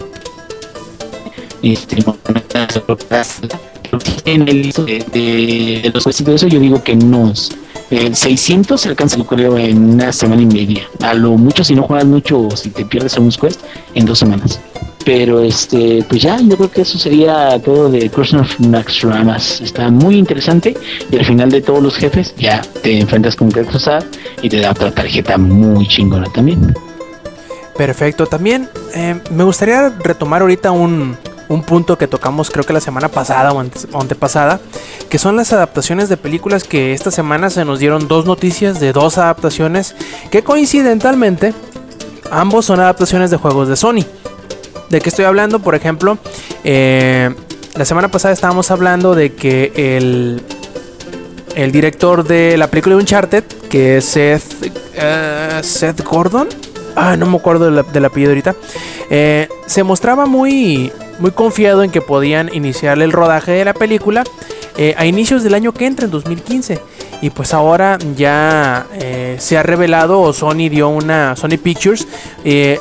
[1.62, 1.98] Este,
[4.24, 7.52] en el de, de, los jueces de eso, yo digo que unos
[7.90, 10.88] 600 se alcanza, yo creo, en una semana y media.
[11.02, 13.60] A lo mucho, si no juegas mucho o si te pierdes unos quest,
[13.94, 14.62] en dos semanas.
[15.04, 19.62] Pero este, pues ya, yo creo que eso sería todo de Crossing of Max Ramas.
[19.62, 20.78] Está muy interesante
[21.12, 24.04] y al final de todos los jefes ya te enfrentas con Cruzar
[24.42, 26.74] y te da otra tarjeta muy chingona también.
[27.76, 31.18] Perfecto, también eh, me gustaría retomar ahorita un,
[31.52, 34.60] un punto que tocamos creo que la semana pasada o, antes, o antepasada,
[35.10, 38.94] que son las adaptaciones de películas que esta semana se nos dieron dos noticias de
[38.94, 39.96] dos adaptaciones
[40.30, 41.54] que coincidentalmente
[42.30, 44.06] ambos son adaptaciones de juegos de Sony.
[44.92, 45.60] ¿De qué estoy hablando?
[45.60, 46.18] Por ejemplo,
[46.66, 47.34] eh,
[47.76, 50.42] la semana pasada estábamos hablando de que el,
[51.56, 56.50] el director de la película de Uncharted, que es Seth, uh, Seth Gordon,
[56.98, 58.54] ah, no me acuerdo del, apellido ahorita,
[59.10, 64.26] eh, se mostraba muy, muy confiado en que podían iniciar el rodaje de la película
[64.76, 66.82] eh, a inicios del año que entra, en 2015.
[67.22, 72.06] Y pues ahora ya eh, se ha revelado, o Sony dio una, Sony Pictures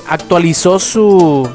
[0.08, 1.48] actualizó su,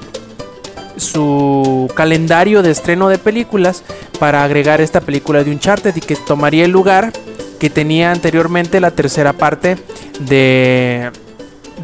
[0.97, 3.83] su calendario de estreno de películas
[4.19, 7.11] para agregar esta película de Uncharted y que tomaría el lugar
[7.59, 9.77] que tenía anteriormente la tercera parte
[10.19, 11.11] de,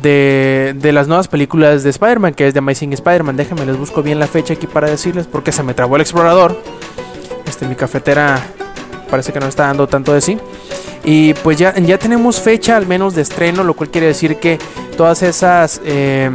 [0.02, 3.38] de, de las nuevas películas de Spider-Man, que es de Amazing Spider-Man.
[3.38, 6.62] Déjenme, les busco bien la fecha aquí para decirles porque se me trabó el explorador.
[7.46, 8.42] Este, mi cafetera
[9.10, 10.38] parece que no está dando tanto de sí.
[11.04, 14.60] Y pues ya, ya tenemos fecha al menos de estreno, lo cual quiere decir que
[14.96, 15.82] todas esas...
[15.84, 16.30] Eh,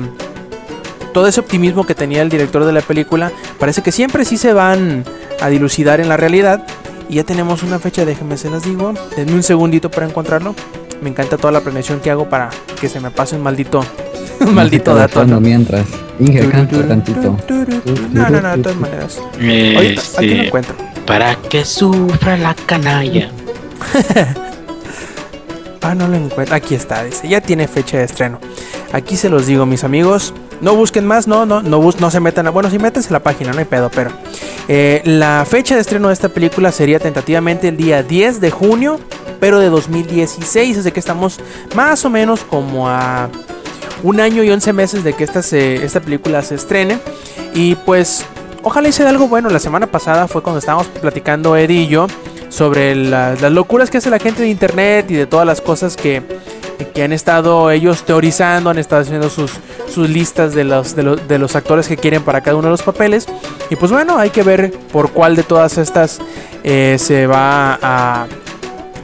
[1.16, 4.52] todo ese optimismo que tenía el director de la película parece que siempre sí se
[4.52, 5.02] van
[5.40, 6.66] a dilucidar en la realidad.
[7.08, 8.92] Y ya tenemos una fecha, déjenme se las digo.
[9.16, 10.54] Denme un segundito para encontrarlo.
[11.00, 13.82] Me encanta toda la planeación que hago para que se me pase un maldito,
[14.40, 15.24] un maldito dato.
[15.24, 15.40] ¿no?
[15.40, 15.86] Mientras,
[16.20, 17.38] Inge, canta tantito.
[18.12, 19.18] No, no, no, de todas maneras.
[19.38, 20.74] Oye, aquí lo encuentro.
[21.06, 23.30] Para que sufra la canalla.
[25.80, 26.54] ah, no lo encuentro.
[26.54, 27.26] Aquí está, dice.
[27.26, 28.38] Ya tiene fecha de estreno.
[28.92, 30.34] Aquí se los digo, mis amigos.
[30.60, 32.50] No busquen más, no, no, no, no se metan a.
[32.50, 34.10] Bueno, si métanse la página, no hay pedo, pero.
[34.68, 38.98] Eh, la fecha de estreno de esta película sería tentativamente el día 10 de junio,
[39.38, 40.78] pero de 2016.
[40.78, 41.40] Así que estamos
[41.74, 43.28] más o menos como a
[44.02, 46.98] un año y 11 meses de que esta, esta película se estrene.
[47.54, 48.24] Y pues,
[48.62, 49.50] ojalá hice algo bueno.
[49.50, 52.06] La semana pasada fue cuando estábamos platicando Eddie y yo
[52.48, 56.22] sobre las locuras que hace la gente de internet y de todas las cosas que
[56.84, 59.52] que han estado ellos teorizando, han estado haciendo sus,
[59.92, 63.26] sus listas de los, de, los, actores que quieren para cada uno de los papeles.
[63.70, 66.20] Y pues bueno, hay que ver por cuál de todas estas
[66.64, 68.26] eh, se va a...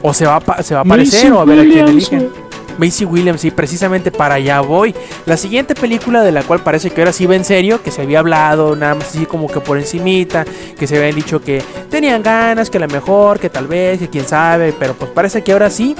[0.05, 2.29] O se va a, se va a aparecer o a ver a quién eligen.
[2.77, 4.93] Macy Williams, y precisamente para allá voy.
[5.25, 8.01] La siguiente película de la cual parece que ahora sí va en serio, que se
[8.01, 10.45] había hablado nada más así como que por encimita,
[10.77, 14.09] que se habían dicho que tenían ganas, que a lo mejor, que tal vez, que
[14.09, 15.95] quién sabe, pero pues parece que ahora sí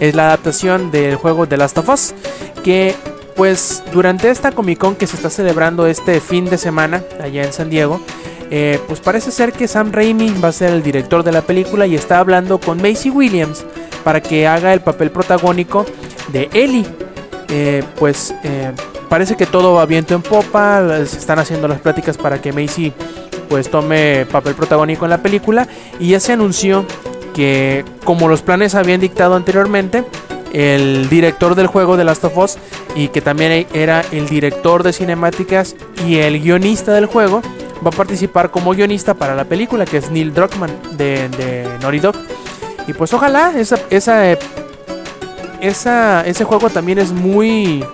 [0.00, 2.14] es la adaptación del juego The Last of Us,
[2.62, 2.94] que
[3.36, 7.52] pues durante esta Comic Con que se está celebrando este fin de semana allá en
[7.52, 8.00] San Diego,
[8.50, 11.86] eh, pues parece ser que Sam Raimi va a ser el director de la película
[11.86, 13.64] y está hablando con Macy Williams
[14.04, 15.86] para que haga el papel protagónico
[16.28, 16.86] de Ellie.
[17.48, 18.72] Eh, pues eh,
[19.08, 22.92] parece que todo va viento en popa, se están haciendo las pláticas para que Macy
[23.48, 25.68] pues tome papel protagónico en la película
[25.98, 26.84] y ya se anunció
[27.34, 30.04] que como los planes habían dictado anteriormente,
[30.54, 32.56] el director del juego de Last of Us
[32.94, 35.74] y que también era el director de cinemáticas
[36.06, 37.42] y el guionista del juego,
[37.84, 41.98] va a participar como guionista para la película, que es Neil Druckmann de, de Naughty
[41.98, 42.14] Dog.
[42.86, 44.38] Y pues ojalá esa, esa,
[45.60, 47.84] esa, ese juego también es muy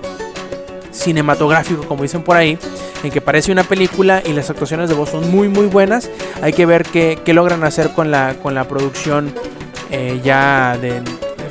[0.90, 2.58] cinematográfico, como dicen por ahí
[3.02, 6.10] en que parece una película y las actuaciones de voz son muy muy buenas.
[6.42, 9.32] Hay que ver qué, logran hacer con la, con la producción
[9.90, 11.02] eh, ya de,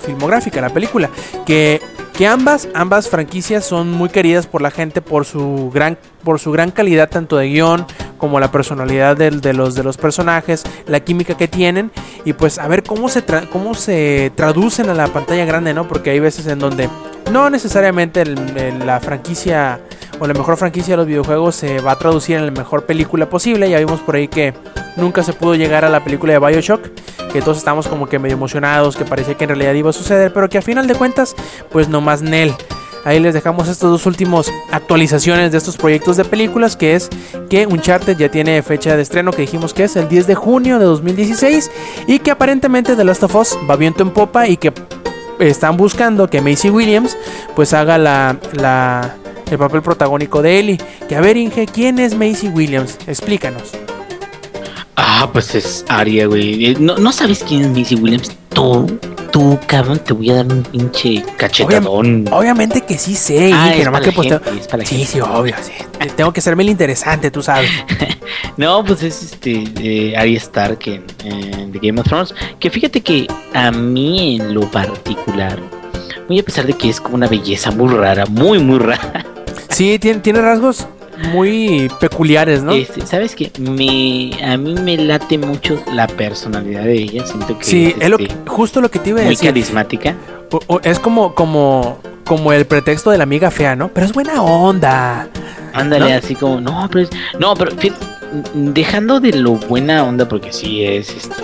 [0.05, 1.09] filmográfica, la película.
[1.45, 1.81] Que,
[2.13, 6.51] que ambas, ambas franquicias son muy queridas por la gente por su gran, por su
[6.51, 7.85] gran calidad tanto de guion
[8.17, 11.91] como la personalidad de, de, los, de los personajes, la química que tienen
[12.25, 15.87] y pues a ver cómo se, cómo se traducen a la pantalla grande, ¿no?
[15.87, 16.89] Porque hay veces en donde
[17.31, 19.79] no necesariamente la franquicia
[20.19, 23.29] o la mejor franquicia de los videojuegos se va a traducir en la mejor película
[23.29, 23.69] posible.
[23.69, 24.53] Ya vimos por ahí que
[24.97, 26.81] nunca se pudo llegar a la película de Bioshock,
[27.31, 30.33] que todos estábamos como que medio emocionados, que parecía que en realidad iba a suceder,
[30.33, 31.35] pero que a final de cuentas,
[31.71, 32.53] pues nomás Nel.
[33.05, 37.09] Ahí les dejamos estas dos últimas actualizaciones de estos proyectos de películas, que es
[37.49, 40.80] que Uncharted ya tiene fecha de estreno, que dijimos que es el 10 de junio
[40.80, 41.71] de 2016,
[42.07, 44.73] y que aparentemente The Last of Us va viento en popa y que
[45.39, 47.15] están buscando que Macy Williams
[47.55, 49.15] pues haga la, la-
[49.49, 50.77] el papel protagónico de Ellie.
[51.07, 52.97] Que a ver, Inge, ¿quién es Macy Williams?
[53.07, 53.71] Explícanos.
[54.95, 56.65] Ah, pues es Aria, güey.
[56.67, 58.31] Eh, ¿No, ¿No sabes quién es Missy Williams?
[58.53, 58.99] Tú,
[59.31, 62.26] tú, cabrón, te voy a dar un pinche cachetadón.
[62.31, 65.05] Obviamente que sí sé, Ah, es nomás para que la gente, Sí, gente.
[65.11, 65.71] sí, obvio, sí.
[66.15, 67.69] Tengo que serme el interesante, tú sabes.
[68.57, 72.35] No, pues es este eh, Arya Stark en, en The Game of Thrones.
[72.59, 75.57] Que fíjate que a mí en lo particular,
[76.27, 79.26] muy a pesar de que es como una belleza muy rara, muy, muy rara.
[79.69, 80.88] Sí, tiene, tiene rasgos
[81.31, 82.71] muy peculiares, ¿no?
[82.73, 87.25] este, Sabes que me, a mí me late mucho la personalidad de ella.
[87.25, 89.33] Siento que Sí, es, es lo este, que- justo lo que te iba a muy
[89.35, 89.49] decir.
[89.49, 90.15] carismática.
[90.51, 93.89] O- o- es como, como, como el pretexto de la amiga fea, ¿no?
[93.89, 95.27] Pero es buena onda.
[95.73, 96.17] Ándale, ¿No?
[96.17, 97.09] así como, no, pero es-
[97.39, 97.71] no, pero
[98.53, 101.35] dejando de lo buena onda, porque sí es, este,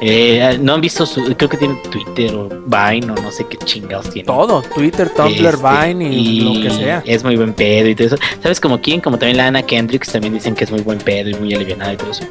[0.00, 3.58] eh, no han visto su, creo que tiene Twitter o Vine o no sé qué
[3.58, 4.26] chingados tiene.
[4.26, 7.02] Todo, Twitter, Tumblr, Este, Vine y, lo que sea.
[7.04, 8.16] Es muy buen pedo y todo eso.
[8.42, 9.00] ¿Sabes como quién?
[9.00, 11.92] Como también la Ana Kendricks también dicen que es muy buen pedo y muy alivianada
[11.92, 12.24] y todo eso.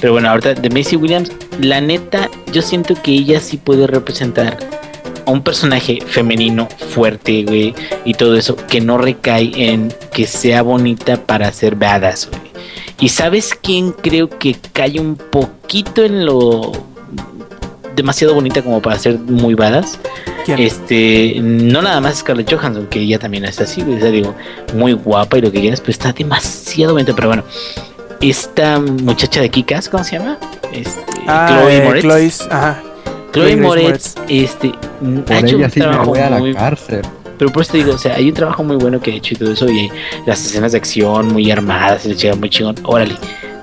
[0.00, 4.56] Pero bueno, ahorita de Macy Williams, la neta, yo siento que ella sí puede representar
[5.26, 7.74] a un personaje femenino fuerte, güey,
[8.04, 12.50] y todo eso, que no recae en que sea bonita para ser badass, güey.
[13.00, 16.89] Y sabes quién creo que cae un poquito en lo
[18.02, 19.98] demasiado bonita como para ser muy badass.
[20.44, 20.58] ¿Quién?
[20.58, 24.34] Este, no nada más Scarlett Johansson, que ella también es así, o sea, digo,
[24.74, 27.12] muy guapa y lo que quieras, pero está demasiado bonita.
[27.14, 27.44] Pero bueno,
[28.20, 30.38] esta muchacha de Kikas, ¿cómo se llama?
[30.72, 32.04] Este, Ah, Chloe eh, Moretz.
[32.04, 32.82] Chloe- ajá.
[33.32, 36.38] Chloe Chloe Moretz, este, Por ha hecho ella un sí me trabajo voy a la
[36.38, 37.02] muy, cárcel.
[37.38, 39.34] pero por eso te digo, o sea, hay un trabajo muy bueno que ha hecho
[39.34, 39.90] y todo eso, y
[40.26, 43.14] las escenas de acción muy armadas, y le llega muy chingón, órale.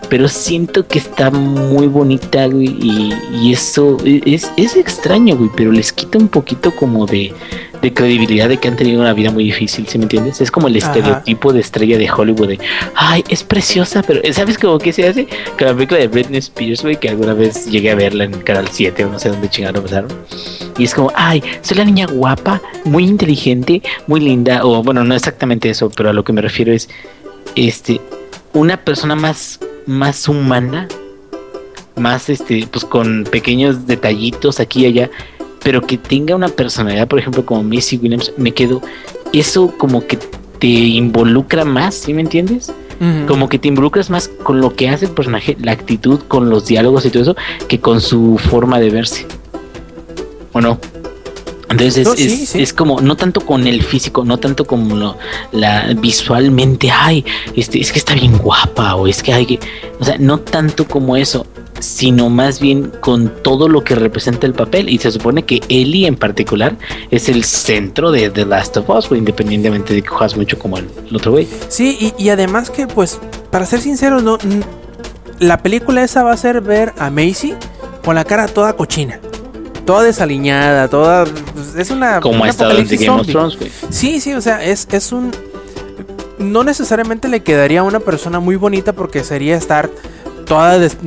[0.10, 5.72] Pero siento que está muy bonita, güey, y, y eso es, es extraño, güey, pero
[5.72, 7.34] les quita un poquito como de,
[7.82, 10.42] de credibilidad de que han tenido una vida muy difícil, ¿sí me entiendes?
[10.42, 10.88] Es como el Ajá.
[10.88, 12.60] estereotipo de estrella de Hollywood de,
[12.96, 15.28] ay, es preciosa, pero ¿sabes cómo que se hace?
[15.58, 18.68] Con la película de Britney Spears, güey, que alguna vez llegué a verla en Canal
[18.72, 20.12] 7 o no sé dónde chingados pasaron.
[20.78, 25.16] Y es como, ay, soy la niña guapa, muy inteligente, muy linda, o bueno, no
[25.16, 26.88] exactamente eso, pero a lo que me refiero es,
[27.56, 28.00] este,
[28.54, 30.88] una persona más, más humana,
[31.96, 35.10] más, este, pues con pequeños detallitos aquí y allá,
[35.64, 38.82] pero que tenga una personalidad, por ejemplo, como Missy Williams, me quedo,
[39.34, 40.20] eso como que
[40.60, 42.72] te involucra más, ¿sí me entiendes?
[43.28, 46.66] Como que te involucras más con lo que hace el personaje, la actitud, con los
[46.66, 47.36] diálogos y todo eso,
[47.68, 49.28] que con su forma de verse.
[50.52, 50.80] ¿O no?
[51.70, 52.62] Entonces es, No, sí, es- sí.
[52.62, 55.18] es como, no tanto con el físico, no tanto como lo,
[55.52, 57.26] la visualmente, ay,
[57.56, 59.60] este, es que está bien guapa, o es que hay que,
[60.00, 61.46] o sea, no tanto como eso,
[61.80, 64.90] sino más bien con todo lo que representa el papel.
[64.90, 66.76] Y se supone que Ellie en particular
[67.12, 70.88] es el centro de The Last of Us, independientemente de que juegas mucho como el,
[71.08, 71.48] el otro güey.
[71.68, 73.20] Sí, y, y además que, pues,
[73.52, 74.38] para ser sincero, no,
[75.40, 77.54] la película esa va a ser ver a Macy
[78.04, 79.20] con la cara toda cochina,
[79.88, 81.24] toda desaliñada, toda...
[81.26, 82.20] pues, Es una...
[82.20, 83.26] Como un ha estado en Game of.
[83.26, 83.72] Thrones, güey.
[83.90, 85.32] Sí, sí, o sea, es, es un...
[86.38, 89.90] No necesariamente le quedaría a una persona muy bonita porque sería estar
[90.46, 90.78] toda...
[90.78, 90.98] des-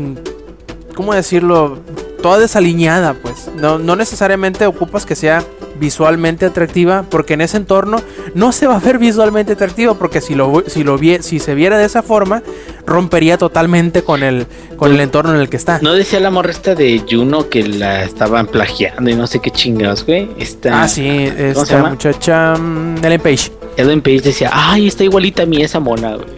[0.97, 1.79] ¿Cómo decirlo?
[2.21, 3.49] Toda desaliñada, pues.
[3.55, 5.45] No, no necesariamente ocupas que sea
[5.81, 7.97] visualmente atractiva porque en ese entorno
[8.35, 11.55] no se va a ver visualmente atractiva porque si lo si lo vie- si se
[11.57, 12.43] viera de esa forma
[12.87, 14.47] rompería totalmente con el
[14.77, 15.79] con el entorno en el que está.
[15.83, 19.51] No decía la morra esta de Juno que la estaban plagiando y no sé qué
[19.51, 20.29] chingados, güey.
[20.39, 23.51] Esta Ah, sí, ¿Cómo se esta muchacha mm, Ellen Page.
[23.77, 26.29] Ellen Page decía, ay, está igualita a mí esa mona, güey.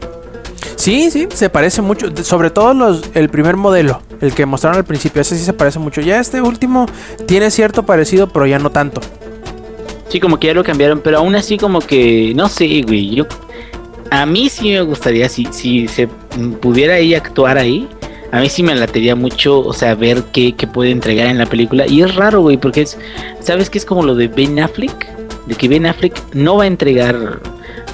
[0.76, 2.08] Sí, sí, se parece mucho.
[2.24, 5.78] Sobre todo los, el primer modelo, el que mostraron al principio, ese sí se parece
[5.78, 6.00] mucho.
[6.00, 6.86] Ya este último
[7.26, 9.00] tiene cierto parecido, pero ya no tanto.
[10.12, 13.14] Sí, como que ya lo cambiaron, pero aún así como que, no sé, güey.
[13.14, 13.24] Yo,
[14.10, 16.06] a mí sí me gustaría, si, si se
[16.60, 17.88] pudiera ella actuar ahí,
[18.30, 21.46] a mí sí me latería mucho, o sea, ver qué, qué puede entregar en la
[21.46, 21.86] película.
[21.86, 22.98] Y es raro, güey, porque es,
[23.40, 25.08] ¿sabes qué es como lo de Ben Affleck?
[25.46, 27.40] De que Ben Affleck no va a entregar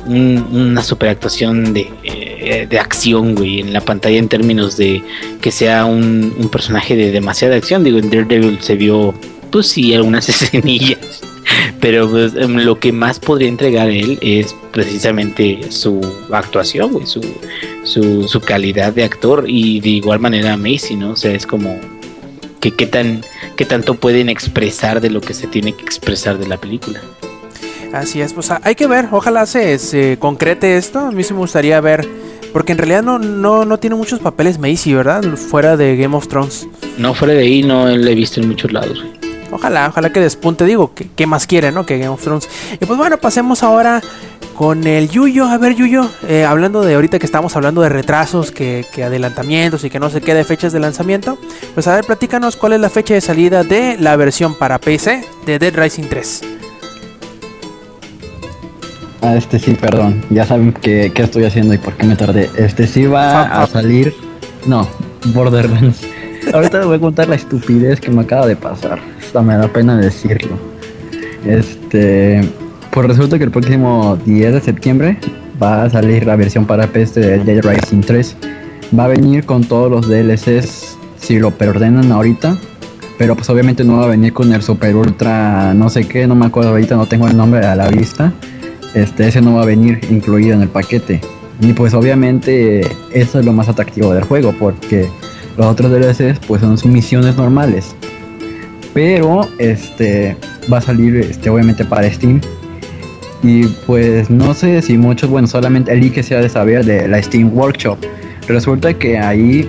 [0.04, 5.04] un- una superactuación de, eh, de acción, güey, en la pantalla en términos de
[5.40, 7.84] que sea un, un personaje de demasiada acción.
[7.84, 9.14] Digo, en Daredevil se vio,
[9.52, 11.20] pues sí, algunas escenillas
[11.80, 16.00] Pero pues, em, lo que más podría entregar él es precisamente su
[16.32, 17.20] actuación, güey, su,
[17.84, 21.10] su, su calidad de actor y de igual manera Macy, ¿no?
[21.10, 21.78] O sea, es como
[22.60, 23.22] que qué tan
[23.56, 27.00] qué tanto pueden expresar de lo que se tiene que expresar de la película.
[27.92, 31.00] Así es, pues hay que ver, ojalá se, se concrete esto.
[31.00, 32.06] A mí sí me gustaría ver,
[32.52, 35.22] porque en realidad no, no, no tiene muchos papeles Macy, ¿verdad?
[35.36, 36.68] Fuera de Game of Thrones.
[36.98, 39.02] No, fuera de ahí no la he visto en muchos lados.
[39.02, 39.27] güey.
[39.50, 41.86] Ojalá, ojalá que despunte, digo, que qué más quiere, ¿no?
[41.86, 42.48] Que Game of Thrones.
[42.80, 44.00] Y pues bueno, pasemos ahora
[44.54, 45.46] con el Yuyo.
[45.46, 49.84] A ver, Yuyo, eh, hablando de ahorita que estamos hablando de retrasos, que, que adelantamientos
[49.84, 51.38] y que no sé qué de fechas de lanzamiento,
[51.74, 55.24] pues a ver, platícanos cuál es la fecha de salida de la versión para PC
[55.46, 56.42] de Dead Rising 3.
[59.22, 60.24] Ah, este sí, perdón.
[60.30, 62.50] Ya saben qué, qué estoy haciendo y por qué me tardé.
[62.56, 64.14] Este sí va a salir.
[64.66, 64.88] No,
[65.26, 66.00] Borderlands.
[66.52, 68.98] Ahorita les voy a contar la estupidez que me acaba de pasar.
[69.20, 70.56] Hasta me da pena decirlo.
[71.44, 72.40] Este.
[72.90, 75.18] Pues resulta que el próximo 10 de septiembre
[75.62, 78.36] va a salir la versión para PC de Dead Rising 3.
[78.98, 82.56] Va a venir con todos los DLCs si lo preordenan ahorita.
[83.18, 86.36] Pero pues obviamente no va a venir con el super ultra no sé qué, no
[86.36, 88.32] me acuerdo ahorita, no tengo el nombre a la vista.
[88.94, 91.20] Este, ese no va a venir incluido en el paquete.
[91.60, 92.80] Y pues obviamente
[93.12, 95.08] eso es lo más atractivo del juego, porque
[95.58, 97.94] los otros DLCs pues son misiones normales.
[98.94, 100.36] Pero este
[100.72, 102.40] va a salir este obviamente para Steam.
[103.42, 107.22] Y pues no sé si muchos, bueno, solamente el que ha de saber de la
[107.22, 107.98] Steam Workshop.
[108.48, 109.68] Resulta que ahí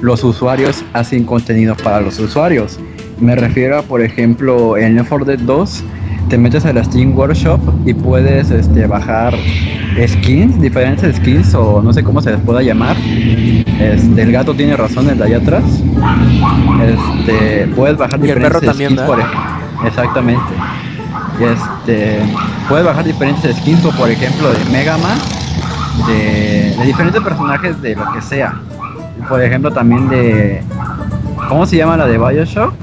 [0.00, 2.78] los usuarios hacen contenido para los usuarios.
[3.20, 5.84] Me refiero a, por ejemplo, en Left 4 Dead 2,
[6.28, 9.34] te metes a la Steam Workshop y puedes este, bajar
[10.06, 12.96] skins, diferentes skins, o no sé cómo se les pueda llamar.
[12.98, 15.64] Este, el gato tiene razón, el de allá atrás.
[16.82, 20.54] Este, puedes bajar Y el diferentes perro también, skins, por Exactamente.
[21.40, 22.20] Este,
[22.68, 25.18] puedes bajar diferentes skins, como por ejemplo de Mega Man,
[26.06, 28.54] de, de diferentes personajes de lo que sea.
[29.28, 30.62] Por ejemplo, también de.
[31.48, 32.74] ¿Cómo se llama la de Bioshock?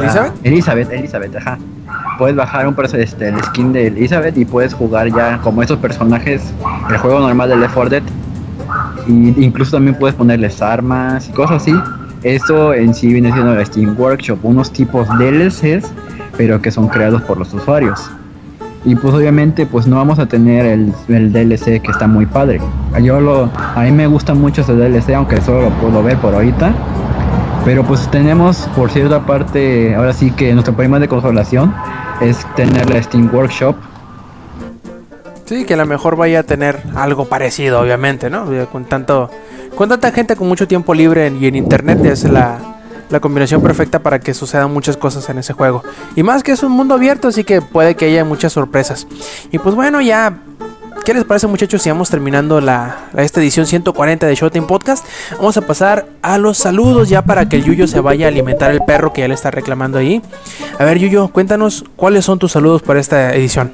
[0.00, 0.32] ¿Elizabeth?
[0.42, 1.58] Elizabeth, Elizabeth, ajá.
[2.18, 6.52] Puedes bajar un este, el skin de Elizabeth y puedes jugar ya como esos personajes
[6.90, 8.02] el juego normal de Left 4 Dead.
[9.06, 11.74] Y incluso también puedes ponerles armas y cosas así.
[12.22, 15.92] Eso en sí viene siendo la Steam Workshop, unos tipos DLCs,
[16.36, 18.10] pero que son creados por los usuarios.
[18.84, 22.60] Y pues obviamente pues no vamos a tener el, el DLC que está muy padre.
[23.02, 26.34] Yo lo, a mí me gusta mucho ese DLC, aunque solo lo puedo ver por
[26.34, 26.72] ahorita.
[27.66, 31.74] Pero pues tenemos por cierta parte, ahora sí que nuestro problema de consolación
[32.20, 33.74] es tener la Steam Workshop.
[35.46, 38.46] Sí, que a lo mejor vaya a tener algo parecido, obviamente, ¿no?
[38.70, 39.30] Con tanto,
[39.74, 42.58] con tanta gente con mucho tiempo libre y en internet es la,
[43.10, 45.82] la combinación perfecta para que sucedan muchas cosas en ese juego.
[46.14, 49.08] Y más que es un mundo abierto, así que puede que haya muchas sorpresas.
[49.50, 50.38] Y pues bueno, ya.
[51.06, 55.06] ¿Qué les parece muchachos si vamos terminando la, esta edición 140 de Showtime Podcast?
[55.36, 58.72] Vamos a pasar a los saludos ya para que el Yuyo se vaya a alimentar
[58.72, 60.20] el perro que ya le está reclamando ahí.
[60.80, 63.70] A ver Yuyo, cuéntanos cuáles son tus saludos para esta edición.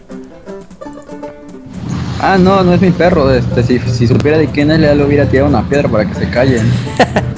[2.20, 3.32] Ah, no, no es mi perro.
[3.32, 6.14] Este, si, si supiera de quién es, le le hubiera tirado una piedra para que
[6.14, 6.70] se callen.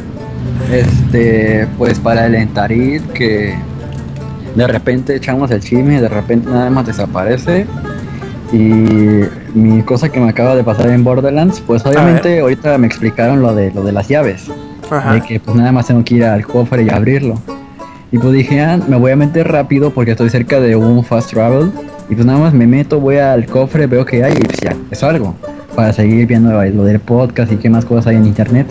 [0.73, 3.57] este, pues para el Entarid que
[4.57, 7.69] de repente echamos el chisme y de repente nada más desaparece.
[8.55, 13.43] Y mi cosa que me acaba de pasar en Borderlands, pues obviamente ahorita me explicaron
[13.43, 14.49] lo de lo de las llaves.
[14.91, 15.15] Ajá.
[15.15, 17.35] de que pues nada más tengo que ir al cofre y abrirlo.
[18.13, 21.31] Y pues dije, ah, me voy a meter rápido porque estoy cerca de un fast
[21.31, 21.73] travel.
[22.09, 24.77] Y pues nada más me meto, voy al cofre, veo que hay y pues ya,
[24.93, 25.35] eso algo.
[25.75, 28.69] Para seguir viendo lo del podcast y qué más cosas hay en internet.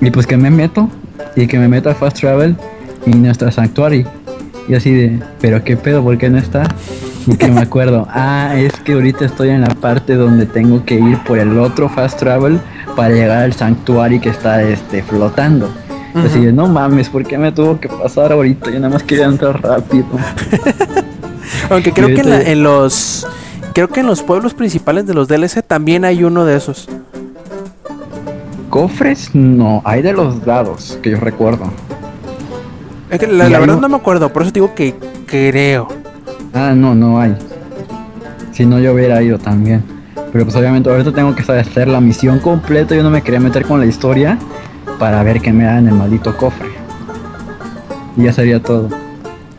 [0.00, 0.88] Y pues que me meto
[1.34, 2.56] y que me meto al fast travel
[3.04, 4.06] y no está Sanctuary.
[4.68, 6.66] Y así de, pero qué pedo, ¿por qué no está?
[7.26, 10.94] Y que me acuerdo, ah, es que ahorita estoy en la parte donde tengo que
[10.94, 12.60] ir por el otro fast travel
[12.94, 15.68] para llegar al Sanctuary que está este flotando.
[16.14, 18.70] Así de, no mames, ¿por qué me tuvo que pasar ahorita?
[18.70, 20.06] Yo nada más quería entrar rápido.
[21.70, 23.26] Aunque creo que en, la- en los
[23.74, 26.88] creo que en los pueblos principales de los DLC también hay uno de esos.
[28.70, 31.70] Cofres, no, hay de los dados que yo recuerdo.
[33.10, 34.94] Es que la, verdad un- no me acuerdo, por eso digo que
[35.26, 35.88] creo.
[36.52, 37.34] Ah, no, no hay.
[38.52, 39.82] Si no, yo hubiera ido también.
[40.32, 42.94] Pero pues obviamente ahorita tengo que saber hacer la misión completa.
[42.94, 44.38] Yo no me quería meter con la historia
[44.98, 46.68] para ver qué me da en el maldito cofre.
[48.16, 48.88] Y ya sería todo.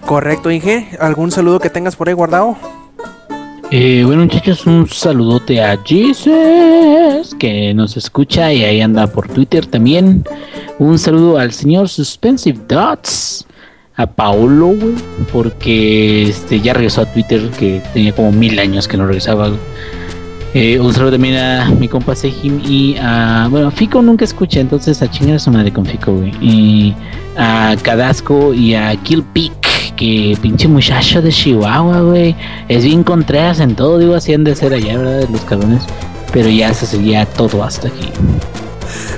[0.06, 0.98] Correcto, Inge.
[1.00, 2.58] ¿Algún saludo que tengas por ahí guardado?
[3.70, 9.66] Eh, bueno muchachos, un saludote a Jesus que nos escucha y ahí anda por Twitter
[9.66, 10.24] también.
[10.80, 13.47] Un saludo al señor Suspensive Dots,
[13.98, 14.94] a Paolo, güey,
[15.34, 19.52] porque este ya regresó a Twitter, que tenía como mil años que no regresaba.
[20.54, 23.48] Eh, un saludo también a mi compa Sejim y a.
[23.50, 26.32] Bueno, Fico nunca escucha, entonces a chingar a su madre con Fico, güey.
[26.40, 26.94] Y
[27.38, 32.36] a Cadasco y a Kill Peak, que pinche muchacho de Chihuahua, güey.
[32.70, 35.28] Es bien contreras en todo, digo, así de ser allá, ¿verdad?
[35.30, 35.84] Los cabrones.
[36.32, 38.10] Pero ya se seguía todo hasta aquí.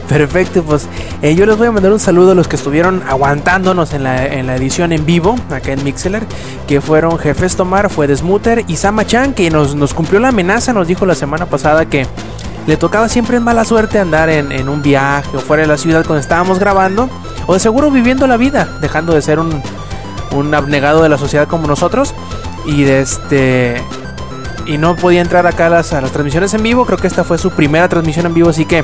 [0.10, 0.88] Perfecto, pues
[1.22, 4.26] eh, yo les voy a mandar un saludo a los que estuvieron aguantándonos en la,
[4.26, 6.24] en la edición en vivo, acá en Mixeler,
[6.68, 10.74] que fueron Jefes Tomar, fue Desmuter y Sama Chan, que nos, nos cumplió la amenaza,
[10.74, 12.08] nos dijo la semana pasada que
[12.66, 15.78] le tocaba siempre en mala suerte andar en, en un viaje o fuera de la
[15.78, 17.08] ciudad cuando estábamos grabando,
[17.46, 19.62] o de seguro viviendo la vida, dejando de ser un,
[20.32, 22.16] un abnegado de la sociedad como nosotros,
[22.66, 23.84] y de este
[24.66, 26.86] y no podía entrar acá a las, a las transmisiones en vivo.
[26.86, 28.84] Creo que esta fue su primera transmisión en vivo, así que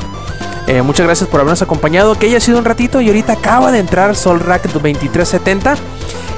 [0.68, 2.16] eh, muchas gracias por habernos acompañado.
[2.16, 5.76] Que haya sido un ratito y ahorita acaba de entrar Sol Racket 2370.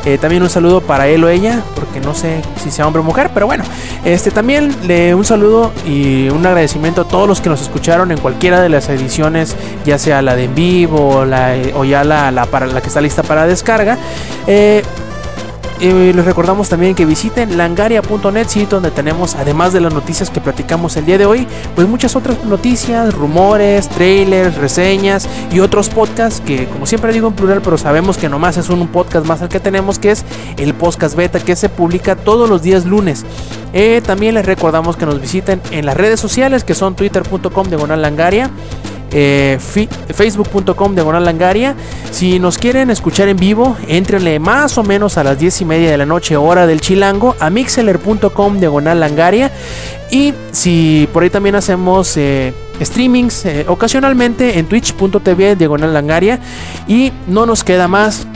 [0.06, 3.04] Eh, también un saludo para él o ella, porque no sé si sea hombre o
[3.04, 3.66] mujer, pero bueno.
[4.06, 8.18] Este también le un saludo y un agradecimiento a todos los que nos escucharon en
[8.18, 9.56] cualquiera de las ediciones,
[9.86, 12.48] ya sea la de en vivo o, la, ya la, la,
[12.82, 13.98] que está lista para descarga.
[14.46, 14.82] Eh,
[15.80, 20.42] eh, les recordamos también que visiten langaria.net, sitio donde tenemos, además de las noticias que
[20.42, 26.42] platicamos el día de hoy, pues muchas otras noticias, rumores, trailers, reseñas y otros podcasts
[26.46, 29.50] que, como siempre digo en plural, pero sabemos que nomás es un podcast más al
[29.50, 30.26] que tenemos, que es
[30.58, 33.26] el podcast beta, que se publica todos los días lunes.
[33.74, 38.02] Eh, también les recordamos que nos visiten en las redes sociales, que son twitter.com diagonal
[38.02, 38.50] langaria
[39.12, 41.76] eh, facebook.com diagonal langaria.
[42.12, 45.92] Si nos quieren escuchar en vivo, entrenle más o menos a las 10 y media
[45.92, 49.52] de la noche, hora del chilango, a mixeler.com diagonal langaria.
[50.12, 56.40] Y si por ahí también hacemos eh, streamings eh, ocasionalmente en twitch.tv diagonal langaria.
[56.88, 58.28] Y no nos queda más,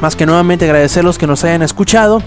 [0.00, 2.22] más que nuevamente agradecer los que nos hayan escuchado.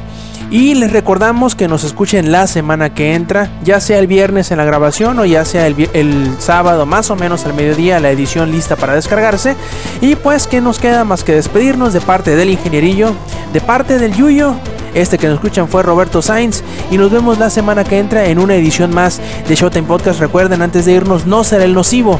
[0.50, 4.58] Y les recordamos que nos escuchen la semana que entra, ya sea el viernes en
[4.58, 8.78] la grabación o ya sea el, sábado más o menos al mediodía la edición lista
[8.78, 9.58] para descargarse.
[10.00, 13.14] Y pues que nos queda más que despedirnos de parte del ingenierillo,
[13.52, 14.56] de parte del Yuyo.
[14.94, 18.40] Este que nos escuchan fue Roberto Sainz y nos vemos la semana que entra en
[18.40, 20.20] una edición más de Showtime Podcast.
[20.22, 22.20] Recuerden antes de irnos no ser el nocivo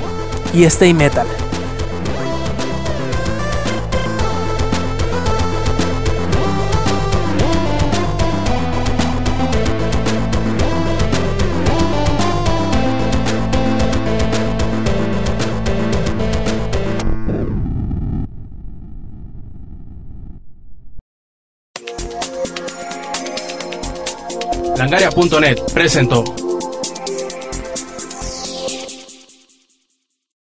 [0.54, 1.28] y stay metal.
[25.18, 26.47] Langaria.net presentó.